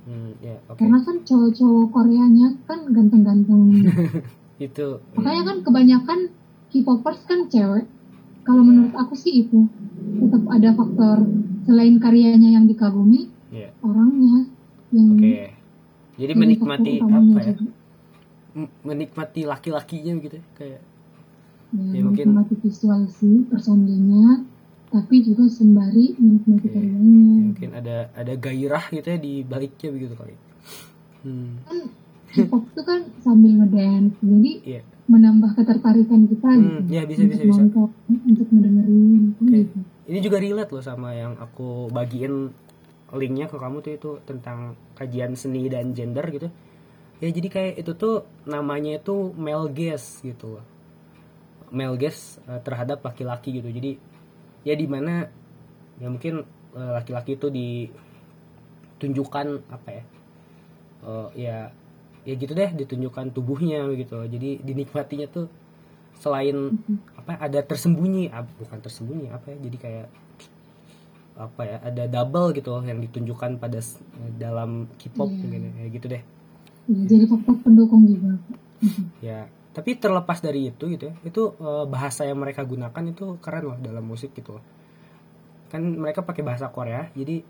Hmm, 0.09 0.33
ya 0.41 0.57
oke. 0.69 0.77
Karena 0.81 0.99
kan 1.05 1.21
cowok-cowok 1.21 1.85
Koreanya 1.93 2.47
kan 2.65 2.79
ganteng-ganteng. 2.89 3.61
Itu 4.65 5.03
makanya 5.13 5.43
kan 5.53 5.57
kebanyakan 5.67 6.19
K-popers 6.71 7.21
kan 7.27 7.45
cewek. 7.51 7.85
Kalau 8.45 8.61
menurut 8.61 8.93
aku 8.93 9.17
sih 9.17 9.45
itu. 9.45 9.65
Tetap 10.21 10.43
ada 10.47 10.69
faktor 10.77 11.17
selain 11.65 11.97
karyanya 11.97 12.53
yang 12.53 12.69
dikagumi 12.69 13.25
ya. 13.49 13.73
orangnya 13.81 14.45
yang 14.95 15.07
oke. 15.11 15.21
Jadi 15.21 15.51
jadi 16.15 16.33
menikmati 16.33 16.93
apa 16.97 17.39
ya? 17.43 17.53
menikmati 18.81 19.41
laki-lakinya 19.43 20.13
gitu 20.17 20.35
ya 20.39 20.45
kayak. 20.55 20.81
Ya, 21.75 21.91
Ya, 21.91 22.01
mungkin- 22.01 22.31
menikmati 22.31 22.55
visual 22.61 23.03
sih 23.11 23.43
personilnya 23.45 24.47
tapi 24.87 25.19
juga 25.19 25.43
sembari 25.45 26.15
menikmati 26.15 26.65
Oke. 26.65 26.73
karyanya. 26.73 27.19
Ya 27.35 27.43
mungkin 27.43 27.69
ada 27.75 27.97
ada 28.15 28.33
gairah 28.33 28.85
gitu 28.87 29.03
ya 29.05 29.19
di 29.19 29.43
baliknya 29.43 29.89
begitu 29.91 30.13
kali. 30.15 30.35
Hmm, 31.21 31.59
kan 31.63 31.77
K-pop 32.27 32.63
itu 32.65 32.81
kan 32.81 32.99
sambil 33.17 33.51
ngedance 33.55 34.15
jadi 34.19 34.51
iya. 34.61 34.81
menambah 35.05 35.51
ketertarikan 35.53 36.27
kita 36.27 36.47
Hmm, 36.47 36.83
gitu 36.83 36.91
ya, 36.91 37.01
bisa, 37.03 37.21
untuk 37.21 37.31
bisa, 37.33 37.43
bisa. 37.43 37.61
untuk 38.07 38.47
ngedengerin 38.51 39.33
kan 39.33 39.43
Oke. 39.43 39.57
gitu. 39.57 39.77
ini 40.05 40.19
juga 40.21 40.37
relate 40.37 40.69
loh 40.69 40.83
sama 40.83 41.11
yang 41.11 41.33
aku 41.35 41.89
bagiin 41.89 42.53
linknya 43.15 43.47
ke 43.49 43.57
kamu 43.57 43.81
tuh 43.81 43.93
itu 43.95 44.11
tentang 44.27 44.75
kajian 44.95 45.33
seni 45.35 45.67
dan 45.71 45.95
gender 45.95 46.25
gitu. 46.31 46.47
Ya 47.23 47.31
jadi 47.31 47.47
kayak 47.47 47.73
itu 47.79 47.91
tuh 47.95 48.27
namanya 48.43 48.99
itu 48.99 49.31
male 49.39 49.71
gaze 49.71 50.21
gitu. 50.21 50.59
Male 51.71 51.95
gaze 51.97 52.43
eh, 52.45 52.61
terhadap 52.61 53.01
laki-laki 53.01 53.59
gitu. 53.63 53.71
Jadi 53.71 53.97
ya 54.67 54.75
di 54.75 54.87
mana 54.87 55.27
ya 55.99 56.07
mungkin 56.11 56.43
eh, 56.75 56.91
laki-laki 56.95 57.39
itu 57.39 57.47
ditunjukkan 57.51 59.47
apa 59.71 59.89
ya 59.89 60.03
eh, 61.07 61.29
ya 61.39 61.57
ya 62.25 62.33
gitu 62.35 62.51
deh 62.57 62.69
ditunjukkan 62.75 63.31
tubuhnya 63.31 63.87
gitu. 63.95 64.21
Jadi 64.27 64.59
dinikmatinya 64.61 65.27
tuh 65.31 65.47
selain 66.19 66.79
apa 67.19 67.37
ada 67.39 67.59
tersembunyi 67.59 68.31
ah, 68.31 68.43
bukan 68.43 68.79
tersembunyi 68.79 69.27
apa 69.31 69.51
ya 69.51 69.57
jadi 69.67 69.77
kayak 69.77 70.07
apa 71.35 71.61
ya 71.67 71.77
ada 71.83 72.03
double 72.07 72.55
gitu 72.55 72.71
yang 72.83 72.99
ditunjukkan 73.03 73.59
pada 73.59 73.79
s- 73.83 73.99
dalam 74.39 74.87
K-pop 74.99 75.29
gitu 75.35 75.55
ya 75.55 75.87
gitu 75.91 76.07
deh 76.07 76.23
Ya, 76.85 77.01
jadi 77.09 77.25
faktor 77.25 77.55
pendukung 77.65 78.05
juga. 78.05 78.37
Ya 79.23 79.49
tapi 79.75 79.99
terlepas 79.99 80.39
dari 80.39 80.71
itu 80.71 80.87
gitu 80.87 81.11
ya 81.11 81.15
itu 81.27 81.41
eh, 81.59 81.85
bahasa 81.91 82.23
yang 82.23 82.39
mereka 82.39 82.63
gunakan 82.63 83.03
itu 83.11 83.35
keren 83.43 83.63
loh 83.67 83.77
dalam 83.83 84.07
musik 84.07 84.31
gitu 84.31 84.55
loh. 84.55 84.63
kan 85.71 85.81
mereka 85.81 86.21
pakai 86.23 86.43
bahasa 86.45 86.69
Korea 86.71 87.09
jadi 87.17 87.41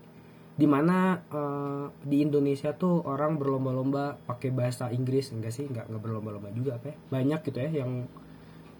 di 0.56 0.66
mana 0.66 1.20
eh, 1.30 1.84
di 2.02 2.24
Indonesia 2.24 2.72
tuh 2.74 3.04
orang 3.04 3.36
berlomba-lomba 3.40 4.16
pakai 4.26 4.50
bahasa 4.50 4.88
Inggris 4.90 5.30
enggak 5.34 5.52
sih 5.54 5.68
enggak 5.68 5.86
enggak 5.90 6.02
berlomba-lomba 6.02 6.48
juga 6.56 6.80
apa 6.80 6.92
ya 6.92 6.96
banyak 7.12 7.40
gitu 7.46 7.58
ya 7.60 7.70
yang 7.84 7.92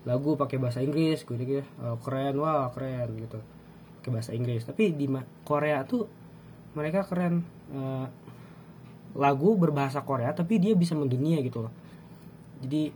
lagu 0.07 0.39
pakai 0.39 0.59
bahasa 0.63 0.81
Inggris 0.83 1.23
gitu 1.27 1.37
gitu 1.39 1.63
ya. 1.63 1.67
Eh, 1.85 1.97
keren 2.05 2.37
wah 2.43 2.71
keren 2.75 3.09
gitu 3.21 3.39
pakai 4.07 4.15
bahasa 4.15 4.31
Inggris 4.31 4.63
tapi 4.63 4.95
di 4.95 5.11
Korea 5.43 5.83
tuh 5.83 6.07
mereka 6.73 7.03
keren 7.03 7.43
Eh, 7.67 8.07
lagu 9.19 9.59
berbahasa 9.59 10.07
Korea 10.07 10.31
tapi 10.31 10.63
dia 10.63 10.79
bisa 10.79 10.95
mendunia 10.95 11.43
gitu 11.43 11.67
loh 11.67 11.75
jadi 12.63 12.95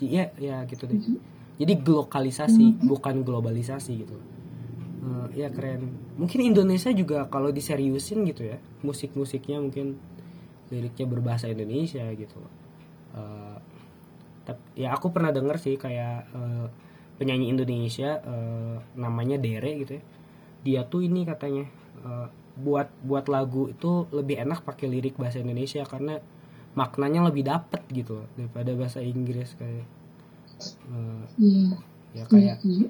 Iya, 0.00 0.32
iya. 0.40 0.56
Ya 0.56 0.56
gitu 0.64 0.88
deh. 0.88 0.96
Jadi 1.60 1.76
glokalisasi 1.76 2.56
bukan 2.88 3.20
globalisasi 3.20 3.92
gitu. 4.00 4.16
Eh, 5.04 5.44
ya 5.44 5.52
keren. 5.52 5.92
Mungkin 6.16 6.40
Indonesia 6.40 6.88
juga 6.90 7.28
kalau 7.28 7.52
diseriusin 7.52 8.24
gitu 8.24 8.48
ya, 8.48 8.56
musik-musiknya 8.80 9.60
mungkin 9.60 10.00
liriknya 10.72 11.04
berbahasa 11.04 11.52
Indonesia 11.52 12.00
gitu. 12.16 12.40
Eh, 13.12 13.56
tap- 14.42 14.72
ya 14.72 14.96
aku 14.96 15.12
pernah 15.12 15.28
denger 15.30 15.60
sih 15.60 15.76
kayak 15.76 16.32
eh, 16.32 16.66
penyanyi 17.20 17.52
Indonesia 17.52 18.16
eh, 18.24 18.76
namanya 18.96 19.36
Dere 19.36 19.76
gitu 19.76 19.92
ya. 20.00 20.02
Dia 20.64 20.80
tuh 20.88 21.04
ini 21.04 21.28
katanya 21.28 21.68
eh, 22.00 22.26
buat 22.56 22.88
buat 23.04 23.28
lagu 23.28 23.68
itu 23.68 24.08
lebih 24.10 24.40
enak 24.40 24.64
pakai 24.64 24.88
lirik 24.88 25.20
bahasa 25.20 25.38
Indonesia 25.38 25.84
karena 25.84 26.16
maknanya 26.72 27.28
lebih 27.28 27.44
dapet 27.44 27.84
gitu 27.92 28.24
daripada 28.34 28.72
bahasa 28.72 29.04
Inggris 29.04 29.52
kayak 29.54 29.84
eh, 30.88 31.22
Iya. 31.36 31.68
ya 32.16 32.24
kayak 32.26 32.56
iya. 32.64 32.88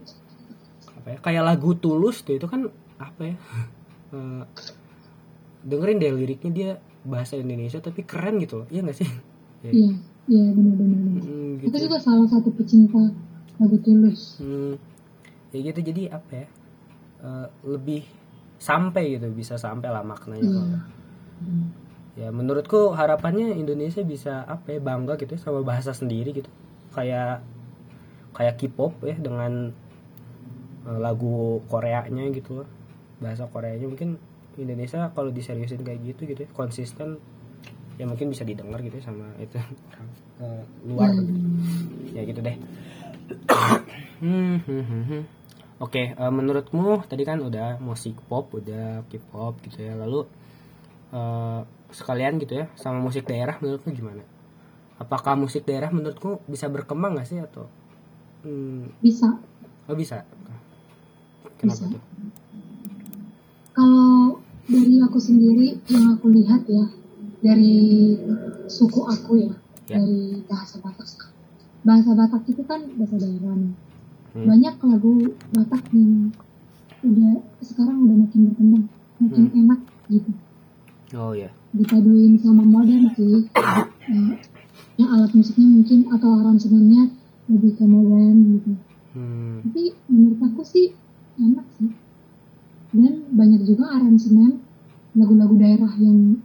apa 0.97 1.09
ya 1.13 1.19
kayak 1.21 1.43
lagu 1.45 1.75
tulus 1.77 2.23
tuh 2.23 2.39
itu 2.39 2.47
kan 2.47 2.71
apa 2.97 3.35
ya 3.35 3.37
Eh, 4.11 4.43
dengerin 5.63 6.03
deh 6.03 6.11
liriknya 6.11 6.51
dia 6.51 6.71
bahasa 7.07 7.39
Indonesia 7.39 7.79
tapi 7.79 8.03
keren 8.03 8.43
gitu 8.43 8.65
loh 8.65 8.67
iya 8.75 8.83
gak 8.83 8.99
sih 8.99 9.07
Ya. 9.61 9.71
Iya, 9.77 9.93
iya 10.27 10.45
benar-benar. 10.57 11.21
Itu 11.61 11.69
gitu 11.69 11.77
juga 11.85 12.01
salah 12.01 12.25
satu 12.27 12.49
pecinta 12.57 12.97
lagu 13.61 13.77
tulus. 13.79 14.41
Hmm, 14.41 14.75
ya 15.51 15.59
gitu 15.63 15.81
jadi 15.85 16.11
apa 16.11 16.33
ya 16.35 16.47
Eh, 17.21 17.49
lebih 17.65 18.01
sampai 18.57 19.15
gitu 19.15 19.29
bisa 19.31 19.55
sampai 19.55 19.87
lah 19.87 20.01
maknanya 20.01 20.41
Iya. 20.41 20.57
kalau- 20.57 20.85
ya 22.17 22.29
menurutku 22.31 22.91
harapannya 22.91 23.53
Indonesia 23.55 24.01
bisa 24.03 24.41
apa 24.43 24.73
ya 24.73 24.81
bangga 24.81 25.15
gitu 25.15 25.31
ya 25.31 25.41
sama 25.43 25.61
bahasa 25.61 25.93
sendiri 25.93 26.33
gitu 26.33 26.49
kayak 26.91 27.45
kayak 28.33 28.57
K-pop 28.57 29.05
ya 29.05 29.15
dengan 29.15 29.69
eh, 30.83 30.99
lagu 30.99 31.61
Koreanya 31.67 32.25
gitu 32.31 32.57
loh 32.57 32.69
bahasa 33.17 33.45
Koreanya 33.45 33.85
mungkin 33.85 34.17
Indonesia 34.57 35.09
kalau 35.11 35.29
diseriusin 35.29 35.81
kayak 35.81 36.01
gitu 36.03 36.25
gitu 36.25 36.41
ya 36.41 36.51
konsisten 36.51 37.21
ya 37.95 38.09
mungkin 38.09 38.29
bisa 38.29 38.43
didengar 38.43 38.81
gitu 38.81 38.97
ya 38.97 39.05
sama 39.05 39.29
itu 39.37 39.61
eh, 40.41 40.63
luar 40.89 41.13
Iya. 41.13 42.17
ya 42.17 42.23
gitu 42.25 42.41
deh 42.41 42.57
Hmm, 44.21 44.61
hmm, 44.61 44.85
hmm, 44.85 45.03
hmm. 45.09 45.23
Oke, 45.81 46.13
eh, 46.13 46.33
menurutmu 46.33 47.09
tadi 47.09 47.25
kan 47.25 47.41
udah 47.41 47.81
musik 47.81 48.13
pop, 48.29 48.53
udah 48.53 49.01
K-pop 49.09 49.57
gitu 49.65 49.81
ya. 49.81 49.97
Lalu 49.97 50.29
eh, 51.17 51.61
sekalian 51.91 52.39
gitu 52.39 52.55
ya 52.61 52.67
sama 52.79 53.01
musik 53.03 53.27
daerah 53.27 53.57
menurutmu 53.59 53.91
gimana? 53.97 54.23
Apakah 55.01 55.35
musik 55.35 55.65
daerah 55.65 55.89
menurutku 55.89 56.45
bisa 56.45 56.69
berkembang 56.69 57.17
gak 57.17 57.29
sih 57.33 57.41
atau 57.41 57.65
hmm, 58.45 59.01
Bisa. 59.01 59.33
oh 59.89 59.97
bisa? 59.97 60.23
Kenapa 61.57 61.89
Bisa. 61.89 61.93
tuh? 61.97 62.03
Kalau 63.73 64.37
dari 64.69 64.97
aku 65.01 65.17
sendiri 65.17 65.81
yang 65.89 66.05
aku 66.15 66.29
lihat 66.29 66.63
ya 66.69 66.85
dari 67.41 68.15
suku 68.69 69.01
aku 69.09 69.41
ya, 69.41 69.53
Ya. 69.89 69.97
dari 69.99 70.45
bahasa 70.45 70.79
Batak. 70.85 71.30
Bahasa 71.81 72.13
Batak 72.13 72.45
itu 72.47 72.63
kan 72.63 72.81
bahasa 72.95 73.17
daerah 73.17 73.55
nih. 73.57 73.75
Hmm. 74.31 74.47
Banyak 74.47 74.75
lagu 74.81 75.15
Batak 75.51 75.83
yang 75.91 76.31
udah 77.01 77.33
sekarang 77.61 77.97
udah 78.05 78.17
makin 78.21 78.41
berkembang, 78.53 78.85
makin 79.19 79.45
Hmm. 79.49 79.61
enak 79.65 79.81
gitu. 80.09 80.31
Oh 81.17 81.33
ya. 81.33 81.49
Dipaduin 81.73 82.37
sama 82.37 82.63
modern 82.63 83.09
sih. 83.15 83.49
Eh, 84.07 84.33
yang 84.97 85.09
alat 85.11 85.33
musiknya 85.33 85.67
mungkin 85.67 86.11
atau 86.11 86.31
aransemennya 86.39 87.15
lebih 87.49 87.73
ke 87.75 87.85
modern 87.85 88.37
gitu. 88.55 88.73
Hmm. 89.11 89.59
tapi 89.67 89.91
menurut 90.07 90.39
aku 90.39 90.63
sih 90.63 90.95
enak 91.35 91.67
sih 91.75 91.91
dan 92.95 93.27
banyak 93.35 93.67
juga 93.67 93.91
aransemen 93.91 94.63
lagu-lagu 95.19 95.59
daerah 95.59 95.91
yang 95.99 96.39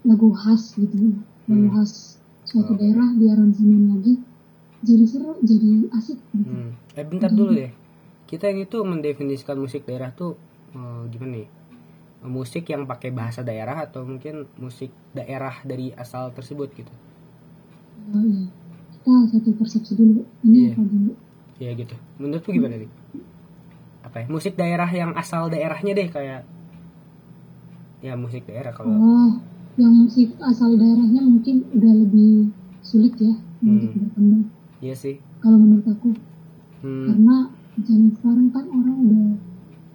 lagu 0.00 0.32
khas 0.32 0.72
gitu 0.72 1.20
lagu 1.44 1.68
Hmm. 1.68 1.72
khas 1.76 2.16
suatu 2.48 2.72
Oh. 2.72 2.78
daerah 2.80 3.12
di 3.12 3.28
aransemen 3.28 3.92
lagi 3.92 4.16
jadi 4.82 5.04
seru 5.04 5.38
jadi 5.40 5.70
asik 5.90 6.18
gitu 6.32 6.44
Hmm. 6.44 6.70
Eh 6.92 7.02
bentar 7.02 7.30
dulu 7.30 7.52
deh. 7.52 7.70
Kita 8.24 8.48
itu 8.48 8.78
mendefinisikan 8.80 9.54
musik 9.54 9.82
daerah 9.82 10.10
tuh 10.10 10.34
eh, 10.70 11.02
gimana 11.08 11.38
nih? 11.38 11.48
Musik 12.22 12.64
yang 12.64 12.84
pakai 12.84 13.10
bahasa 13.10 13.40
daerah 13.40 13.82
atau 13.82 14.02
mungkin 14.02 14.46
musik 14.56 14.90
daerah 15.10 15.58
dari 15.62 15.90
asal 15.92 16.30
tersebut 16.30 16.70
gitu. 16.72 16.92
oh 18.04 18.18
iya 18.20 18.46
kita 18.92 19.10
satu 19.28 19.50
persepsi 19.52 19.92
dulu 19.94 20.22
ini 20.42 20.58
Iya. 20.64 20.72
apa 20.72 20.82
dulu 20.84 21.12
Ya 21.56 21.70
gitu. 21.72 21.94
Menurutmu 22.16 22.50
gimana 22.52 22.74
nih? 22.76 22.90
Apa 24.02 24.16
ya? 24.16 24.26
Musik 24.26 24.54
daerah 24.54 24.86
yang 24.88 25.14
asal 25.14 25.46
daerahnya 25.46 25.92
deh 25.92 26.08
kayak 26.08 26.42
ya 28.00 28.14
musik 28.14 28.42
daerah 28.44 28.70
kalau 28.70 28.90
oh 28.92 29.30
yang 29.74 29.94
musik 29.96 30.34
asal 30.40 30.74
daerahnya 30.74 31.22
mungkin 31.22 31.62
udah 31.70 31.92
lebih 31.96 32.50
sulit 32.80 33.14
ya 33.16 33.30
untuk 33.60 33.88
Hmm. 33.88 34.00
berkembang 34.00 34.44
iya 34.82 34.94
sih. 34.94 35.16
kalau 35.38 35.56
menurut 35.56 35.86
aku 35.88 36.10
Hmm. 36.82 37.06
karena 37.06 37.36
zaman 37.80 38.10
sekarang 38.12 38.48
kan 38.50 38.64
orang 38.66 38.96
udah 39.00 39.26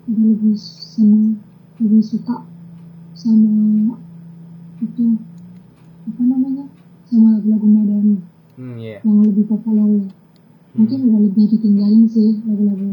udah 0.08 0.24
lebih 0.26 0.56
senang 0.56 1.36
lebih 1.78 2.00
suka 2.02 2.48
sama 3.14 4.00
itu 4.80 5.04
apa 6.08 6.22
namanya 6.24 6.64
sama 7.04 7.36
lagu-lagu 7.36 7.68
modern 7.68 8.24
Hmm, 8.56 8.74
iya. 8.76 9.04
yang 9.04 9.22
lebih 9.22 9.46
populer 9.46 10.00
ya. 10.00 10.08
mungkin 10.74 10.98
udah 11.06 11.20
lebih 11.22 11.44
ditinggalin 11.50 12.08
sih 12.08 12.40
lagu-lagu 12.42 12.88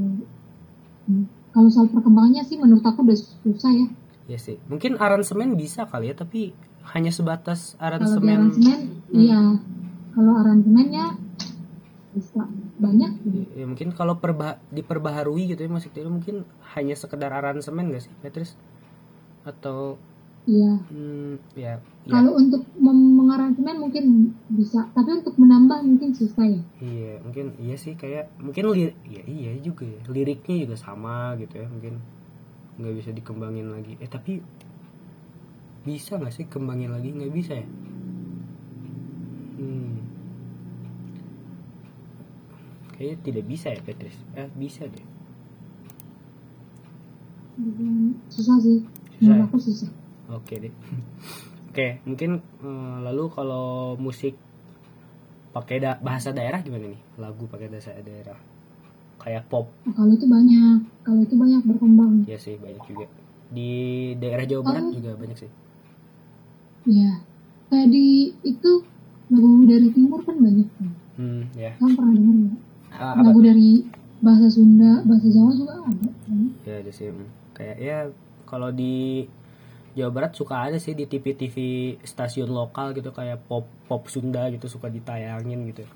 Hmm. 1.05 1.24
kalau 1.49 1.68
soal 1.68 1.86
perkembangannya 1.86 2.42
sih 2.42 2.57
menurut 2.57 2.82
aku 2.82 3.01
udah 3.01 3.14
susah 3.14 3.70
ya 3.70 3.88
Iya 4.24 4.40
sih. 4.40 4.57
Mungkin 4.64 4.97
aransemen 4.97 5.53
bisa 5.53 5.84
kali 5.84 6.09
ya, 6.09 6.16
tapi 6.16 6.57
hanya 6.88 7.12
sebatas 7.12 7.76
kalau 7.76 7.84
di 7.84 7.95
aransemen. 8.24 8.36
aransemen 8.40 8.78
iya 9.12 9.61
kalau 10.11 10.32
aransemennya 10.34 11.12
bisa 12.15 12.47
banyak. 12.79 13.12
Gitu. 13.27 13.51
Ya, 13.59 13.67
mungkin 13.67 13.91
kalau 13.91 14.17
perba 14.23 14.62
diperbaharui 14.71 15.51
gitu 15.51 15.61
ya 15.67 15.71
musik 15.71 15.91
daerah 15.93 16.15
mungkin 16.15 16.47
hanya 16.79 16.95
sekedar 16.95 17.35
aransemen 17.35 17.91
gak 17.91 18.07
sih, 18.07 18.15
Patrice? 18.23 18.55
Atau 19.43 19.99
iya. 20.47 20.79
hmm, 20.89 21.35
ya, 21.59 21.83
ya. 22.07 22.12
Kalau 22.15 22.39
untuk 22.39 22.62
mengaransemen 22.79 23.77
mungkin 23.77 24.33
bisa 24.55 24.89
tapi 24.95 25.21
untuk 25.21 25.35
menambah 25.37 25.83
mungkin 25.83 26.15
susah 26.15 26.47
ya. 26.47 26.62
Iya 26.81 27.12
mungkin 27.21 27.59
iya 27.61 27.77
sih 27.77 27.99
kayak 27.99 28.31
mungkin 28.41 28.73
lir 28.73 28.93
ya 29.05 29.23
iya 29.27 29.53
juga 29.61 29.85
ya 29.89 30.01
liriknya 30.09 30.69
juga 30.69 30.77
sama 30.77 31.37
gitu 31.41 31.61
ya 31.61 31.67
mungkin 31.69 32.01
nggak 32.79 32.95
bisa 33.01 33.11
dikembangin 33.12 33.69
lagi. 33.73 33.97
Eh 34.01 34.09
tapi 34.09 34.41
bisa 35.85 36.17
nggak 36.17 36.33
sih 36.33 36.47
kembangin 36.49 36.93
lagi? 36.93 37.12
Nggak 37.12 37.33
bisa 37.33 37.53
ya? 37.61 37.69
Hmm. 39.61 40.14
Kayaknya 42.95 43.16
tidak 43.20 43.45
bisa 43.45 43.68
ya 43.68 43.80
Patrice 43.80 44.20
eh 44.34 44.49
bisa 44.55 44.86
deh 44.86 45.07
susah 48.28 48.57
sih 48.59 48.78
Susah 49.14 49.36
ya? 49.36 49.45
aku 49.45 49.57
susah 49.59 49.90
Oke 50.26 50.57
deh. 50.59 50.72
Oke, 51.68 52.01
mungkin 52.03 52.30
eh, 52.40 52.97
lalu 53.03 53.28
kalau 53.28 53.66
musik 53.95 54.32
pakai 55.53 55.78
da- 55.78 56.01
bahasa 56.01 56.30
daerah 56.30 56.59
gimana 56.59 56.88
nih? 56.88 57.01
Lagu 57.14 57.45
pakai 57.45 57.68
bahasa 57.68 57.92
daerah. 57.97 58.40
Kayak 59.16 59.45
pop, 59.47 59.68
Nah, 59.84 59.92
kalau 59.92 60.11
itu 60.11 60.24
banyak 60.24 60.80
kalau 61.03 61.20
itu 61.20 61.34
banyak 61.34 61.61
berkembang 61.62 62.24
ya 62.24 62.34
sih 62.34 62.57
banyak 62.57 62.80
juga. 62.84 63.05
Di 63.49 63.70
daerah 64.16 64.45
Jawa 64.45 64.62
Barat 64.64 64.82
Oh. 64.82 64.92
juga 64.92 65.11
banyak 65.14 65.36
sih. 65.36 65.51
ya 66.84 67.20
kayak 67.66 67.88
di 67.88 68.07
itu 68.42 68.70
lagu 69.26 69.49
dari 69.64 69.88
timur 69.90 70.20
kan 70.20 70.36
banyak 70.36 70.68
kan 70.70 70.88
Hmm, 71.14 71.42
ya. 71.55 71.72
kamu 71.74 71.95
pernah 71.95 72.12
dengar 72.12 72.34
nggak 72.34 72.61
Ah, 72.95 73.18
apa? 73.18 73.26
lagu 73.26 73.40
dari 73.42 73.82
bahasa 74.22 74.47
Sunda 74.49 75.03
bahasa 75.05 75.26
Jawa 75.28 75.51
juga 75.53 75.74
ada 75.82 76.09
kan? 76.24 76.38
Ya 76.64 76.74
ada 76.80 76.90
sih. 76.95 77.11
hmm. 77.11 77.28
Kayak 77.55 77.76
ya 77.82 77.99
kalau 78.47 78.70
di 78.70 79.26
Jawa 79.95 80.11
Barat 80.11 80.32
suka 80.34 80.59
ada 80.59 80.78
sih 80.78 80.95
di 80.95 81.07
TV-TV 81.07 81.57
stasiun 82.03 82.51
lokal 82.51 82.95
gitu 82.99 83.14
kayak 83.14 83.47
pop 83.47 83.66
pop 83.86 84.07
Sunda 84.11 84.51
gitu 84.51 84.66
suka 84.66 84.90
ditayangin 84.90 85.70
gitu. 85.70 85.86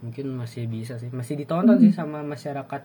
Mungkin 0.00 0.32
masih 0.32 0.64
bisa 0.64 0.96
sih, 0.96 1.12
masih 1.12 1.36
ditonton 1.36 1.76
sih 1.76 1.92
sama 1.92 2.24
masyarakat 2.24 2.82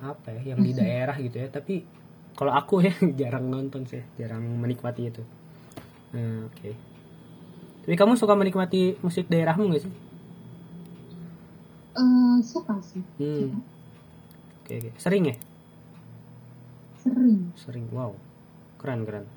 apa 0.00 0.28
ya 0.40 0.56
yang 0.56 0.60
di 0.64 0.72
daerah 0.72 1.16
gitu 1.20 1.36
ya. 1.36 1.52
Tapi 1.52 1.84
kalau 2.32 2.52
aku 2.56 2.80
ya 2.80 2.96
jarang 3.20 3.52
nonton 3.52 3.84
sih, 3.84 4.00
jarang 4.16 4.40
menikmati 4.40 5.12
itu. 5.12 5.22
Nah, 6.16 6.48
oke. 6.48 6.70
Tapi 7.84 7.94
kamu 8.00 8.16
suka 8.16 8.32
menikmati 8.32 8.96
musik 9.04 9.28
daerahmu 9.28 9.68
gak 9.76 9.84
sih? 9.84 9.92
Eh, 11.94 12.36
suka 12.42 12.74
sih. 12.82 13.02
Hmm. 13.22 13.62
Oke, 14.64 14.72
oke. 14.80 14.90
Sering 14.98 15.24
ya? 15.30 15.36
sering. 17.04 17.52
Sering. 17.54 17.86
Wow. 17.92 18.16
Keren 18.80 19.04
keren. 19.04 19.28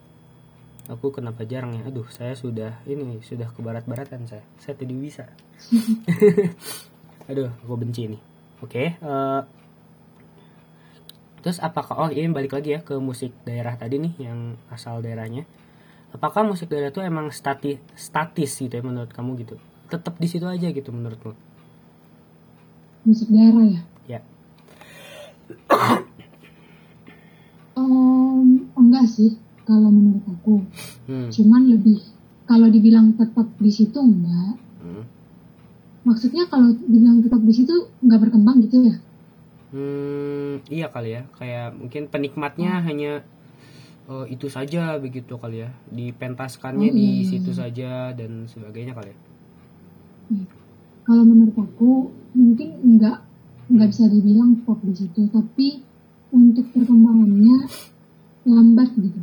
Aku 0.88 1.12
kenapa 1.12 1.44
jarang 1.44 1.76
ya. 1.76 1.84
Aduh 1.92 2.08
saya 2.08 2.32
sudah 2.32 2.80
ini 2.88 3.20
sudah 3.20 3.52
ke 3.52 3.60
barat 3.60 3.84
baratan 3.84 4.24
saya. 4.24 4.44
Saya 4.58 4.80
tidak 4.80 4.98
bisa. 4.98 5.28
Aduh 7.30 7.52
aku 7.64 7.76
benci 7.76 8.08
nih 8.08 8.22
oke 8.64 8.84
eh, 8.98 9.42
terus 11.44 11.62
apakah 11.62 12.08
oh 12.08 12.10
ini 12.10 12.28
balik 12.34 12.58
lagi 12.58 12.76
ya 12.76 12.82
ke 12.82 12.98
musik 12.98 13.32
daerah 13.46 13.78
tadi 13.78 14.02
nih 14.02 14.14
yang 14.20 14.58
asal 14.74 15.00
daerahnya. 15.00 15.46
Apakah 16.12 16.48
musik 16.48 16.72
daerah 16.72 16.90
itu 16.90 17.04
emang 17.04 17.30
stati 17.36 17.78
statis 17.94 18.58
gitu 18.58 18.74
ya 18.74 18.84
menurut 18.84 19.12
kamu 19.12 19.38
gitu? 19.44 19.56
Tetap 19.88 20.20
di 20.20 20.28
situ 20.28 20.48
aja 20.48 20.68
gitu 20.72 20.90
menurutmu 20.92 21.47
musik 23.08 23.32
daerah 23.32 23.66
ya 23.66 23.82
ya 24.06 24.20
Em, 27.78 28.48
enggak 28.74 29.06
sih 29.08 29.38
kalau 29.64 29.88
menurut 29.88 30.26
aku 30.26 30.56
hmm. 31.08 31.30
cuman 31.30 31.62
lebih 31.70 32.00
kalau 32.44 32.68
dibilang 32.68 33.14
tetap 33.14 33.48
di 33.58 33.72
situ 33.72 33.98
enggak 33.98 34.60
Hmm. 34.78 35.04
maksudnya 36.04 36.46
kalau 36.48 36.70
dibilang 36.70 37.20
tetap 37.20 37.42
di 37.42 37.50
situ 37.52 37.74
enggak 38.00 38.28
berkembang 38.28 38.62
gitu 38.62 38.86
ya 38.86 38.96
Hmm, 39.68 40.64
iya 40.72 40.88
kali 40.88 41.12
ya. 41.12 41.28
Kayak 41.36 41.76
mungkin 41.76 42.08
penikmatnya 42.08 42.80
hanya 42.88 43.20
eh, 44.08 44.26
itu 44.32 44.48
saja 44.48 44.96
begitu 44.96 45.36
kali 45.36 45.68
ya. 45.68 45.76
Dipentaskannya 45.92 46.88
Oh, 46.88 46.96
di 46.96 47.08
iya. 47.20 47.28
situ 47.28 47.52
saja 47.52 48.16
dan 48.16 48.48
sebagainya 48.48 48.96
kali 48.96 49.12
ya. 49.12 49.18
Kalau 51.08 51.24
menurut 51.24 51.56
aku 51.56 52.12
mungkin 52.36 52.84
enggak 52.84 53.24
enggak 53.72 53.96
bisa 53.96 54.12
dibilang 54.12 54.60
pop 54.68 54.84
di 54.84 54.92
situ 54.92 55.32
tapi 55.32 55.80
untuk 56.36 56.68
perkembangannya 56.76 57.64
lambat 58.44 58.92
gitu. 59.00 59.22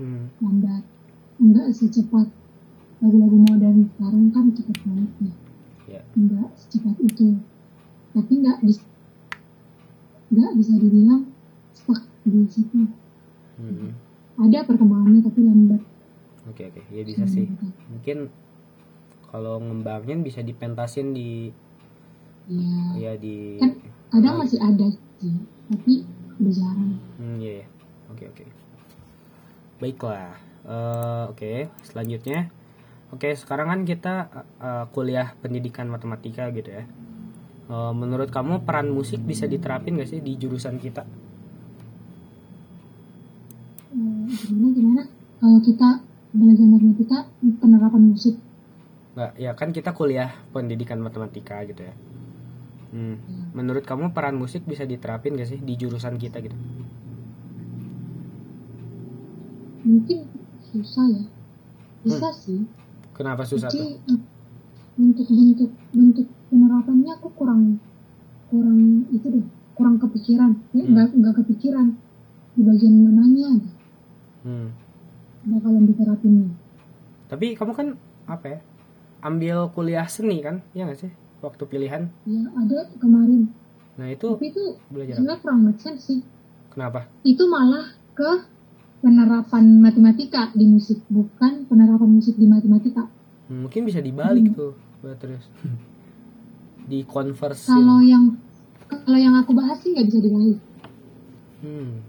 Hmm, 0.00 0.32
lambat. 0.40 0.82
Enggak 1.36 1.68
secepat 1.76 2.32
lagu-lagu 3.04 3.38
modern 3.44 3.92
sekarang 3.94 4.24
kan 4.32 4.44
cepat 4.56 4.78
banget 4.88 5.10
ya. 5.20 5.34
Ya. 5.88 6.00
enggak 6.16 6.48
secepat 6.56 6.96
itu. 7.04 7.36
Tapi 8.16 8.32
enggak 8.40 8.58
bisa 8.64 8.82
enggak 10.32 10.52
bisa 10.56 10.72
dibilang 10.80 11.22
stuck 11.76 12.00
di 12.24 12.48
situ. 12.48 12.88
Hmm, 13.60 13.92
ada 14.40 14.64
perkembangannya 14.64 15.20
tapi 15.28 15.40
lambat. 15.44 15.82
Oke 16.48 16.72
oke, 16.72 16.80
ya 16.88 17.02
bisa 17.04 17.28
sih. 17.28 17.44
Mungkin 17.92 18.32
kalau 19.28 19.60
ngembangin 19.60 20.24
bisa 20.24 20.40
dipentasin 20.40 21.12
di 21.12 21.52
ya 22.48 23.12
ya 23.12 23.12
di 23.20 23.60
kan 23.60 23.76
kadang 24.08 24.40
masih 24.40 24.56
ada 24.56 24.88
sih 25.20 25.36
tapi 25.68 26.08
udah 26.40 26.52
jarang 26.54 26.92
Hmm, 27.18 27.42
iya 27.42 27.52
ya. 27.62 27.66
Oke 28.14 28.24
oke. 28.30 28.44
Baiklah. 29.82 30.38
Eh, 30.62 31.24
oke, 31.34 31.52
selanjutnya. 31.82 32.46
Oke, 33.10 33.34
sekarang 33.34 33.68
kan 33.74 33.80
kita 33.82 34.14
eh, 34.62 34.84
kuliah 34.94 35.34
pendidikan 35.42 35.90
matematika 35.90 36.46
gitu 36.54 36.70
ya. 36.70 36.86
Eh, 37.68 37.92
menurut 37.92 38.30
kamu 38.30 38.62
peran 38.62 38.94
musik 38.94 39.18
bisa 39.26 39.50
diterapin 39.50 39.98
gak 39.98 40.08
sih 40.08 40.22
di 40.22 40.38
jurusan 40.38 40.78
kita? 40.78 41.02
Gimana 44.48 44.68
gimana 44.72 45.02
kalau 45.42 45.58
kita 45.58 46.00
belajar 46.32 46.66
matematika 46.70 47.18
penerapan 47.58 48.02
musik 48.14 48.38
Nggak, 49.18 49.32
ya 49.34 49.50
kan 49.58 49.74
kita 49.74 49.90
kuliah 49.90 50.30
pendidikan 50.54 51.02
matematika 51.02 51.58
gitu 51.66 51.82
ya. 51.82 51.94
Hmm. 52.94 53.18
Menurut 53.50 53.82
kamu 53.82 54.14
peran 54.14 54.38
musik 54.38 54.62
bisa 54.62 54.86
diterapin 54.86 55.34
gak 55.34 55.50
sih 55.50 55.58
di 55.58 55.74
jurusan 55.74 56.14
kita 56.16 56.38
gitu? 56.38 56.54
mungkin 59.78 60.20
susah 60.68 61.06
ya 61.08 61.24
bisa 62.04 62.28
sih 62.44 62.60
Kenapa 63.16 63.42
Hmm. 63.42 63.50
susah 63.56 63.68
tuh? 63.72 63.80
tapi 63.80 63.96
eh, 64.04 64.20
untuk 65.00 65.26
bentuk 65.32 65.70
bentuk 65.96 66.26
penerapannya 66.52 67.12
aku 67.16 67.28
kurang 67.32 67.80
kurang 68.52 69.08
itu 69.08 69.26
deh 69.32 69.46
kurang 69.72 69.96
kepikiran 69.96 70.60
ya 70.76 70.84
Hmm. 70.84 70.92
nggak 70.92 71.08
nggak 71.16 71.34
kepikiran 71.40 71.96
di 72.52 72.60
bagian 72.68 72.94
mananya 73.00 73.48
gitu, 73.64 73.78
Hmm. 74.44 74.68
bakalan 75.48 75.84
diterapinnya 75.88 76.50
Tapi 77.32 77.46
kamu 77.56 77.72
kan 77.72 77.88
apa 78.28 78.46
ya? 78.48 78.58
Ambil 79.20 79.66
kuliah 79.68 80.06
seni 80.06 80.38
kan? 80.38 80.62
Ya 80.70 80.84
gak 80.84 81.00
sih? 81.00 81.10
Waktu 81.38 81.62
pilihan. 81.64 82.10
ya 82.24 82.42
ada 82.52 82.78
kemarin 82.96 83.46
Nah, 83.94 84.06
itu 84.08 84.30
tapi 84.32 84.46
itu 84.48 84.62
belajar 84.88 85.14
apa? 85.16 85.38
kurang 85.38 85.60
make 85.64 85.78
sense 85.78 86.02
sih 86.04 86.20
Kenapa? 86.68 87.06
itu 87.22 87.42
malah 87.44 87.82
ke 88.12 88.46
penerapan 88.98 89.64
matematika 89.76 90.50
di 90.52 90.66
musik 90.66 91.02
bukan 91.06 91.62
penerapan 91.64 92.10
musik 92.12 92.34
di 92.34 92.44
matematika 92.44 93.06
Hmm, 93.46 93.64
Mungkin 93.64 93.82
bisa 93.82 93.98
dibalik 93.98 94.50
Hmm. 94.50 94.54
tuh, 94.54 94.72
buat 95.00 95.14
terus 95.16 95.46
di 96.90 97.02
converse. 97.02 97.64
kalau 97.64 97.98
yang 98.00 98.34
kalau 98.86 99.16
yang 99.16 99.34
aku 99.34 99.50
bahas 99.52 99.78
sih 99.78 99.90
nggak 99.90 100.06
bisa 100.06 100.18
dibalik 100.20 100.58
Hmm. 101.58 102.02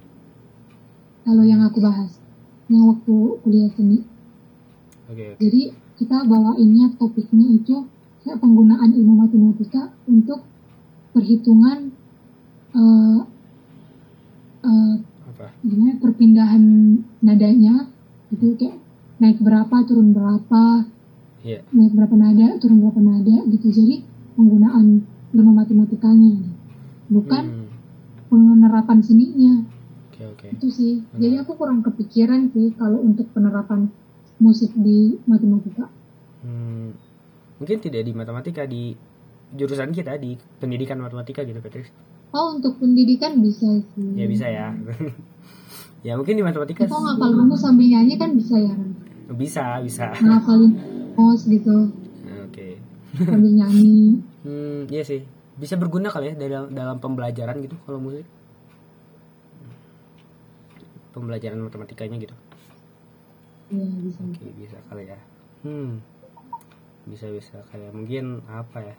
kalau 1.23 1.41
yang 1.43 1.61
aku 1.63 1.77
bahas 1.79 2.17
yang 2.65 2.85
waktu 2.87 3.15
kuliah 3.41 3.69
seni 3.71 3.97
Oke, 5.05 5.25
oke. 5.27 5.37
jadi 5.39 5.61
kita 5.99 6.23
bawainnya 6.23 6.95
topiknya 6.95 7.59
itu 7.59 7.83
kayak 8.23 8.39
penggunaan 8.39 8.95
ilmu 8.95 9.13
matematika 9.19 9.91
untuk 10.07 10.47
perhitungan 11.11 11.91
eh 12.71 13.19
eh, 14.63 14.95
Apa? 15.29 15.45
gimana 15.61 15.99
perpindahan 15.99 16.63
nadanya 17.19 17.91
itu 18.31 18.55
kayak 18.55 18.77
naik 19.19 19.39
berapa 19.39 19.75
turun 19.83 20.15
berapa 20.15 20.87
Iya. 21.39 21.63
naik 21.71 21.95
berapa 21.95 22.15
nada 22.15 22.59
turun 22.59 22.83
berapa 22.83 22.99
nada 22.99 23.35
gitu 23.47 23.67
jadi 23.71 24.03
penggunaan 24.35 25.03
ilmu 25.31 25.51
matematikanya 25.51 26.35
bukan 27.07 27.43
Hmm. 27.47 27.67
penerapan 28.29 28.99
seninya 29.01 29.63
Oke, 30.11 30.23
oke. 30.27 30.47
itu 30.53 30.67
sih 30.69 30.93
jadi 31.15 31.41
aku 31.41 31.55
kurang 31.55 31.79
kepikiran 31.81 32.51
sih 32.51 32.75
kalau 32.75 32.99
untuk 32.99 33.31
penerapan 33.31 33.87
musik 34.39 34.71
di 34.73 35.19
matematika 35.23 35.85
Hmm. 36.39 36.95
Mungkin 37.57 37.77
tidak 37.79 38.01
di 38.01 38.11
matematika 38.11 38.63
di 38.63 38.95
jurusan 39.51 39.91
kita 39.91 40.15
di 40.15 40.33
pendidikan 40.55 40.95
matematika 40.95 41.43
gitu, 41.43 41.59
Patrick. 41.59 41.91
oh 42.31 42.55
untuk 42.55 42.79
pendidikan 42.79 43.35
bisa 43.37 43.67
sih 43.89 44.15
Ya 44.15 44.23
bisa 44.23 44.47
ya. 44.47 44.71
ya 46.07 46.15
mungkin 46.15 46.33
di 46.33 46.43
matematika 46.43 46.85
Kok 46.85 46.95
ngapal 46.95 47.35
rumus 47.35 47.59
sambil 47.59 47.83
nyanyi 47.85 48.15
kan 48.15 48.31
bisa 48.31 48.55
ya 48.55 48.71
bisa, 49.29 49.83
bisa. 49.83 50.15
ngapalin 50.15 50.71
rumus 51.13 51.43
gitu 51.43 51.91
Oke. 52.47 52.79
sambil 53.19 53.51
nyanyi 53.53 54.23
Hmm, 54.47 54.87
iya 54.87 55.03
sih. 55.03 55.19
Bisa 55.53 55.75
berguna 55.75 56.07
kali 56.07 56.31
ya 56.31 56.39
dalam 56.39 56.71
dalam 56.71 56.95
pembelajaran 56.95 57.59
gitu 57.59 57.75
kalau 57.83 57.99
musik. 57.99 58.23
Pembelajaran 61.09 61.59
matematikanya 61.59 62.15
gitu. 62.17 62.35
Ya 63.69 63.85
bisa 64.03 64.19
Oke, 64.25 64.49
bisa 64.57 64.77
kali 64.89 65.03
ya. 65.07 65.19
Hmm. 65.65 66.01
Bisa 67.05 67.29
bisa 67.29 67.61
kayak 67.69 67.93
mungkin 67.93 68.41
apa 68.49 68.81
ya? 68.81 68.95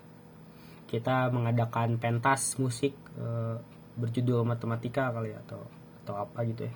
Kita 0.90 1.30
mengadakan 1.30 1.98
pentas 1.98 2.58
musik 2.58 2.94
eh, 3.18 3.56
berjudul 3.98 4.46
matematika 4.46 5.10
kali 5.10 5.34
ya 5.34 5.38
atau 5.46 5.62
atau 6.02 6.14
apa 6.26 6.38
gitu 6.46 6.66
ya. 6.66 6.74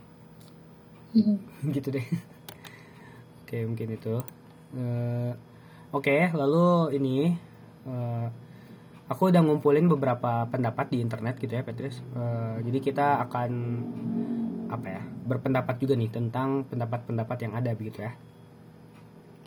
Iya. 1.15 1.35
gitu 1.75 1.89
deh. 1.95 2.07
Oke 3.45 3.55
oke 3.55 3.71
mungkin 3.71 3.89
itu 3.95 4.15
Eh, 4.75 5.33
oke 5.95 6.35
lalu 6.35 6.99
ini 6.99 7.31
eh, 7.87 8.27
aku 9.07 9.31
udah 9.31 9.39
ngumpulin 9.39 9.87
beberapa 9.87 10.43
pendapat 10.51 10.91
di 10.91 10.99
internet 10.99 11.39
gitu 11.39 11.55
ya 11.55 11.63
Petrus 11.63 12.03
Eh, 12.03 12.57
jadi 12.67 12.79
kita 12.83 13.07
akan 13.23 13.51
apa 14.75 14.87
ya 14.91 15.03
berpendapat 15.25 15.79
juga 15.79 15.95
nih 15.95 16.11
tentang 16.11 16.67
pendapat-pendapat 16.67 17.39
yang 17.47 17.53
ada 17.55 17.71
begitu 17.73 18.03
ya 18.03 18.13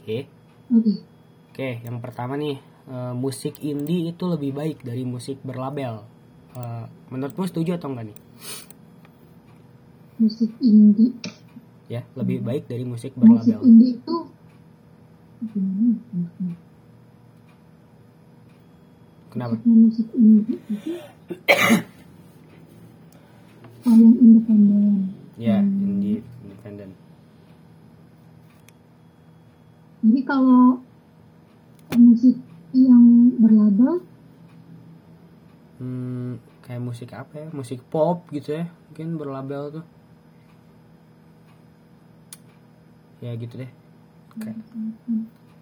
oke 0.02 0.20
Oke. 0.68 1.00
Oke, 1.48 1.80
yang 1.82 2.04
pertama 2.04 2.36
nih, 2.36 2.60
eh, 2.86 3.14
musik 3.16 3.64
indie 3.64 4.12
itu 4.12 4.24
lebih 4.28 4.52
baik 4.52 4.84
dari 4.84 5.08
musik 5.08 5.40
berlabel. 5.42 6.04
Eh, 6.54 6.86
menurutmu 7.08 7.48
setuju 7.48 7.80
atau 7.80 7.88
enggak 7.90 8.12
nih? 8.12 8.18
Musik 10.20 10.52
indie. 10.60 11.16
Ya, 11.88 12.04
lebih 12.14 12.44
baik 12.44 12.68
dari 12.68 12.84
musik 12.84 13.16
Musik 13.16 13.48
berlabel. 13.48 13.64
indie 13.64 13.96
itu 13.96 14.16
gimana? 15.50 15.96
ya? 15.96 16.52
Kenapa? 19.32 19.56
Musik 19.64 20.08
indie 20.12 20.60
itu 20.68 20.92
yang 23.88 24.14
independen. 24.20 25.16
Ya, 25.38 25.62
Hmm. 25.62 25.86
indie 25.86 26.26
independen. 26.42 26.98
Jadi 30.02 30.22
kalau 30.26 30.82
musik 31.98 32.38
yang 32.74 33.34
berlabel 33.42 34.02
Hmm, 35.78 36.42
kayak 36.66 36.82
musik 36.82 37.14
apa 37.14 37.34
ya? 37.38 37.48
Musik 37.54 37.86
pop 37.94 38.26
gitu 38.34 38.58
ya. 38.58 38.66
Mungkin 38.90 39.14
berlabel 39.22 39.64
tuh. 39.78 39.86
Ya 43.22 43.34
gitu 43.38 43.62
deh. 43.62 43.72
Kayak, 44.42 44.58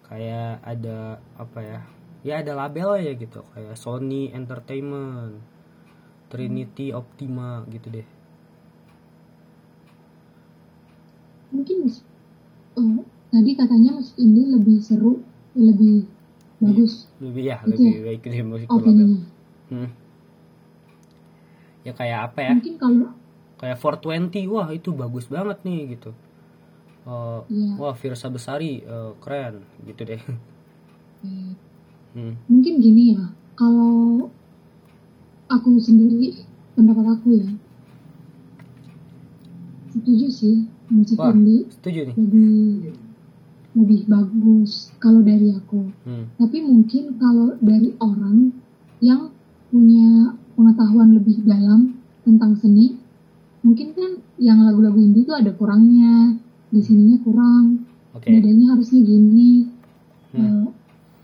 kayak 0.08 0.50
ada 0.64 1.20
apa 1.36 1.60
ya? 1.60 1.80
Ya 2.24 2.34
ada 2.40 2.52
label 2.56 2.96
ya 3.00 3.12
gitu, 3.14 3.44
kayak 3.54 3.76
Sony 3.76 4.32
Entertainment, 4.32 5.36
Trinity 6.32 6.90
Optima 6.96 7.62
gitu 7.68 7.92
deh. 7.92 8.15
Mungkin 11.66 11.82
mus- 11.82 12.06
eh, 12.78 12.98
tadi 13.26 13.50
katanya 13.58 13.90
musik 13.98 14.14
indie 14.16 14.46
lebih 14.46 14.78
seru, 14.78 15.18
lebih 15.58 16.06
bagus 16.62 17.10
lebih 17.18 17.42
ya 17.42 17.58
Gitu 17.66 17.74
lebih 17.74 17.94
baik 18.06 18.20
dari 18.22 18.40
musik 18.40 18.68
berlabel 18.70 18.86
opininya. 18.86 19.20
hmm. 19.66 19.90
ya 21.82 21.92
kayak 21.92 22.18
apa 22.30 22.38
ya 22.40 22.52
Mungkin 22.54 22.74
kalau 22.78 23.08
kayak 23.56 23.76
420 23.82 24.46
wah 24.46 24.68
itu 24.70 24.94
bagus 24.94 25.26
banget 25.26 25.58
nih 25.66 25.98
gitu 25.98 26.14
Eh, 27.02 27.40
Iya. 27.50 27.74
wah 27.78 27.94
Virsa 27.94 28.30
Besari 28.30 28.82
eh, 28.82 29.12
keren 29.18 29.66
gitu 29.82 30.02
deh 30.02 30.22
eh, 30.22 31.50
hmm. 32.14 32.34
mungkin 32.46 32.74
gini 32.78 33.14
ya, 33.14 33.26
kalau 33.54 34.30
aku 35.46 35.78
sendiri 35.78 36.46
pendapat 36.74 37.06
aku 37.10 37.28
ya, 37.38 37.48
setuju 39.90 40.26
sih 40.28 40.56
musik 40.90 41.18
Wah. 41.18 41.34
indie 41.34 41.66
setuju 41.70 42.10
nih 42.10 42.14
lebih 42.16 42.94
lebih 43.76 44.00
bagus 44.08 44.88
kalau 44.96 45.20
dari 45.20 45.52
aku. 45.52 45.92
hmm. 46.08 46.40
Tapi 46.40 46.64
mungkin 46.64 47.20
kalau 47.20 47.60
dari 47.60 47.92
orang 48.00 48.56
yang 49.04 49.28
punya 49.68 50.32
pengetahuan 50.56 51.12
lebih 51.12 51.44
dalam 51.44 52.00
tentang 52.24 52.56
seni, 52.56 52.96
mungkin 53.60 53.92
kan 53.92 54.16
yang 54.40 54.64
lagu-lagu 54.64 54.96
indie 54.96 55.28
itu 55.28 55.36
ada 55.36 55.52
kurangnya, 55.52 56.40
di 56.72 56.80
sininya 56.80 57.20
kurang, 57.20 57.84
nadanya 58.16 58.72
harusnya 58.72 59.00
gini, 59.04 59.68
Hmm. 60.32 60.72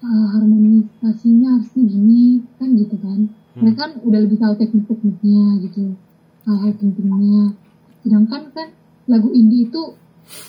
eh, 0.05 0.27
harmonisasinya 0.37 1.57
harusnya 1.57 1.83
gini, 1.89 2.45
kan 2.61 2.69
gitu 2.77 2.97
kan. 3.01 3.33
Hmm. 3.57 3.61
Mereka 3.65 3.81
kan 3.81 3.93
udah 4.05 4.21
lebih 4.29 4.37
tahu 4.37 4.55
teknik-tekniknya 4.61 5.45
gitu, 5.65 5.97
hal-hal 6.45 6.73
pentingnya. 6.77 7.57
Sedangkan 8.05 8.53
kan 8.53 8.69
lagu 9.13 9.29
indie 9.31 9.69
itu 9.69 9.83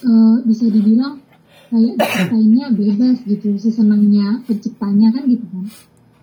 eh, 0.01 0.38
bisa 0.47 0.66
dibilang 0.66 1.20
kayak 1.68 1.97
diciptainnya 1.97 2.66
bebas 2.72 3.18
gitu, 3.26 3.57
sesenangnya 3.57 4.39
penciptanya 4.45 5.11
kan 5.11 5.24
gitu 5.28 5.43
kan. 5.43 5.66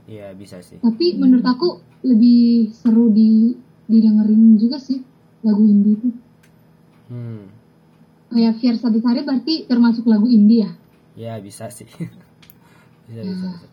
Iya 0.08 0.32
bisa 0.32 0.58
sih 0.58 0.80
Tapi 0.80 1.20
menurut 1.20 1.44
aku 1.44 1.68
lebih 2.02 2.72
seru 2.72 3.12
di 3.12 3.52
didengerin 3.84 4.56
juga 4.56 4.80
sih 4.80 5.02
lagu 5.42 5.60
indie 5.62 5.94
itu. 5.94 6.08
hmm. 7.08 7.42
Kayak 8.30 8.54
Fiersa 8.56 8.88
Besari 8.88 9.20
berarti 9.20 9.66
termasuk 9.66 10.06
lagu 10.06 10.24
indie 10.24 10.62
ya? 10.62 10.70
ya 11.18 11.32
bisa 11.38 11.66
sih 11.68 11.84
bisa 13.06 13.20
bisa, 13.20 13.48
bisa. 13.50 13.68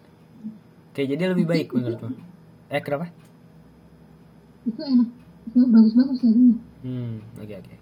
oke 0.89 1.01
jadi 1.05 1.24
lebih 1.30 1.45
baik 1.45 1.70
menurutmu 1.70 2.18
eh 2.68 2.82
kenapa 2.82 3.13
Itu 4.63 4.82
enak, 4.82 5.07
itu 5.45 5.59
bagus-bagus 5.63 6.20
lagunya. 6.22 6.57
hmm 6.82 7.15
oke 7.38 7.53
oke 7.55 7.76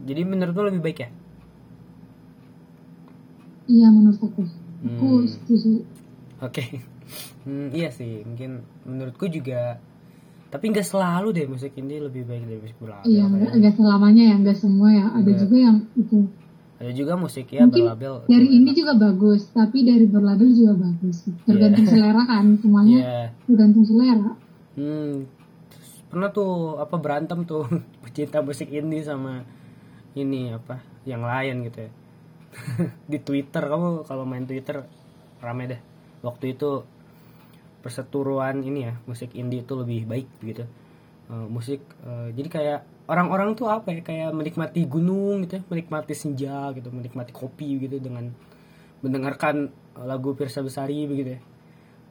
jadi 0.00 0.22
menurutmu 0.22 0.62
lebih 0.66 0.82
baik 0.82 0.98
ya 1.00 1.10
Iya 3.66 3.86
menurut 3.86 4.16
aku. 4.16 4.42
Aku 4.80 5.08
Hmm. 5.18 5.28
setuju. 5.28 5.84
Oke, 6.40 6.64
Hmm, 7.42 7.68
iya 7.70 7.88
sih, 7.88 8.20
mungkin 8.22 8.60
menurutku 8.82 9.24
juga. 9.26 9.80
Tapi 10.46 10.64
nggak 10.66 10.84
selalu 10.86 11.28
deh 11.32 11.46
musik 11.46 11.72
ini 11.74 11.96
lebih 11.98 12.24
baik 12.24 12.44
dari 12.44 12.60
musik 12.62 12.76
berlabel. 12.78 13.04
Iya, 13.04 13.20
kayaknya. 13.22 13.32
enggak, 13.34 13.52
enggak 13.54 13.74
selamanya 13.74 14.22
ya, 14.22 14.34
enggak 14.36 14.56
semua 14.56 14.88
ya. 14.90 15.06
Ada 15.10 15.24
Iya. 15.26 15.38
juga 15.38 15.56
yang 15.58 15.76
itu. 15.94 16.18
Ada 16.78 16.92
juga 16.94 17.12
musik 17.14 17.46
ya 17.46 17.60
Mungkin 17.62 17.82
berlabel. 17.82 18.14
dari 18.24 18.46
enak. 18.54 18.74
juga 18.74 18.92
bagus, 18.94 19.40
tapi 19.50 19.78
dari 19.82 20.06
berlabel 20.06 20.48
juga 20.50 20.74
bagus. 20.78 21.16
Tergantung 21.42 21.86
selera 21.92 22.22
kan, 22.22 22.44
semuanya 22.56 22.98
Iya. 22.98 23.24
tergantung 23.44 23.84
selera. 23.84 24.32
Hmm, 24.74 25.14
pernah 26.06 26.28
tuh 26.30 26.52
apa 26.78 26.96
berantem 26.96 27.38
tuh 27.42 27.64
pecinta 28.02 28.40
musik 28.40 28.68
indie 28.70 29.00
sama 29.02 29.44
ini 30.16 30.54
apa 30.54 30.80
yang 31.04 31.24
lain 31.24 31.66
gitu 31.68 31.88
ya. 31.88 31.90
Di 33.12 33.18
Twitter 33.20 33.64
kamu 33.64 34.08
kalau 34.08 34.24
main 34.24 34.48
Twitter 34.48 34.84
rame 35.42 35.64
deh. 35.68 35.80
Waktu 36.24 36.56
itu 36.56 36.84
perseturuan 37.78 38.60
ini 38.64 38.90
ya 38.90 38.94
musik 39.06 39.36
indie 39.36 39.62
itu 39.64 39.74
lebih 39.76 40.08
baik 40.08 40.28
gitu. 40.44 40.64
Eh, 41.28 41.46
musik 41.48 41.84
eh, 42.04 42.32
jadi 42.32 42.48
kayak 42.48 42.80
orang-orang 43.08 43.56
tuh 43.56 43.68
apa 43.68 43.92
ya 43.92 44.00
kayak 44.04 44.30
menikmati 44.32 44.84
gunung 44.88 45.44
gitu 45.48 45.60
ya, 45.60 45.62
menikmati 45.68 46.12
senja 46.12 46.72
gitu, 46.76 46.88
menikmati 46.92 47.32
kopi 47.32 47.80
gitu 47.84 48.00
dengan 48.00 48.32
mendengarkan 49.00 49.70
lagu 49.98 50.34
Pirsa 50.34 50.64
Besari 50.64 51.06
begitu 51.06 51.36
ya. 51.38 51.40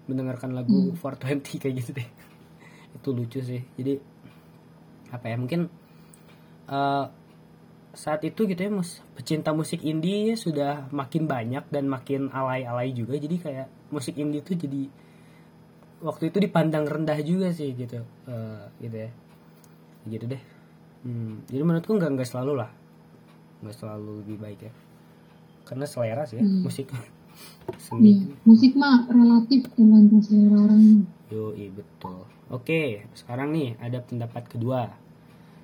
Mendengarkan 0.08 0.56
lagu 0.56 0.96
420 0.96 1.62
kayak 1.62 1.76
gitu 1.84 1.92
deh 2.00 2.08
itu 2.98 3.10
lucu 3.12 3.40
sih 3.44 3.62
jadi 3.76 4.00
apa 5.12 5.26
ya 5.32 5.36
mungkin 5.36 5.68
eh, 6.68 7.06
saat 7.98 8.22
itu 8.22 8.46
gitu 8.46 8.62
ya 8.62 8.70
mus 8.70 9.02
pecinta 9.18 9.50
musik 9.58 9.82
indie 9.82 10.38
sudah 10.38 10.86
makin 10.94 11.26
banyak 11.26 11.66
dan 11.74 11.90
makin 11.90 12.30
alay-alay 12.30 12.94
juga 12.94 13.18
jadi 13.18 13.36
kayak 13.42 13.68
musik 13.90 14.16
indie 14.22 14.46
itu 14.46 14.54
jadi 14.54 14.86
waktu 16.06 16.30
itu 16.30 16.38
dipandang 16.38 16.86
rendah 16.86 17.18
juga 17.26 17.50
sih 17.50 17.74
gitu 17.74 18.06
Eh, 18.30 18.64
gitu 18.86 18.98
ya 19.02 19.10
gitu 20.08 20.26
deh 20.30 20.42
hmm, 21.04 21.50
jadi 21.50 21.64
menurutku 21.66 21.98
nggak 21.98 22.12
nggak 22.16 22.30
selalu 22.30 22.54
lah 22.62 22.70
nggak 23.66 23.76
selalu 23.76 24.22
lebih 24.22 24.38
baik 24.38 24.60
ya 24.70 24.74
karena 25.66 25.86
selera 25.90 26.24
sih 26.30 26.38
ya 26.40 26.46
Hmm. 26.46 26.62
musik 26.64 26.88
Iya, 27.68 27.78
seni 27.84 28.14
musik 28.48 28.74
mah 28.74 29.06
relatif 29.12 29.70
tergantung 29.76 30.24
selera 30.26 30.58
orang. 30.66 31.06
Yo, 31.30 31.54
betul. 31.54 32.26
Oke, 32.50 33.06
sekarang 33.14 33.54
nih 33.54 33.76
ada 33.78 34.00
pendapat 34.02 34.48
kedua. 34.50 34.90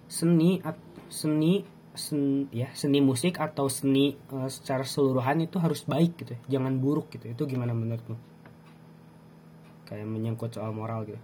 Seni 0.05 0.59
at- 0.61 0.77
seni 1.09 1.63
sen, 1.93 2.49
ya, 2.49 2.69
seni 2.73 2.99
musik 2.99 3.37
atau 3.37 3.69
seni 3.69 4.17
eh, 4.17 4.49
secara 4.49 4.81
keseluruhan 4.85 5.45
itu 5.45 5.57
harus 5.61 5.85
baik 5.85 6.17
gitu, 6.25 6.33
ya. 6.37 6.59
jangan 6.59 6.77
buruk 6.81 7.13
gitu. 7.13 7.29
Itu 7.29 7.43
gimana 7.45 7.71
menurutmu? 7.77 8.17
Kayak 9.85 10.07
menyangkut 10.09 10.53
soal 10.57 10.73
moral 10.73 11.05
gitu. 11.05 11.21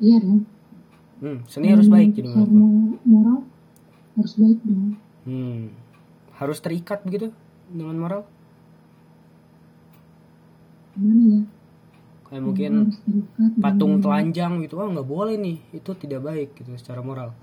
Iya 0.00 0.16
dong. 0.24 0.42
Hmm, 1.20 1.38
seni 1.44 1.68
harus 1.68 1.92
baik 1.92 2.16
jadi 2.16 2.32
Secara 2.32 2.48
menurutmu. 2.48 2.96
moral 3.04 3.38
harus 4.16 4.34
baik 4.40 4.58
dong. 4.64 4.96
Hmm, 5.28 5.60
harus 6.40 6.58
terikat 6.64 7.04
begitu 7.04 7.28
dengan 7.68 7.96
moral? 8.00 8.22
Gimana 10.96 11.22
ya? 11.28 11.42
Kayak 12.30 12.42
mungkin 12.46 12.72
patung 13.58 13.98
telanjang 13.98 14.62
gitu, 14.64 14.78
oh 14.78 14.86
nggak 14.86 15.04
boleh 15.04 15.34
nih, 15.34 15.58
itu 15.74 15.90
tidak 15.98 16.24
baik 16.24 16.54
gitu 16.56 16.72
secara 16.78 17.02
moral. 17.02 17.34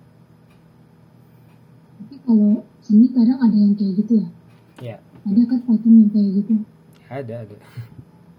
Kalau 2.27 2.51
seni 2.83 3.07
kadang 3.09 3.39
ada 3.39 3.55
yang 3.55 3.71
kayak 3.73 3.93
gitu 3.97 4.13
ya. 4.19 4.27
Ya, 4.77 4.95
Ada 5.23 5.41
kan 5.45 5.59
patung 5.63 5.95
yang 5.97 6.11
kayak 6.11 6.29
gitu. 6.37 6.53
ada 7.07 7.33
ada. 7.41 7.55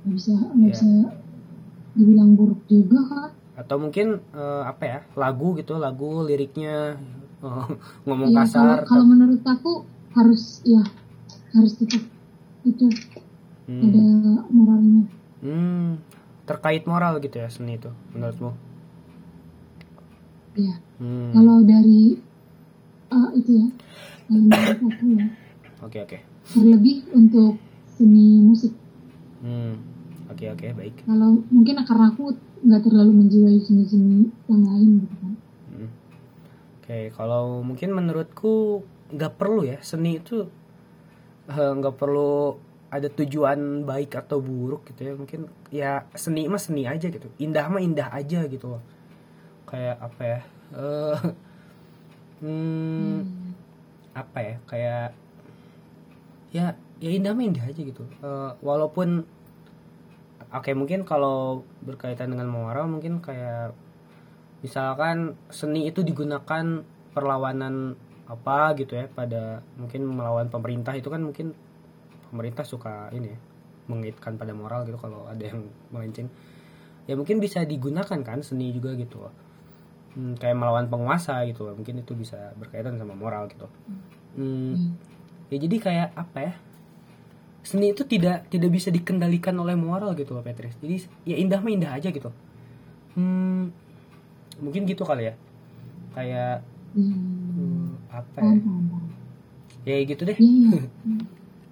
Nggak 0.05 0.12
bisa 0.14 0.32
nggak 0.36 0.61
Iya. 0.62 0.76
bisa 0.76 0.91
dibilang 1.95 2.30
buruk 2.32 2.61
juga 2.68 3.01
kan. 3.05 3.30
atau 3.59 3.74
mungkin 3.74 4.22
eh, 4.30 4.62
apa 4.62 4.84
ya 4.86 4.99
lagu 5.16 5.51
gitu 5.53 5.74
lagu 5.76 6.22
liriknya 6.22 6.95
eh, 7.43 7.66
ngomong 8.07 8.30
Iya, 8.30 8.47
kalau 8.47 8.47
kasar 8.47 8.78
kalau 8.86 9.05
menurut 9.05 9.43
aku 9.43 9.82
harus 10.14 10.62
ya 10.62 10.84
harus 11.51 11.74
tetap 11.74 12.05
itu 12.62 12.86
Hmm. 13.66 13.82
ada 13.84 14.05
moralnya 14.49 15.05
Hmm, 15.39 15.99
terkait 16.45 16.82
moral 16.84 17.18
gitu 17.18 17.36
ya 17.36 17.49
seni 17.49 17.76
itu 17.76 17.91
menurutmu? 18.11 18.55
ya 20.55 20.74
Hmm, 20.99 21.30
kalau 21.30 21.62
dari 21.62 22.18
eh, 23.12 23.28
itu 23.38 23.50
ya. 23.64 23.66
Menurut 24.28 24.78
aku 24.78 25.06
ya. 25.16 25.26
Oke 25.78 25.98
oke. 26.02 26.18
terlebih 26.48 27.04
untuk 27.12 27.61
seni 27.86 28.40
musik. 28.40 28.72
Hmm, 29.44 29.78
oke 30.32 30.44
oke 30.50 30.66
baik. 30.74 31.06
kalau 31.06 31.38
mungkin 31.52 31.78
karena 31.86 32.11
aku 32.11 32.34
nggak 32.64 32.82
terlalu 32.82 33.12
menjiwai 33.22 33.59
seni-seni 33.62 34.26
yang 34.50 34.62
lain 34.66 34.88
gitu 35.06 35.14
kan. 35.22 35.32
Hmm. 35.70 35.90
Oke, 36.82 36.98
kalau 37.14 37.62
mungkin 37.62 37.94
menurutku 37.94 38.82
nggak 39.14 39.38
perlu 39.38 39.62
ya 39.64 39.78
seni 39.80 40.18
itu 40.18 40.48
eh, 41.46 41.72
nggak 41.78 41.94
perlu 41.94 42.59
ada 42.88 43.09
tujuan 43.12 43.84
baik 43.84 44.16
atau 44.18 44.42
buruk 44.42 44.88
gitu 44.90 45.00
ya. 45.06 45.12
Mungkin 45.14 45.40
ya 45.70 45.92
seni 46.16 46.48
mah 46.50 46.59
seni 46.59 46.88
aja 46.88 47.06
gitu. 47.06 47.28
Indah 47.38 47.68
mah 47.70 47.82
indah 47.84 48.11
aja 48.11 48.48
gitu 48.48 48.66
loh. 48.66 48.82
Kayak 49.68 49.96
apa 50.02 50.22
ya? 50.24 50.40
Eh 50.74 51.18
hmm, 52.43 53.18
apa 54.14 54.39
ya 54.43 54.55
kayak 54.66 55.09
ya 56.49 56.66
ya 56.99 57.11
indah 57.12 57.36
indah 57.36 57.64
aja 57.64 57.80
gitu. 57.80 58.03
Eh, 58.24 58.51
walaupun 58.64 59.22
oke 60.49 60.70
mungkin 60.74 61.05
kalau 61.05 61.62
berkaitan 61.84 62.32
dengan 62.32 62.49
moral 62.49 62.89
mungkin 62.89 63.20
kayak 63.20 63.76
misalkan 64.64 65.39
seni 65.53 65.86
itu 65.86 66.03
digunakan 66.03 66.82
perlawanan 67.14 67.95
apa 68.28 68.76
gitu 68.76 68.99
ya 68.99 69.07
pada 69.09 69.64
mungkin 69.80 70.05
melawan 70.05 70.53
pemerintah 70.53 70.93
itu 70.99 71.09
kan 71.09 71.24
mungkin 71.24 71.57
pemerintah 72.28 72.64
suka 72.66 73.09
ini 73.14 73.32
ya 73.32 73.39
mengaitkan 73.89 74.36
pada 74.36 74.53
moral 74.53 74.84
gitu 74.84 75.01
kalau 75.01 75.24
ada 75.24 75.41
yang 75.41 75.64
melenceng. 75.89 76.28
Ya 77.09 77.16
mungkin 77.16 77.41
bisa 77.41 77.64
digunakan 77.64 78.20
kan 78.20 78.45
seni 78.45 78.68
juga 78.68 78.93
gitu 78.93 79.32
Hmm, 80.18 80.34
kayak 80.34 80.58
melawan 80.58 80.90
penguasa 80.90 81.46
gitu. 81.46 81.62
Loh 81.62 81.78
mungkin 81.78 82.02
itu 82.02 82.10
bisa 82.18 82.50
berkaitan 82.58 82.98
sama 82.98 83.14
moral 83.14 83.46
gitu. 83.46 83.70
Hmm, 84.34 84.98
ya 85.46 85.56
jadi 85.62 85.76
kayak 85.78 86.08
apa 86.18 86.38
ya? 86.42 86.52
Seni 87.62 87.94
itu 87.94 88.02
tidak 88.02 88.50
tidak 88.50 88.70
bisa 88.74 88.90
dikendalikan 88.90 89.54
oleh 89.54 89.78
moral 89.78 90.18
gitu 90.18 90.34
loh 90.34 90.42
Petris 90.42 90.74
jadi 90.82 91.04
ya 91.22 91.36
indah 91.38 91.62
mah 91.62 91.70
indah 91.70 91.92
aja 91.94 92.10
gitu. 92.10 92.34
Hmm, 93.14 93.70
mungkin 94.58 94.90
gitu 94.90 95.06
kali 95.06 95.30
ya. 95.30 95.34
Kayak 96.18 96.66
Hmm. 96.98 97.14
hmm, 97.54 97.88
apa 98.10 98.38
ya? 98.42 98.54
Ya 99.86 99.94
gitu 100.02 100.22
deh. 100.26 100.34
Iya. 100.34 100.82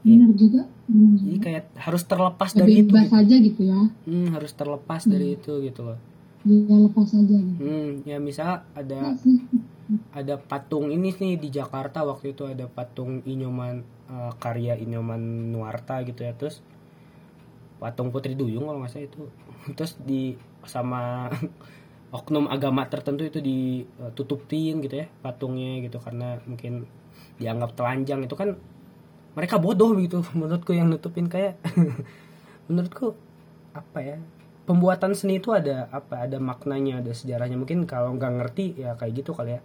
Iya 0.06 0.14
benar 0.22 0.30
juga 0.38 0.62
benar 0.86 1.18
jadi 1.18 1.38
kayak 1.42 1.64
harus 1.82 2.02
terlepas 2.06 2.50
dari 2.54 2.78
itu 2.78 2.94
bebas 2.94 3.10
gitu. 3.10 3.18
aja 3.18 3.34
gitu 3.42 3.60
ya. 3.66 3.80
Hmm, 4.06 4.26
harus 4.30 4.52
terlepas 4.54 5.02
dari 5.02 5.34
itu 5.34 5.52
gitu 5.66 5.82
loh 5.82 5.98
dia 6.46 6.76
lepas 6.78 7.10
aja 7.10 7.36
gitu. 7.42 7.60
Hmm, 7.60 7.90
ya 8.06 8.22
misal 8.22 8.62
ada 8.78 9.18
ada 10.18 10.34
patung 10.38 10.90
ini 10.90 11.10
nih 11.14 11.34
di 11.38 11.48
Jakarta 11.50 12.02
waktu 12.06 12.34
itu 12.34 12.46
ada 12.46 12.70
patung 12.70 13.22
Inyoman 13.26 13.82
eh, 14.10 14.32
karya 14.38 14.78
Inyoman 14.78 15.50
Nuarta 15.50 16.02
gitu 16.06 16.22
ya 16.22 16.34
terus 16.34 16.62
patung 17.82 18.08
Putri 18.14 18.38
Duyung 18.38 18.66
kalau 18.66 18.80
nggak 18.82 18.92
salah 18.92 19.06
itu. 19.06 19.22
Terus 19.76 19.92
di 20.00 20.34
sama 20.64 21.28
oknum 22.16 22.48
agama 22.48 22.86
tertentu 22.88 23.26
itu 23.26 23.42
ditutupin 23.42 24.80
gitu 24.80 25.04
ya 25.04 25.06
patungnya 25.20 25.84
gitu 25.84 26.00
karena 26.00 26.40
mungkin 26.48 26.88
dianggap 27.36 27.76
telanjang. 27.76 28.24
Itu 28.24 28.38
kan 28.38 28.56
mereka 29.36 29.60
bodoh 29.60 29.92
gitu 30.00 30.24
menurutku 30.32 30.72
yang 30.72 30.88
nutupin 30.88 31.28
kayak 31.28 31.60
menurutku 32.72 33.12
apa 33.76 33.98
ya 34.00 34.18
pembuatan 34.66 35.14
seni 35.14 35.38
itu 35.38 35.54
ada 35.54 35.86
apa? 35.94 36.26
Ada 36.26 36.42
maknanya 36.42 37.00
ada 37.00 37.14
sejarahnya. 37.14 37.54
Mungkin 37.54 37.86
kalau 37.86 38.12
nggak 38.18 38.32
ngerti 38.42 38.82
ya 38.82 38.98
kayak 38.98 39.22
gitu 39.22 39.30
kali 39.32 39.56
ya. 39.56 39.60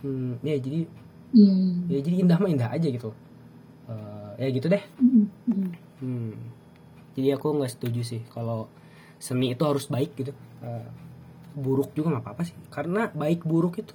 Hmm, 0.00 0.40
ya 0.40 0.56
jadi 0.60 0.88
iya 1.34 1.52
ya 1.88 1.98
jadi 2.04 2.16
indah 2.24 2.38
mah 2.40 2.50
indah 2.50 2.70
aja 2.72 2.88
gitu. 2.88 3.12
Eh, 3.86 4.32
ya 4.40 4.48
gitu 4.50 4.66
deh. 4.72 4.82
Mm, 4.98 5.24
iya. 5.46 5.68
hmm. 6.00 6.32
jadi 7.14 7.28
aku 7.38 7.46
nggak 7.54 7.72
setuju 7.76 8.02
sih 8.02 8.22
kalau 8.32 8.66
seni 9.20 9.52
itu 9.52 9.62
harus 9.62 9.86
baik 9.92 10.16
gitu. 10.16 10.32
Eh, 10.64 10.88
buruk 11.54 11.92
juga 11.92 12.16
nggak 12.16 12.24
apa-apa 12.24 12.42
sih. 12.48 12.56
Karena 12.72 13.12
baik 13.12 13.44
buruk 13.44 13.78
itu 13.78 13.92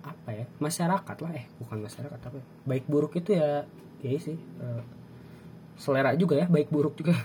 apa 0.00 0.30
ya? 0.32 0.44
Masyarakat 0.58 1.16
lah. 1.20 1.32
Eh 1.36 1.46
bukan 1.60 1.78
masyarakat 1.84 2.18
apa 2.18 2.36
ya. 2.40 2.46
baik 2.64 2.84
buruk 2.88 3.12
itu 3.20 3.36
ya 3.36 3.68
ya 4.04 4.20
sih 4.20 4.36
eh, 4.36 4.82
selera 5.80 6.12
juga 6.14 6.36
ya 6.36 6.46
baik 6.46 6.68
buruk 6.68 6.94
juga 7.00 7.16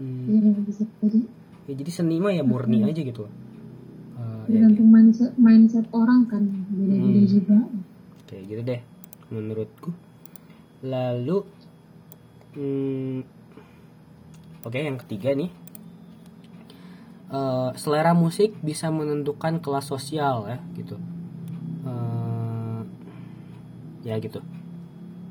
hmm. 0.00 0.64
Bisa 0.64 0.82
jadi 1.04 1.20
ya 1.68 1.72
jadi 1.76 1.90
seni 1.92 2.16
mah 2.18 2.32
ya 2.34 2.42
murni 2.42 2.82
aja 2.82 2.98
gitu. 2.98 3.28
Eh, 3.28 3.30
ya 4.48 4.58
tergantung 4.58 4.88
mindset 4.90 5.32
mindset 5.38 5.86
orang 5.92 6.26
kan 6.26 6.42
beda-beda 6.72 7.20
Hmm. 7.20 7.28
juga. 7.28 7.58
Kayak 8.26 8.42
gitu 8.48 8.62
deh 8.64 8.80
menurutku. 9.30 9.90
Lalu 10.82 11.36
hmm, 12.56 13.18
oke 14.64 14.78
yang 14.80 14.98
ketiga 15.06 15.36
nih. 15.36 15.50
Eh, 17.30 17.70
selera 17.78 18.10
musik 18.10 18.58
bisa 18.58 18.90
menentukan 18.90 19.62
kelas 19.62 19.86
sosial 19.86 20.50
ya 20.50 20.58
gitu. 20.74 20.96
Eh, 21.86 22.80
ya 24.02 24.16
gitu. 24.18 24.42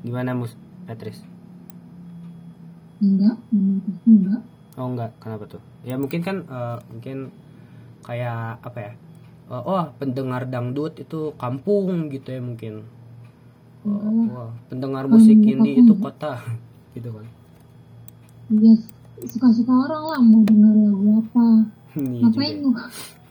Gimana 0.00 0.32
mus 0.32 0.56
Patris 0.88 1.20
enggak 3.00 3.36
enggak 4.04 4.42
oh 4.80 4.88
enggak. 4.88 5.12
Kenapa 5.20 5.44
tuh? 5.44 5.62
Ya 5.84 6.00
mungkin 6.00 6.24
kan 6.24 6.48
eh, 6.48 6.78
mungkin 6.88 7.28
kayak 8.00 8.64
apa 8.64 8.78
ya 8.80 8.92
Eh, 9.50 9.62
oh 9.66 9.82
pendengar 9.98 10.46
dangdut 10.46 10.94
itu 11.02 11.34
kampung 11.34 12.06
gitu 12.06 12.30
ya 12.30 12.38
mungkin. 12.38 12.86
Oh, 13.82 14.30
wah, 14.30 14.52
pendengar 14.70 15.10
musik 15.10 15.34
menurut 15.34 15.66
indie 15.66 15.82
itu 15.82 15.94
kota 15.98 16.38
gitu 16.94 17.10
kan. 17.10 17.26
Ya 18.54 18.72
suka-suka 19.26 19.74
orang 19.74 20.04
lah 20.06 20.20
mau 20.22 20.40
dengar 20.46 20.70
lagu 20.70 21.08
apa. 21.18 21.46
Iya 21.98 22.30
ngapain 22.30 22.56
lu? 22.62 22.70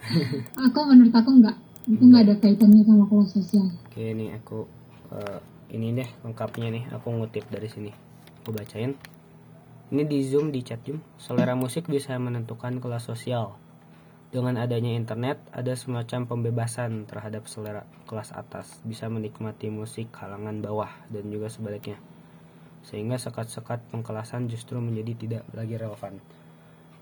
Aku 0.68 0.80
menurut 0.91 1.16
aku 1.16 1.30
enggak. 1.39 1.56
Itu 1.88 2.04
enggak 2.04 2.22
ada 2.28 2.36
kaitannya 2.43 2.84
sama 2.84 3.04
kelas 3.08 3.30
sosial 3.39 3.66
Oke 3.88 4.12
nih 4.12 4.36
aku 4.36 4.68
eh, 5.16 5.39
ini 5.72 5.95
deh 5.95 6.10
lengkapnya 6.28 6.68
nih. 6.68 6.84
Aku 7.00 7.16
ngutip 7.16 7.47
dari 7.47 7.72
sini. 7.72 7.95
Aku 8.43 8.52
bacain 8.52 8.91
ini 9.90 10.06
di 10.06 10.22
zoom 10.22 10.54
di 10.54 10.62
chat 10.62 10.82
zoom. 10.86 11.02
Selera 11.18 11.58
musik 11.58 11.90
bisa 11.90 12.14
menentukan 12.22 12.78
kelas 12.78 13.10
sosial. 13.10 13.58
Dengan 14.30 14.62
adanya 14.62 14.94
internet 14.94 15.42
ada 15.50 15.74
semacam 15.74 16.30
pembebasan 16.30 17.10
terhadap 17.10 17.50
selera 17.50 17.90
kelas 18.06 18.30
atas. 18.38 18.78
Bisa 18.86 19.10
menikmati 19.10 19.74
musik 19.74 20.14
kalangan 20.14 20.62
bawah 20.62 20.94
dan 21.10 21.34
juga 21.34 21.50
sebaliknya. 21.50 21.98
Sehingga 22.86 23.18
sekat-sekat 23.18 23.90
pengkelasan 23.90 24.46
justru 24.46 24.78
menjadi 24.78 25.18
tidak 25.18 25.44
lagi 25.58 25.74
relevan. 25.82 26.22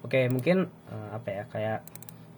Oke 0.07 0.31
mungkin 0.31 0.71
eh, 0.87 1.09
apa 1.11 1.27
ya 1.27 1.43
kayak 1.51 1.79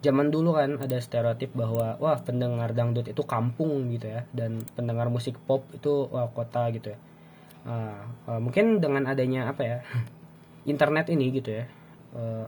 zaman 0.02 0.34
dulu 0.34 0.58
kan 0.58 0.82
ada 0.82 0.98
stereotip 0.98 1.54
bahwa 1.54 1.94
wah 2.02 2.18
pendengar 2.18 2.74
dangdut 2.74 3.06
itu 3.06 3.22
kampung 3.22 3.94
gitu 3.94 4.10
ya. 4.10 4.26
Dan 4.34 4.66
pendengar 4.74 5.06
musik 5.06 5.38
pop 5.46 5.62
itu 5.70 6.10
wah 6.10 6.26
kota 6.34 6.66
gitu 6.74 6.90
ya. 6.90 6.98
Ah, 7.62 8.10
eh, 8.26 8.40
mungkin 8.42 8.82
dengan 8.82 9.06
adanya 9.06 9.54
apa 9.54 9.62
ya 9.62 9.78
internet 10.66 11.08
ini 11.12 11.30
gitu 11.32 11.50
ya. 11.52 11.64
Eh, 12.16 12.46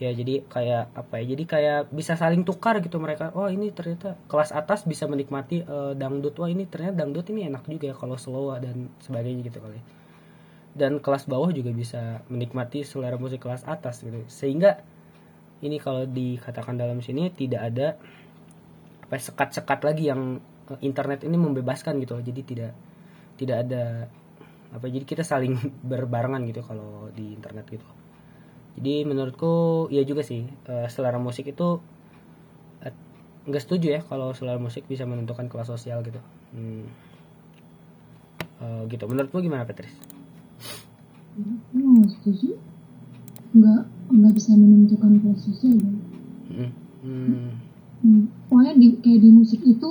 ya 0.00 0.10
jadi 0.16 0.40
kayak 0.48 0.96
apa 0.96 1.20
ya 1.20 1.36
jadi 1.36 1.44
kayak 1.44 1.80
bisa 1.92 2.16
saling 2.16 2.44
tukar 2.46 2.80
gitu 2.80 2.96
mereka. 2.96 3.34
Oh 3.36 3.48
ini 3.52 3.68
ternyata 3.72 4.16
kelas 4.30 4.54
atas 4.54 4.88
bisa 4.88 5.04
menikmati 5.10 5.64
eh, 5.64 5.92
dangdut. 5.96 6.36
Wah 6.40 6.48
ini 6.48 6.64
ternyata 6.64 7.04
dangdut 7.04 7.26
ini 7.32 7.48
enak 7.50 7.68
juga 7.68 7.92
ya 7.92 7.94
kalau 7.96 8.16
slow 8.16 8.56
dan 8.60 8.88
sebagainya 9.04 9.44
gitu 9.48 9.60
kali. 9.60 9.80
Dan 10.70 11.02
kelas 11.02 11.26
bawah 11.26 11.50
juga 11.50 11.74
bisa 11.74 12.22
menikmati 12.30 12.86
selera 12.86 13.18
musik 13.18 13.42
kelas 13.42 13.66
atas 13.66 14.06
gitu. 14.06 14.22
Sehingga 14.30 14.80
ini 15.60 15.76
kalau 15.76 16.08
dikatakan 16.08 16.80
dalam 16.80 17.04
sini 17.04 17.28
tidak 17.32 17.60
ada 17.72 18.00
apa 19.04 19.18
ya, 19.18 19.22
sekat-sekat 19.26 19.80
lagi 19.84 20.04
yang 20.08 20.40
eh, 20.70 20.80
internet 20.86 21.26
ini 21.26 21.36
membebaskan 21.36 22.00
gitu 22.00 22.16
jadi 22.22 22.40
tidak 22.46 22.72
tidak 23.36 23.56
ada 23.66 24.06
apa 24.70 24.86
jadi 24.86 25.04
kita 25.04 25.22
saling 25.26 25.58
berbarengan 25.90 26.46
gitu 26.46 26.62
kalau 26.62 27.10
di 27.14 27.34
internet 27.34 27.66
gitu 27.70 27.86
jadi 28.78 29.02
menurutku 29.04 29.86
ya 29.90 30.06
juga 30.06 30.22
sih 30.22 30.46
eh, 30.46 30.86
selera 30.86 31.18
musik 31.18 31.50
itu 31.50 31.82
eh, 32.86 32.94
nggak 33.50 33.62
setuju 33.62 33.86
ya 33.98 34.00
kalau 34.06 34.30
selera 34.32 34.62
musik 34.62 34.86
bisa 34.86 35.02
menentukan 35.04 35.50
kelas 35.50 35.68
sosial 35.68 36.00
gitu 36.06 36.22
Hmm. 36.50 36.82
Eh, 38.60 38.82
gitu 38.90 39.06
menurutmu 39.06 39.38
gimana 39.40 39.64
Petris? 39.64 39.94
nggak 41.72 42.10
setuju 42.20 42.58
nggak 43.54 43.80
nggak 44.10 44.32
bisa 44.34 44.52
menentukan 44.52 45.12
kelas 45.22 45.40
sosial 45.46 45.78
ya. 45.78 45.92
Hmm. 46.50 46.70
Hmm. 47.00 47.50
Hmm. 48.02 48.22
Pokoknya 48.50 48.74
di 48.76 48.98
kayak 49.00 49.20
di 49.22 49.30
musik 49.30 49.62
itu 49.62 49.88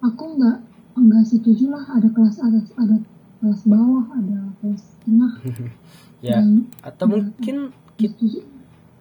aku 0.00 0.24
nggak 0.40 0.58
nggak 0.98 1.24
setuju 1.28 1.70
lah 1.70 1.84
ada 1.92 2.08
kelas 2.10 2.40
atas 2.42 2.72
ada 2.74 2.96
kelas 3.38 3.62
bawah 3.70 4.04
ada 4.18 4.38
kelas 4.60 4.84
tengah. 5.04 5.32
Ya 6.18 6.42
dan 6.42 6.66
atau 6.82 7.06
mungkin 7.06 7.70
kita, 7.94 8.18
itu 8.18 8.42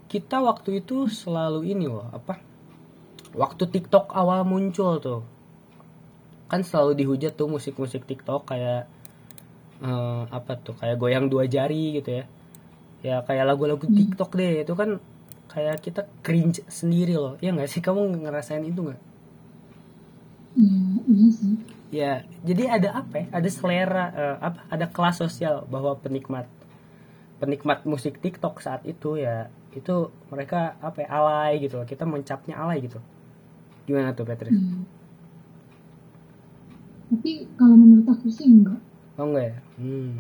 kita 0.06 0.38
waktu 0.38 0.86
itu 0.86 1.10
selalu 1.10 1.66
ini 1.66 1.90
loh 1.90 2.06
apa? 2.14 2.38
Waktu 3.34 3.74
TikTok 3.74 4.14
awal 4.14 4.46
muncul 4.46 5.02
tuh. 5.02 5.26
Kan 6.46 6.62
selalu 6.62 6.94
dihujat 6.94 7.34
tuh 7.34 7.50
musik-musik 7.50 8.06
TikTok 8.06 8.46
kayak 8.46 8.86
eh, 9.82 10.24
apa 10.30 10.62
tuh 10.62 10.78
kayak 10.78 11.02
goyang 11.02 11.26
dua 11.26 11.50
jari 11.50 11.98
gitu 11.98 12.22
ya. 12.22 12.24
Ya 13.02 13.16
kayak 13.26 13.50
lagu-lagu 13.50 13.82
Hmm. 13.82 13.98
TikTok 13.98 14.38
deh 14.38 14.62
itu 14.62 14.74
kan 14.78 15.02
kayak 15.50 15.82
kita 15.82 16.06
cringe 16.22 16.62
sendiri 16.70 17.18
loh. 17.18 17.34
Ya 17.42 17.50
nggak 17.50 17.66
sih? 17.66 17.82
Kamu 17.82 18.14
ngerasain 18.14 18.62
itu 18.62 18.86
nggak? 18.86 19.02
Ya 20.54 20.70
iya 21.10 21.28
sih 21.34 21.54
ya 21.94 22.24
jadi 22.44 22.80
ada 22.80 22.90
apa 23.04 23.16
ya? 23.24 23.26
Ada 23.32 23.50
selera 23.50 24.06
eh, 24.12 24.38
apa? 24.44 24.60
Ada 24.68 24.86
kelas 24.92 25.18
sosial 25.24 25.64
bahwa 25.72 25.96
penikmat 26.00 26.48
penikmat 27.38 27.86
musik 27.86 28.18
TikTok 28.20 28.60
saat 28.60 28.82
itu 28.84 29.16
ya 29.22 29.48
itu 29.78 30.10
mereka 30.34 30.74
apa 30.82 31.06
ya 31.06 31.10
alay 31.14 31.62
gitu 31.62 31.78
loh. 31.78 31.86
kita 31.86 32.04
mencapnya 32.04 32.58
alay 32.58 32.82
gitu. 32.82 32.98
Gimana 33.86 34.12
tuh 34.12 34.26
Patrice? 34.28 34.58
Iya. 34.58 34.76
tapi 37.08 37.48
kalau 37.56 37.76
menurut 37.80 38.08
aku 38.10 38.28
sih 38.28 38.52
enggak. 38.52 38.80
Oh 39.16 39.26
enggak 39.32 39.56
ya? 39.56 39.58
Hmm. 39.80 40.14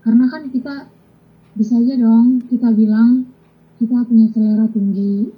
karena 0.00 0.24
kan 0.32 0.48
kita 0.48 0.88
bisa 1.52 1.76
aja 1.76 1.92
dong 2.00 2.40
kita 2.48 2.72
bilang 2.72 3.28
kita 3.76 4.00
punya 4.08 4.26
selera 4.32 4.64
tinggi. 4.72 5.28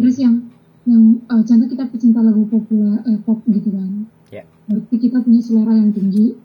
Terus 0.00 0.16
yang 0.16 0.48
yang 0.88 1.20
eh, 1.20 1.42
contoh 1.44 1.68
kita 1.68 1.84
pecinta 1.92 2.24
lagu 2.24 2.48
populer 2.48 3.04
eh, 3.04 3.20
pop 3.20 3.44
gitu 3.44 3.68
kan. 3.70 4.08
Ya. 4.28 4.44
berarti 4.68 4.96
kita 5.00 5.20
punya 5.20 5.40
selera 5.40 5.72
yang 5.76 5.92
tinggi. 5.92 6.36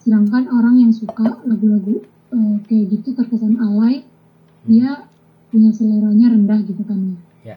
Sedangkan 0.00 0.48
orang 0.48 0.80
yang 0.80 0.92
suka 0.92 1.40
lagu-lagu 1.44 2.04
eh, 2.32 2.56
kayak 2.68 2.84
gitu 2.92 3.16
terkesan 3.16 3.56
alay 3.56 4.04
dia 4.68 5.08
punya 5.48 5.72
seleranya 5.72 6.28
rendah 6.28 6.60
gitu 6.68 6.84
kan 6.84 7.16
Ya. 7.40 7.56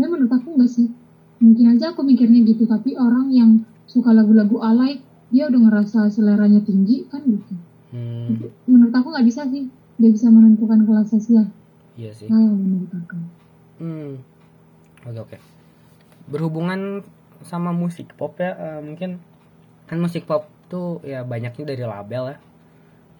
Menurut 0.00 0.32
aku 0.32 0.56
enggak 0.56 0.72
sih. 0.72 0.88
Mungkin 1.36 1.76
aja 1.76 1.92
aku 1.92 2.00
mikirnya 2.00 2.40
gitu 2.48 2.64
tapi 2.64 2.96
orang 2.96 3.28
yang 3.28 3.50
suka 3.84 4.08
lagu-lagu 4.16 4.56
alay 4.64 5.04
dia 5.28 5.52
udah 5.52 5.60
ngerasa 5.68 6.08
seleranya 6.08 6.64
tinggi 6.64 7.04
kan 7.12 7.20
gitu. 7.28 7.54
Hmm, 7.92 8.48
menurut 8.64 8.94
aku 8.96 9.12
nggak 9.12 9.26
bisa 9.28 9.44
sih. 9.48 9.68
Dia 9.96 10.10
bisa 10.12 10.28
menentukan 10.32 10.84
kelas 10.84 11.08
sosial. 11.12 11.48
Iya 11.96 12.12
sih. 12.12 12.28
Kalau 12.28 12.56
menurut 12.56 12.92
aku. 12.92 13.16
Hmm. 13.80 14.12
Oke 15.06 15.20
oke. 15.20 15.55
Berhubungan 16.26 17.06
sama 17.44 17.70
musik 17.70 18.16
pop 18.16 18.38
ya 18.40 18.56
eh, 18.56 18.80
mungkin 18.82 19.20
kan 19.86 19.98
musik 20.02 20.26
pop 20.26 20.50
tuh 20.66 20.98
ya 21.06 21.22
banyaknya 21.22 21.64
dari 21.64 21.84
label 21.86 22.24
ya. 22.34 22.38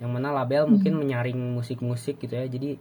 Yang 0.03 0.11
mana 0.13 0.29
label 0.35 0.69
mungkin 0.69 0.99
menyaring 1.01 1.39
musik-musik 1.57 2.21
gitu 2.21 2.35
ya. 2.37 2.45
Jadi 2.45 2.77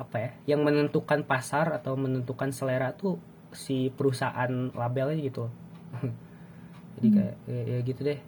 apa 0.00 0.16
ya? 0.18 0.30
Yang 0.56 0.60
menentukan 0.66 1.22
pasar 1.28 1.70
atau 1.76 1.94
menentukan 1.94 2.50
selera 2.50 2.96
tuh 2.96 3.20
si 3.52 3.92
perusahaan 3.92 4.50
labelnya 4.72 5.20
gitu. 5.20 5.46
jadi 6.98 7.08
kayak 7.12 7.34
ya, 7.46 7.60
ya 7.76 7.78
gitu 7.84 8.00
deh. 8.02 8.20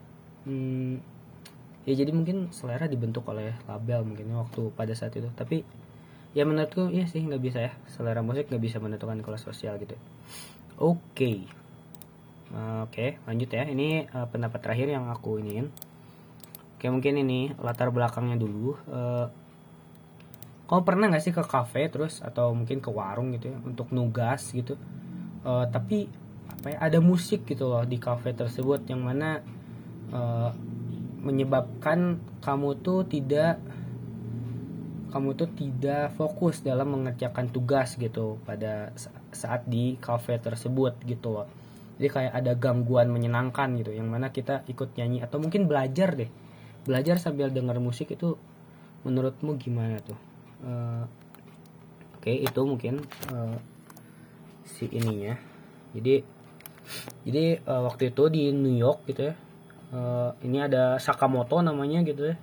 Hmm, 0.46 1.00
ya 1.88 1.94
jadi 1.98 2.10
mungkin 2.14 2.52
selera 2.54 2.86
dibentuk 2.86 3.26
oleh 3.26 3.56
label 3.66 4.06
mungkin 4.06 4.30
ya 4.30 4.36
waktu 4.38 4.70
pada 4.76 4.92
saat 4.92 5.16
itu. 5.16 5.32
Tapi 5.34 5.64
ya 6.32 6.48
menurutku 6.48 6.88
iya 6.88 7.04
sih 7.04 7.20
nggak 7.20 7.42
bisa 7.42 7.58
ya 7.60 7.72
selera 7.92 8.24
musik 8.24 8.48
nggak 8.48 8.62
bisa 8.64 8.80
menentukan 8.80 9.20
kelas 9.20 9.44
sosial 9.44 9.76
gitu 9.76 9.96
oke. 10.78 11.32
Eh, 12.52 12.80
oke 12.84 13.06
lanjut 13.24 13.50
ya. 13.50 13.64
Ini 13.64 13.88
eh, 14.06 14.26
pendapat 14.28 14.60
terakhir 14.60 14.88
yang 14.92 15.08
aku 15.08 15.40
iniin. 15.40 15.72
Oke 16.76 16.86
mungkin 16.90 17.14
ini 17.20 17.54
latar 17.60 17.88
belakangnya 17.88 18.36
dulu. 18.36 18.76
Eh, 18.90 19.26
kamu 20.68 20.82
pernah 20.88 21.12
nggak 21.12 21.24
sih 21.24 21.34
ke 21.36 21.44
kafe 21.44 21.92
terus 21.92 22.24
atau 22.24 22.56
mungkin 22.56 22.80
ke 22.80 22.88
warung 22.88 23.36
gitu 23.36 23.52
ya 23.52 23.58
untuk 23.64 23.92
nugas 23.92 24.52
gitu? 24.52 24.76
Eh, 25.44 25.66
tapi 25.72 26.08
apa 26.52 26.66
ya 26.72 26.78
ada 26.78 26.98
musik 27.02 27.48
gitu 27.48 27.66
loh 27.66 27.82
di 27.82 27.98
kafe 27.98 28.36
tersebut 28.36 28.84
yang 28.86 29.02
mana 29.02 29.40
eh, 30.12 30.50
menyebabkan 31.22 32.18
kamu 32.42 32.82
tuh 32.82 33.06
tidak 33.06 33.62
kamu 35.12 35.36
tuh 35.36 35.48
tidak 35.52 36.16
fokus 36.16 36.64
dalam 36.64 36.88
mengerjakan 36.88 37.52
tugas 37.52 37.94
gitu 38.00 38.40
pada 38.48 38.90
sa- 38.96 39.21
saat 39.32 39.66
di 39.66 39.96
cafe 39.98 40.38
tersebut 40.38 40.96
gitu 41.04 41.32
loh. 41.32 41.48
Jadi 41.96 42.08
kayak 42.08 42.32
ada 42.32 42.52
gangguan 42.56 43.12
menyenangkan 43.12 43.76
gitu 43.80 43.92
yang 43.92 44.08
mana 44.08 44.32
kita 44.32 44.64
ikut 44.68 44.96
nyanyi 44.96 45.20
atau 45.24 45.40
mungkin 45.42 45.68
belajar 45.68 46.14
deh. 46.16 46.30
Belajar 46.82 47.20
sambil 47.20 47.52
dengar 47.52 47.78
musik 47.78 48.10
itu 48.12 48.36
menurutmu 49.04 49.58
gimana 49.58 49.98
tuh? 50.02 50.18
Eh, 50.62 51.04
Oke, 52.22 52.38
itu 52.38 52.60
mungkin 52.62 53.02
eh, 53.34 53.56
si 54.62 54.86
ininya. 54.94 55.34
Jadi 55.90 56.22
jadi 57.26 57.58
eh, 57.58 57.82
waktu 57.82 58.14
itu 58.14 58.30
di 58.30 58.54
New 58.54 58.78
York 58.78 59.10
gitu 59.10 59.26
ya. 59.26 59.34
eh, 59.90 60.30
ini 60.46 60.62
ada 60.62 61.02
Sakamoto 61.02 61.58
namanya 61.66 62.06
gitu 62.06 62.30
ya. 62.30 62.36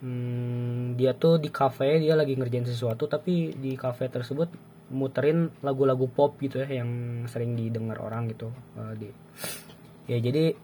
Hmm, 0.00 0.94
dia 0.94 1.12
tuh 1.12 1.42
di 1.42 1.50
cafe 1.50 1.98
dia 1.98 2.14
lagi 2.14 2.38
ngerjain 2.38 2.64
sesuatu 2.64 3.10
tapi 3.10 3.52
di 3.52 3.74
cafe 3.76 4.06
tersebut 4.06 4.48
muterin 4.90 5.54
lagu-lagu 5.62 6.10
pop 6.10 6.34
gitu 6.42 6.60
ya 6.66 6.82
yang 6.82 7.22
sering 7.30 7.54
didengar 7.54 8.02
orang 8.02 8.26
gitu 8.26 8.50
eh, 8.74 8.92
di 8.98 9.08
ya 10.10 10.18
jadi 10.18 10.58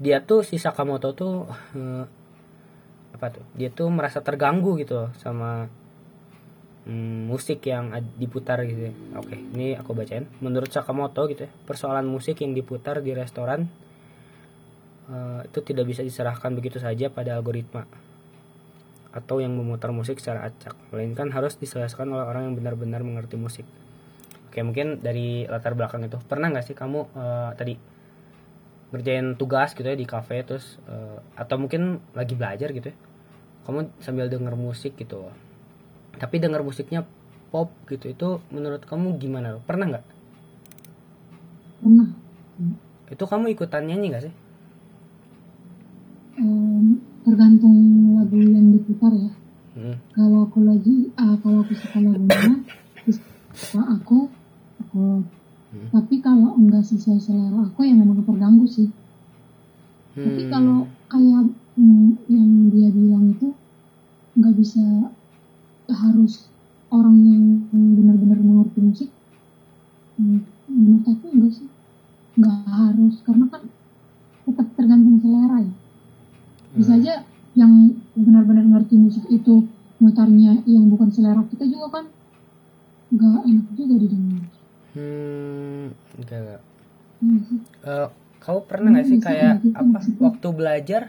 dia 0.00 0.24
tuh 0.24 0.40
si 0.40 0.56
Sakamoto 0.56 1.12
tuh 1.12 1.44
eh, 1.76 2.04
apa 3.12 3.26
tuh 3.28 3.44
dia 3.52 3.68
tuh 3.68 3.92
merasa 3.92 4.24
terganggu 4.24 4.80
gitu 4.80 5.12
sama 5.20 5.68
hmm, 6.88 7.28
musik 7.28 7.60
yang 7.68 7.92
diputar 8.16 8.64
gitu 8.64 8.88
ya. 8.88 8.92
oke 9.20 9.36
ini 9.36 9.76
aku 9.76 9.92
bacain 9.92 10.24
menurut 10.40 10.72
Sakamoto 10.72 11.28
gitu 11.28 11.44
ya 11.44 11.50
persoalan 11.68 12.08
musik 12.08 12.40
yang 12.40 12.56
diputar 12.56 13.04
di 13.04 13.12
restoran 13.12 13.68
eh, 15.12 15.40
itu 15.44 15.60
tidak 15.60 15.84
bisa 15.84 16.00
diserahkan 16.00 16.56
begitu 16.56 16.80
saja 16.80 17.12
pada 17.12 17.36
algoritma 17.36 18.07
atau 19.08 19.40
yang 19.40 19.56
memutar 19.56 19.88
musik 19.88 20.20
secara 20.20 20.44
acak, 20.44 20.76
melainkan 20.92 21.32
harus 21.32 21.56
diselesaikan 21.56 22.12
oleh 22.12 22.28
orang 22.28 22.52
yang 22.52 22.54
benar-benar 22.60 23.00
mengerti 23.00 23.40
musik. 23.40 23.64
Oke, 24.48 24.60
mungkin 24.60 25.00
dari 25.00 25.48
latar 25.48 25.72
belakang 25.72 26.04
itu 26.04 26.20
pernah 26.28 26.52
nggak 26.52 26.64
sih 26.64 26.76
kamu 26.76 27.00
eh, 27.16 27.50
tadi 27.56 27.74
ngerjain 28.88 29.36
tugas 29.36 29.76
gitu 29.76 29.84
ya 29.84 29.96
di 29.96 30.08
cafe 30.08 30.44
terus 30.44 30.80
eh, 30.88 31.18
atau 31.36 31.56
mungkin 31.60 32.00
lagi 32.16 32.32
belajar 32.36 32.72
gitu 32.72 32.92
ya, 32.92 32.96
kamu 33.68 33.92
sambil 34.00 34.28
denger 34.32 34.56
musik 34.56 34.96
gitu, 34.96 35.28
tapi 36.16 36.40
denger 36.40 36.64
musiknya 36.64 37.04
pop 37.48 37.72
gitu 37.88 38.12
itu 38.12 38.28
menurut 38.52 38.84
kamu 38.84 39.16
gimana? 39.16 39.56
Pernah 39.64 39.96
nggak? 39.96 40.06
pernah 41.80 42.08
Itu 43.08 43.24
kamu 43.24 43.56
ikutan 43.56 43.88
nyanyi 43.88 44.12
nggak 44.12 44.24
sih? 44.28 44.34
Tergantung 47.28 47.76
lagu 48.16 48.40
yang 48.40 48.72
diputar 48.72 49.12
ya 49.12 49.32
Hmm. 49.78 49.94
kalau 50.10 50.42
aku 50.42 50.58
lagi 50.66 51.06
ah, 51.14 51.38
kalau 51.38 51.62
aku 51.62 51.70
suka 51.78 52.02
lagunya 52.02 52.66
suka 53.54 53.78
aku 53.94 54.26
aku 54.82 55.22
Hmm. 55.68 55.92
tapi 55.92 56.24
kalau 56.24 56.56
enggak 56.56 56.80
sesuai 56.80 57.20
selera 57.20 57.68
aku 57.68 57.84
ya 57.84 57.92
memang 57.92 58.24
terganggu 58.24 58.64
sih 58.64 58.88
tapi 60.16 60.48
Hmm. 60.48 60.50
kalau 60.50 60.78
kayak 61.06 61.52
mm, 61.76 62.08
yang 62.32 62.50
dia 62.72 62.88
bilang 62.88 63.36
itu 63.36 63.52
nggak 64.34 64.54
bisa 64.56 65.12
harus 65.92 66.48
orang 66.88 67.16
yang 67.20 67.42
benar-benar 67.70 68.40
mengerti 68.40 68.78
musik 68.80 69.10
mm, 70.16 70.40
menurut 70.66 71.04
aku 71.04 71.24
enggak 71.36 71.52
sih 71.54 71.68
nggak 72.40 72.56
harus 72.66 73.14
karena 73.22 73.44
kan 73.52 73.62
tetap 74.48 74.66
tergantung 74.74 75.20
selera 75.20 75.68
ya 75.68 75.74
bisa 76.72 76.92
Hmm. 76.92 77.00
aja 77.00 77.14
yang 77.54 77.72
benar-benar 78.14 78.64
ngerti 78.66 78.94
musik 78.96 79.24
itu 79.28 79.66
mutarnya 79.98 80.62
yang 80.64 80.86
bukan 80.86 81.10
selera 81.10 81.42
kita 81.44 81.64
juga 81.64 81.86
kan 81.90 82.04
nggak 83.08 83.40
enak 83.42 83.66
juga 83.72 83.94
didengar 83.96 84.42
Hmm, 84.88 85.86
enggak, 86.16 86.38
enggak. 86.38 86.62
Iya 87.18 87.38
sih. 87.44 87.58
Eh, 87.84 88.08
kamu 88.38 88.58
pernah 88.64 88.88
nggak 88.90 89.04
Hmm, 89.04 89.12
sih 89.12 89.18
kayak 89.20 89.52
gitu, 89.60 89.68
apa 89.74 89.84
maksudnya. 89.86 90.20
waktu 90.24 90.48
belajar 90.50 91.02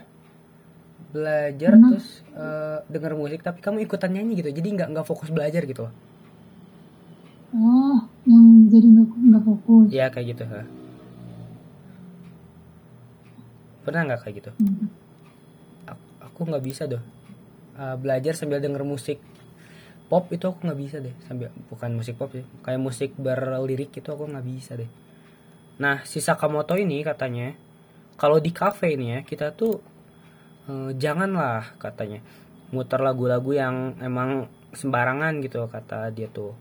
belajar 1.10 1.70
Pernah. 1.74 1.88
terus 1.90 2.08
eh, 2.30 2.78
denger 2.86 3.12
musik 3.14 3.40
tapi 3.40 3.58
kamu 3.58 3.82
ikutan 3.82 4.10
nyanyi 4.10 4.38
gitu 4.38 4.50
jadi 4.52 4.68
nggak 4.70 4.88
nggak 4.94 5.06
fokus 5.06 5.28
belajar 5.28 5.62
gitu 5.64 5.90
loh 5.90 5.94
oh 7.50 7.98
yang 8.24 8.46
jadi 8.70 8.86
nggak 8.86 9.08
nggak 9.10 9.42
fokus 9.42 9.88
ya 9.90 10.06
kayak 10.06 10.26
gitu 10.30 10.44
ha. 10.46 10.62
pernah 13.82 14.00
nggak 14.06 14.20
kayak 14.22 14.34
gitu 14.38 14.50
Hmm. 14.54 14.86
Aku 16.40 16.48
nggak 16.48 16.64
bisa 16.64 16.88
doh 16.88 17.04
Eh, 17.80 17.96
belajar 17.96 18.36
sambil 18.36 18.60
denger 18.60 18.84
musik 18.84 19.24
pop 20.12 20.28
itu 20.34 20.44
aku 20.44 20.68
nggak 20.68 20.80
bisa 20.84 20.96
deh 21.00 21.16
sambil 21.24 21.48
bukan 21.72 21.96
musik 21.96 22.20
pop 22.20 22.28
sih 22.28 22.44
kayak 22.60 22.76
musik 22.76 23.16
berlirik 23.16 23.88
itu 23.88 24.04
aku 24.10 24.28
nggak 24.28 24.44
bisa 24.44 24.76
deh. 24.76 24.90
Nah 25.80 26.04
si 26.04 26.20
Sakamoto 26.20 26.76
ini 26.76 27.00
katanya 27.00 27.56
kalau 28.20 28.36
di 28.36 28.52
cafe 28.52 29.00
nih 29.00 29.08
ya 29.08 29.20
kita 29.24 29.56
tuh 29.56 29.80
eh, 30.68 30.92
janganlah 30.92 31.78
katanya 31.80 32.20
muter 32.68 33.00
lagu-lagu 33.00 33.48
yang 33.56 33.96
emang 34.04 34.52
sembarangan 34.76 35.40
gitu 35.40 35.64
kata 35.64 36.12
dia 36.12 36.28
tuh. 36.28 36.52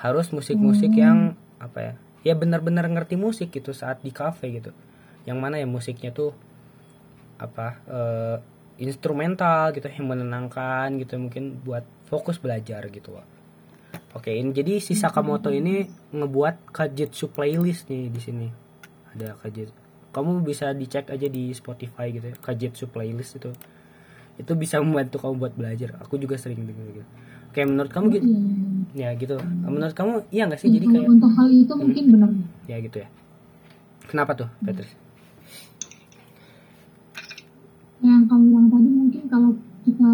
Harus 0.00 0.32
musik-musik 0.32 0.96
Hmm. 0.96 1.02
yang 1.04 1.18
apa 1.60 1.78
ya 1.84 1.92
ya 2.22 2.34
benar-benar 2.38 2.88
ngerti 2.88 3.20
musik 3.20 3.52
gitu 3.52 3.76
saat 3.76 4.00
di 4.00 4.08
cafe 4.08 4.56
gitu. 4.56 4.72
Yang 5.28 5.36
mana 5.36 5.60
ya 5.60 5.68
musiknya 5.68 6.16
tuh 6.16 6.32
apa 7.36 7.76
eh, 7.90 8.36
instrumental 8.82 9.70
gitu 9.70 9.86
yang 9.86 10.10
menenangkan 10.10 10.98
gitu 10.98 11.14
mungkin 11.16 11.62
buat 11.62 11.86
fokus 12.10 12.42
belajar 12.42 12.82
gitu 12.90 13.14
loh 13.14 13.26
oke 14.12 14.28
ini 14.28 14.50
jadi 14.52 14.82
si 14.82 14.98
Sakamoto 14.98 15.48
ini 15.48 15.86
ngebuat 16.12 16.68
kajitsu 16.72 17.32
playlist 17.32 17.88
nih 17.88 18.12
di 18.12 18.20
sini. 18.20 18.48
Ada 19.12 19.36
kajitsu 19.40 19.82
kamu 20.12 20.44
bisa 20.44 20.76
dicek 20.76 21.08
aja 21.08 21.24
di 21.24 21.56
Spotify 21.56 22.12
gitu 22.12 22.28
ya 22.28 22.36
kajitsu 22.36 22.92
playlist 22.92 23.40
itu. 23.40 23.50
Itu 24.36 24.52
bisa 24.56 24.80
membantu 24.80 25.24
kamu 25.24 25.34
buat 25.40 25.54
belajar. 25.56 25.96
Aku 26.04 26.20
juga 26.20 26.36
sering 26.36 26.60
denger 26.68 27.00
gitu. 27.00 27.08
Oke 27.52 27.60
menurut 27.64 27.92
kamu 27.92 28.06
gitu 28.16 28.28
ya 28.92 29.10
gitu. 29.16 29.36
Menurut 29.40 29.96
kamu 29.96 30.28
iya 30.28 30.48
nggak 30.48 30.60
sih? 30.60 30.68
Ya, 30.68 30.80
jadi 30.80 30.86
kayak 30.92 31.08
untuk 31.08 31.32
hal 31.32 31.48
itu 31.48 31.72
mungkin 31.72 32.04
benar. 32.12 32.30
ya 32.68 32.76
gitu 32.80 32.96
ya. 33.00 33.08
Kenapa 34.08 34.36
tuh 34.36 34.48
Petrus 34.60 34.92
Yang 38.02 38.22
kamu 38.28 38.44
bilang 38.50 38.68
tadi 38.68 38.88
mungkin 38.90 39.22
kalau 39.30 39.50
kita 39.82 40.12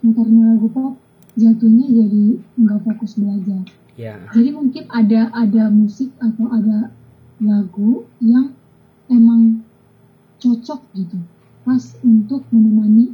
muternya 0.00 0.44
lagu 0.54 0.68
pop 0.70 0.94
jatuhnya 1.34 1.86
jadi 1.90 2.24
nggak 2.56 2.80
fokus 2.86 3.18
belajar. 3.18 3.62
ya 3.96 4.14
Jadi 4.30 4.48
mungkin 4.52 4.84
ada 4.88 5.28
ada 5.32 5.68
musik 5.68 6.12
atau 6.20 6.46
ada 6.48 6.92
lagu 7.38 8.06
yang 8.20 8.52
emang 9.08 9.60
cocok 10.38 10.80
gitu 10.92 11.18
pas 11.62 11.82
untuk 12.00 12.44
menemani 12.48 13.12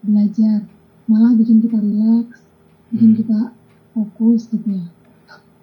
belajar 0.00 0.64
malah 1.06 1.32
bikin 1.32 1.60
kita 1.60 1.76
rileks 1.76 2.40
bikin 2.88 3.10
Hmm. 3.12 3.18
kita 3.20 3.38
fokus 3.92 4.48
gitu 4.48 4.68
ya 4.68 4.86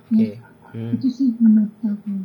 oke 0.08 0.28
Hmm. 0.72 0.96
itu 0.96 1.08
sih 1.10 1.30
menurut 1.38 1.74
aku 1.84 2.24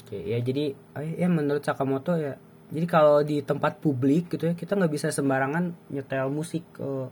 Oke, 0.00 0.18
ya 0.20 0.38
jadi 0.38 0.74
eh, 0.74 1.10
ya 1.16 1.26
menurut 1.26 1.62
Sakamoto 1.62 2.14
ya. 2.14 2.34
Jadi 2.70 2.86
kalau 2.86 3.20
di 3.20 3.42
tempat 3.42 3.82
publik 3.82 4.30
gitu 4.30 4.46
ya, 4.46 4.54
kita 4.54 4.78
nggak 4.78 4.92
bisa 4.94 5.10
sembarangan 5.10 5.74
nyetel 5.90 6.30
musik 6.30 6.62
eh, 6.78 7.06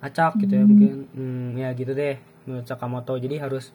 acak 0.00 0.40
gitu 0.40 0.52
ya 0.56 0.64
Hmm. 0.64 0.70
mungkin. 0.72 0.94
Hmm, 1.12 1.48
ya 1.56 1.68
gitu 1.72 1.92
deh 1.92 2.16
menurut 2.48 2.66
Sakamoto. 2.66 3.14
Jadi 3.14 3.36
harus 3.38 3.70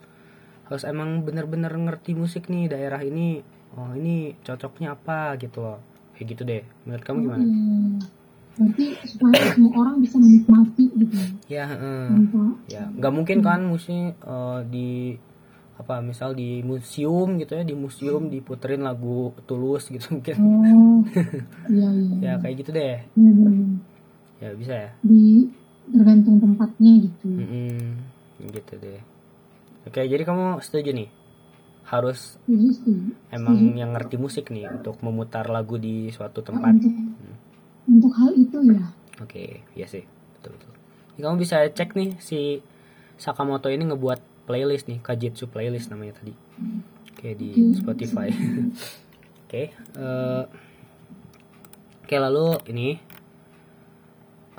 harus 0.67 0.83
emang 0.83 1.23
bener-bener 1.23 1.71
ngerti 1.71 2.11
musik 2.11 2.49
nih 2.49 2.67
daerah 2.67 2.99
ini. 2.99 3.39
Oh, 3.77 3.93
ini 3.93 4.33
cocoknya 4.41 4.97
apa 4.97 5.37
gitu 5.37 5.61
loh. 5.61 5.79
Kayak 6.17 6.27
gitu 6.33 6.43
deh. 6.43 6.63
Menurut 6.83 7.03
kamu 7.05 7.17
gimana? 7.23 7.43
Eh, 7.45 7.95
berarti 8.57 8.85
supaya 9.05 9.53
semua 9.53 9.71
orang 9.77 9.95
bisa 10.01 10.17
menikmati 10.17 10.85
gitu 10.97 11.13
ya 11.13 11.27
Ya, 11.45 11.65
eh, 11.77 12.09
tanpa 12.09 12.41
ya 12.65 12.83
nggak 12.89 13.13
mungkin 13.13 13.37
kan 13.45 13.61
musik 13.69 14.17
eh, 14.17 14.59
di 14.65 15.13
apa 15.77 16.01
misal 16.01 16.33
di 16.33 16.59
museum 16.61 17.37
gitu 17.37 17.53
ya 17.53 17.61
di 17.61 17.71
museum 17.71 18.27
diputerin 18.27 18.81
lagu 18.81 19.29
tulus 19.45 19.87
gitu 19.87 20.09
mungkin. 20.11 20.35
Oh 20.37 20.99
iya 21.69 21.89
iya 21.93 22.15
ya 22.25 22.33
kayak 22.41 22.55
gitu 22.57 22.69
deh. 22.71 22.97
Iya, 23.13 23.29
iya, 23.29 23.47
iya. 23.47 23.67
ya 24.39 24.49
bisa 24.57 24.73
ya. 24.75 24.89
Di 25.01 25.45
tergantung 25.87 26.41
tempatnya 26.41 26.91
gitu. 27.05 27.29
Mm-mm, 27.29 27.77
gitu 28.49 28.73
deh. 28.75 29.01
Oke 29.85 30.01
jadi 30.03 30.23
kamu 30.23 30.59
setuju 30.59 30.91
nih? 30.91 31.09
Harus 31.85 32.35
jadi 32.43 32.67
sih 32.73 32.99
emang 33.31 33.77
yang 33.77 33.95
ngerti 33.95 34.17
musik 34.17 34.49
nih 34.49 34.67
untuk 34.67 34.99
memutar 34.99 35.47
lagu 35.47 35.77
di 35.77 36.09
suatu 36.09 36.41
Nah, 36.41 36.45
tempat. 36.51 36.73
untuk 36.75 36.93
untuk 37.87 38.11
hal 38.17 38.33
itu 38.33 38.57
ya. 38.67 38.83
Oke 39.21 39.61
iya 39.71 39.85
sih. 39.85 40.03
Betul 40.35 40.57
betul. 40.57 40.73
Ini 41.15 41.21
kamu 41.21 41.37
bisa 41.37 41.63
cek 41.63 41.93
nih 41.93 42.17
si 42.17 42.59
Sakamoto 43.15 43.69
ini 43.69 43.87
ngebuat 43.87 44.19
playlist 44.47 44.87
nih 44.87 45.03
Kajitsu 45.03 45.51
playlist 45.51 45.91
namanya 45.91 46.23
tadi. 46.23 46.31
Oke 47.11 47.35
di 47.35 47.51
Oke. 47.51 47.83
Spotify. 47.83 48.31
Oke 49.47 49.71
eh, 49.71 50.43
oke 52.03 52.15
lalu 52.19 52.59
ini 52.67 52.99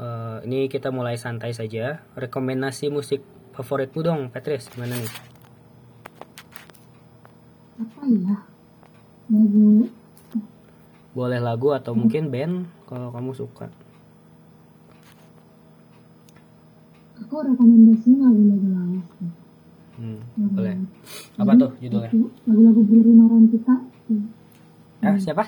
eh, 0.01 0.39
ini 0.45 0.69
kita 0.69 0.93
mulai 0.93 1.17
santai 1.17 1.57
saja. 1.57 2.05
Rekomendasi 2.17 2.93
musik 2.93 3.25
favoritmu 3.57 4.01
dong 4.01 4.21
Petris 4.29 4.69
gimana 4.73 4.97
nih? 4.97 5.13
Apa 7.85 8.01
ya? 8.09 8.37
Lagu 9.29 9.89
boleh 11.19 11.41
lagu 11.43 11.75
atau 11.75 11.93
mungkin 11.99 12.31
band 12.31 12.65
kalau 12.87 13.13
kamu 13.13 13.35
suka. 13.37 13.69
Aku 17.19 17.35
rekomendasiin 17.45 18.23
lagu-lagu 18.23 18.69
lawas. 18.73 19.05
Hmm, 19.99 20.19
boleh. 20.55 20.75
Apa 21.37 21.53
tuh 21.55 21.71
judulnya? 21.79 22.11
Lagu- 22.15 22.33
lagu-lagu 22.47 22.81
Bruri 22.87 23.13
Marantika 23.13 23.75
ah 24.99 25.17
siapa? 25.19 25.45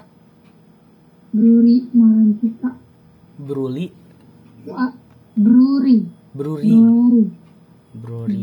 Bruri 1.30 1.86
Marantika 1.94 2.70
Bruli 3.38 3.86
Bruri. 5.40 5.96
Bruri. 6.36 6.70
Bruri. 6.70 7.24
Bruri. 7.96 8.42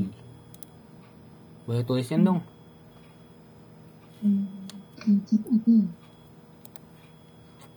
Boleh 1.67 1.83
tulisin 1.83 2.23
dong. 2.25 2.39
Hmm, 4.23 4.47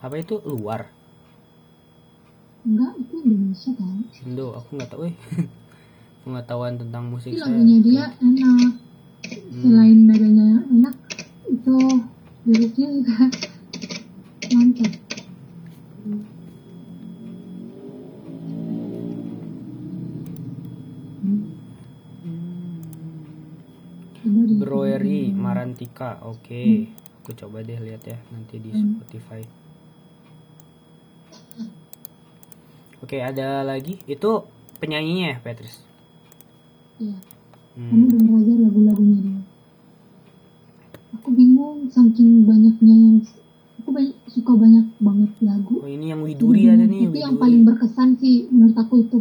apa 0.01 0.15
itu? 0.17 0.41
Luar. 0.47 0.89
Enggak 2.61 2.93
itu 3.01 3.15
Indonesia 3.25 3.71
kan 3.73 4.05
Indo 4.21 4.53
aku 4.53 4.77
nggak 4.77 4.91
tahu 4.93 5.03
eh 5.09 5.15
pengetahuan 6.25 6.75
tentang 6.77 7.09
musik 7.09 7.33
tapi 7.33 7.41
saya. 7.41 7.49
lagunya 7.49 7.79
dia 7.81 8.05
enak. 8.21 8.73
Selain 9.53 9.99
nadanya 10.09 10.49
enak 10.69 10.97
itu 11.49 11.77
liriknya 12.49 12.89
juga 12.99 13.19
mantap. 14.51 14.93
Broery 24.61 25.33
Marantika 25.33 26.21
oke. 26.23 26.89
Aku 27.25 27.31
coba 27.37 27.61
deh 27.65 27.77
lihat 27.77 28.03
ya 28.05 28.19
nanti 28.33 28.57
di 28.61 28.71
Hmm. 28.73 28.97
Spotify. 28.97 29.43
Oke 33.01 33.17
ada 33.21 33.65
lagi? 33.65 33.97
Itu 34.05 34.45
penyanyinya 34.81 35.37
ya 35.37 35.39
Petris 35.41 35.90
Iya, 37.01 37.17
Hmm, 37.71 37.89
kamu 37.89 38.05
denger 38.11 38.33
aja 38.37 38.53
lagu-lagunya 38.61 39.19
dia. 39.21 39.41
Aku 41.13 41.29
bingung 41.31 41.87
saking 41.87 42.45
banyaknya 42.45 42.95
yang 42.95 43.17
aku 43.79 43.89
banyak, 43.91 44.15
suka 44.27 44.53
banyak 44.55 44.87
banget 44.99 45.31
lagu. 45.41 45.75
oh 45.79 45.89
ini 45.89 46.07
yang 46.09 46.21
Widuri 46.21 46.67
ada 46.67 46.85
nih 46.85 47.09
itu 47.09 47.17
yang 47.17 47.37
paling 47.37 47.63
berkesan 47.63 48.15
sih 48.15 48.49
menurut 48.49 48.77
aku 48.77 48.95
itu. 49.01 49.19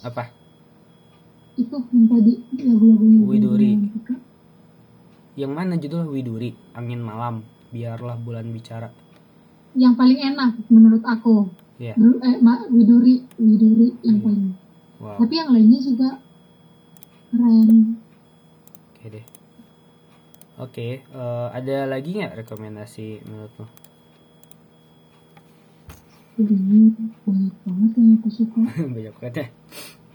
apa 0.00 0.30
Itu 1.56 1.76
yang 1.90 2.06
tadi 2.06 2.32
lagu-lagunya 2.56 3.18
Widuri. 3.20 3.70
Yang 5.34 5.52
mana 5.52 5.74
judul 5.74 6.06
Widuri 6.06 6.54
angin 6.72 7.00
malam 7.00 7.42
biarlah 7.68 8.16
bulan 8.16 8.48
bicara 8.48 8.88
Yang 9.74 9.94
paling 9.94 10.20
enak 10.24 10.50
menurut 10.68 11.02
aku. 11.02 11.50
Bru- 11.76 12.20
eh, 12.20 12.38
Ma- 12.38 12.64
Widuri, 12.66 13.20
Widuri 13.36 13.92
yang 14.00 14.16
Iya. 14.16 14.24
paling. 14.24 14.46
wow 14.96 15.16
Tapi 15.18 15.34
yang 15.34 15.50
lainnya 15.50 15.76
juga 15.78 16.08
keren. 17.36 18.00
oke 18.92 19.04
deh. 19.12 19.26
Oke 20.56 21.04
eh, 21.04 21.48
ada 21.52 21.84
lagi 21.84 22.16
nggak 22.16 22.40
rekomendasi 22.44 23.20
menurutmu? 23.28 23.66
Ini 26.36 26.92
banyak 27.24 27.54
banget 27.64 27.90
yang 27.96 28.08
aku 28.20 28.28
suka. 28.28 28.60
banyak 28.96 29.14
banget 29.20 29.34
ya. 29.36 29.46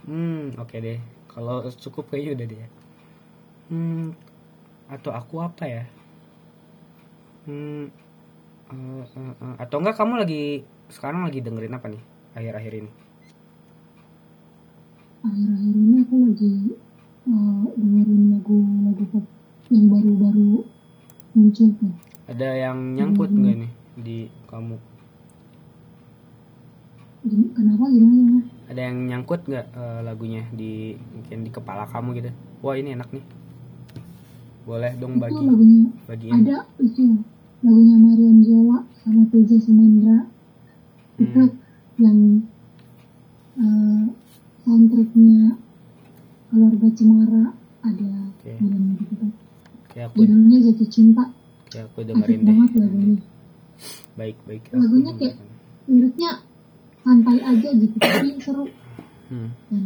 Hmm 0.06 0.54
oke 0.58 0.76
deh. 0.82 0.98
Kalau 1.30 1.62
cukup 1.70 2.10
kayaknya 2.10 2.30
udah 2.34 2.46
deh 2.50 2.58
ya. 2.58 2.68
hmm 3.70 4.06
atau 4.90 5.10
aku 5.14 5.40
apa 5.40 5.64
ya? 5.64 5.84
Hmm 7.46 7.86
eh, 8.70 9.04
eh, 9.06 9.34
eh, 9.38 9.54
atau 9.62 9.76
enggak 9.78 9.96
kamu 9.98 10.26
lagi 10.26 10.66
sekarang 10.90 11.22
lagi 11.22 11.38
dengerin 11.38 11.78
apa 11.78 11.86
nih? 11.86 12.02
Akhir-akhir 12.34 12.72
ini? 12.82 12.90
Akhir-akhir 15.22 15.74
ini 15.78 15.96
aku 16.02 16.14
lagi 16.26 16.52
uh, 17.24 17.64
dengerin 17.72 18.22
lagu-lagu 18.32 19.04
pop 19.10 19.24
yang 19.68 19.86
baru-baru 19.88 20.64
muncul 21.32 21.68
tuh. 21.76 21.92
ada 22.26 22.48
yang 22.52 22.78
nyangkut 22.92 23.28
Hmm. 23.28 23.38
nggak 23.40 23.56
nih 23.58 23.72
di 23.98 24.16
kamu 24.46 24.76
Kenapa 27.54 27.86
gimana? 27.86 28.42
ada 28.66 28.80
yang 28.82 29.06
nyangkut 29.06 29.46
nggak 29.46 29.66
eh, 29.70 30.00
lagunya 30.02 30.42
di 30.50 30.72
mungkin 31.12 31.38
di 31.44 31.50
kepala 31.50 31.84
kamu 31.86 32.18
gitu 32.18 32.30
wah 32.58 32.74
ini 32.74 32.96
enak 32.96 33.06
nih 33.10 33.22
boleh 34.62 34.92
dong 34.96 35.14
Itu 35.16 35.22
bagi 35.22 35.38
lagunya 35.38 35.86
bagiin 36.02 36.32
ada 36.40 36.56
itu 36.78 37.04
lagunya 37.60 37.96
Mariam 37.96 38.38
Jola 38.40 38.78
sama 38.98 39.22
Teja 39.28 39.56
Sumendra 39.56 40.18
itu 41.16 41.42
Hmm. 41.42 41.54
yang 42.00 42.18
eh, 43.54 44.04
soundtracknya 44.58 45.40
keluarga 46.52 46.86
Cemara 46.92 47.44
ada 47.80 48.10
Oke. 48.30 48.52
filmnya 48.54 48.92
gitu 49.00 49.14
kan 49.16 49.30
Oke, 49.82 49.98
aku 49.98 50.14
judulnya 50.20 50.58
Jatuh 50.62 50.88
Cinta 50.88 51.24
oke, 51.64 51.78
aku 51.80 51.96
asik 51.96 52.06
dengerin 52.06 52.38
deh. 52.38 52.46
banget 52.46 52.70
lagunya 52.76 53.18
Baik, 54.12 54.36
baik. 54.44 54.62
aku 54.66 54.76
Lagunya 54.76 55.12
kayak- 55.16 55.38
liriknya 55.82 56.30
santai 57.00 57.38
aja 57.40 57.68
gitu 57.72 57.96
tapi 57.96 58.28
seru 58.38 58.64
Hmm. 59.26 59.48
dan 59.66 59.82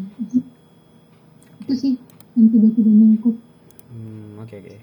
itu 1.62 1.72
sih 1.72 1.94
yang 2.34 2.46
tiba-tiba 2.48 2.90
nyangkut 2.90 3.36
Hmm, 3.86 4.36
oke 4.36 4.50
oke. 4.52 4.76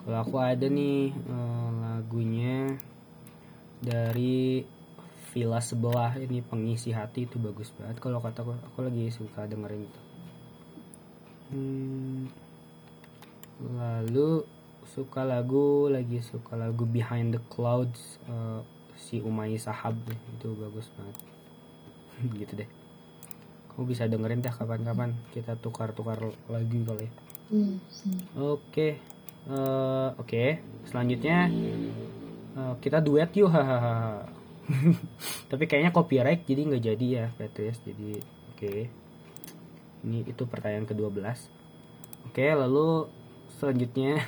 Kalau 0.00 0.18
aku 0.18 0.36
ada 0.36 0.66
nih 0.66 0.98
eh, 1.12 1.68
lagunya 1.78 2.74
dari 3.78 4.64
Villa 5.28 5.60
sebelah 5.60 6.16
ini 6.16 6.40
pengisi 6.40 6.90
hati 6.90 7.22
itu 7.22 7.36
bagus 7.36 7.70
banget. 7.72 7.96
Kalau 7.98 8.18
kataku 8.18 8.50
aku 8.56 8.78
lagi 8.82 9.06
suka 9.08 9.44
dengerin 9.44 9.84
itu. 9.84 10.00
Hmm, 11.50 12.30
lalu 13.74 14.46
suka 14.86 15.22
lagu 15.26 15.90
lagi 15.90 16.22
suka 16.22 16.54
lagu 16.54 16.86
Behind 16.86 17.34
the 17.34 17.42
Clouds 17.50 18.18
eh, 18.26 18.60
si 18.94 19.18
Umay 19.18 19.58
Sahab 19.58 19.98
itu 20.10 20.48
bagus 20.54 20.90
banget. 20.94 21.16
gitu 22.40 22.52
deh. 22.64 22.70
Kamu 23.74 23.86
bisa 23.86 24.06
dengerin 24.06 24.42
dah 24.42 24.54
kapan-kapan 24.54 25.14
kita 25.34 25.58
tukar-tukar 25.58 26.18
lagu 26.50 26.78
kali 26.86 27.06
ya. 27.06 27.12
Iya. 27.50 27.74
Oke, 28.38 28.88
Eh, 29.48 30.08
oke. 30.20 30.44
Selanjutnya 30.84 31.48
eh, 32.56 32.74
kita 32.82 33.00
duet 33.00 33.30
yuk, 33.32 33.48
hahaha. 33.48 34.28
Tapi 35.50 35.64
kayaknya 35.66 35.90
copyright 35.90 36.44
jadi 36.44 36.60
nggak 36.68 36.84
jadi 36.84 37.06
ya, 37.08 37.26
Petrus. 37.34 37.80
Jadi 37.82 38.20
oke. 38.54 38.74
Ini 40.00 40.24
itu 40.24 40.42
pertanyaan 40.48 40.88
ke-12. 40.88 41.20
Oke, 42.30 42.46
lalu 42.56 43.08
selanjutnya 43.60 44.24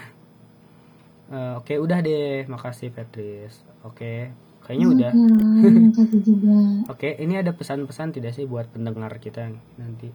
eh, 1.35 1.53
oke 1.57 1.75
udah 1.81 1.99
deh, 2.05 2.45
makasih 2.49 2.93
Petrus. 2.93 3.65
Oke, 3.83 4.33
kayaknya 4.65 4.87
udah. 4.93 5.13
Oke 5.13 5.33
lah, 5.33 5.83
makasih 5.89 6.21
juga. 6.21 6.57
Oke, 6.93 7.09
ini 7.17 7.35
ada 7.41 7.57
pesan-pesan 7.57 8.13
tidak 8.13 8.37
sih 8.37 8.45
buat 8.45 8.69
pendengar 8.69 9.17
kita 9.17 9.49
nanti? 9.81 10.13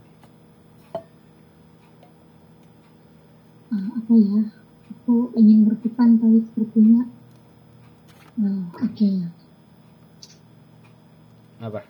Ah, 3.67 3.87
apa 3.97 4.13
ya? 4.15 4.41
Aku 4.87 5.31
ingin 5.35 5.67
berpesan 5.67 6.19
tapi 6.19 6.39
sepertinya 6.47 7.03
ah, 8.39 8.63
oke 8.79 9.07
ya. 9.07 9.27
Apa? 11.57 11.81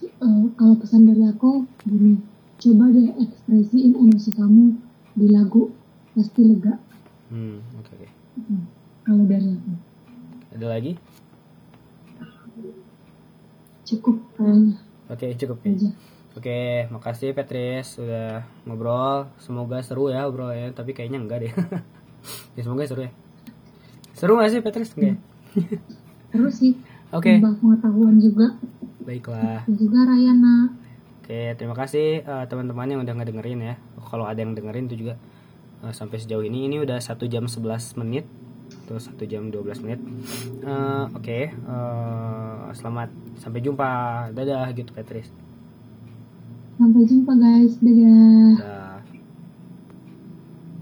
Eh, 0.00 0.44
kalau 0.56 0.74
pesan 0.80 1.04
dari 1.04 1.28
aku 1.28 1.68
gini, 1.84 2.16
coba 2.60 2.84
deh 2.88 3.08
ekspresiin 3.16 3.96
emosi 3.96 4.30
kamu 4.30 4.76
di 5.16 5.26
lagu 5.28 5.72
pasti 6.12 6.44
lega. 6.44 6.76
Hmm, 7.28 7.64
oke 7.74 7.90
oke. 7.90 8.08
Hmm, 8.38 8.62
kalau 9.02 9.24
dari 9.24 9.48
aku 9.48 9.72
Ada 10.50 10.66
lagi? 10.68 10.92
cukup 13.82 14.16
kayaknya 14.36 14.76
Oke, 15.10 15.26
cukup 15.34 15.58
ya. 15.60 15.74
aja. 15.74 15.90
Oke, 16.30 16.60
makasih 16.88 17.34
Petris 17.34 17.98
sudah 17.98 18.46
ngobrol. 18.62 19.26
Semoga 19.42 19.82
seru 19.82 20.06
ya 20.06 20.30
obrolannya, 20.30 20.70
tapi 20.70 20.94
kayaknya 20.94 21.18
enggak 21.18 21.42
deh. 21.42 21.52
ya 22.54 22.62
semoga 22.62 22.86
seru 22.86 23.02
ya. 23.02 23.10
Seru 24.14 24.38
gak 24.38 24.54
sih 24.54 24.62
Petris? 24.62 24.94
Enggak. 24.94 25.18
ya? 25.18 25.78
Terus 26.30 26.54
sih 26.54 26.78
Oke, 27.10 27.42
tambah 27.42 27.58
pengetahuan 27.58 28.22
juga 28.22 28.54
baiklah. 29.02 29.66
dan 29.66 29.74
juga 29.74 29.98
Rayana. 30.06 30.70
Oke, 31.30 31.54
terima 31.54 31.78
kasih 31.78 32.26
eh, 32.26 32.44
teman-teman 32.50 32.90
yang 32.90 33.06
udah 33.06 33.14
ngedengerin 33.14 33.62
ya. 33.62 33.78
Kalau 34.02 34.26
ada 34.26 34.42
yang 34.42 34.50
dengerin 34.50 34.90
itu 34.90 35.06
juga 35.06 35.14
eh, 35.86 35.94
sampai 35.94 36.18
sejauh 36.18 36.42
ini 36.42 36.66
ini 36.66 36.82
udah 36.82 36.98
satu 36.98 37.30
jam 37.30 37.46
11 37.46 38.02
menit 38.02 38.26
atau 38.82 38.98
satu 38.98 39.22
jam 39.30 39.46
12 39.46 39.78
menit. 39.86 40.02
Eh, 40.66 41.04
Oke, 41.14 41.54
eh, 41.54 42.62
selamat 42.74 43.14
sampai 43.38 43.62
jumpa. 43.62 43.90
Dadah 44.34 44.74
gitu 44.74 44.90
Petris. 44.90 45.30
Sampai 46.82 47.06
jumpa 47.06 47.38
guys, 47.38 47.78
dadah. 47.78 48.89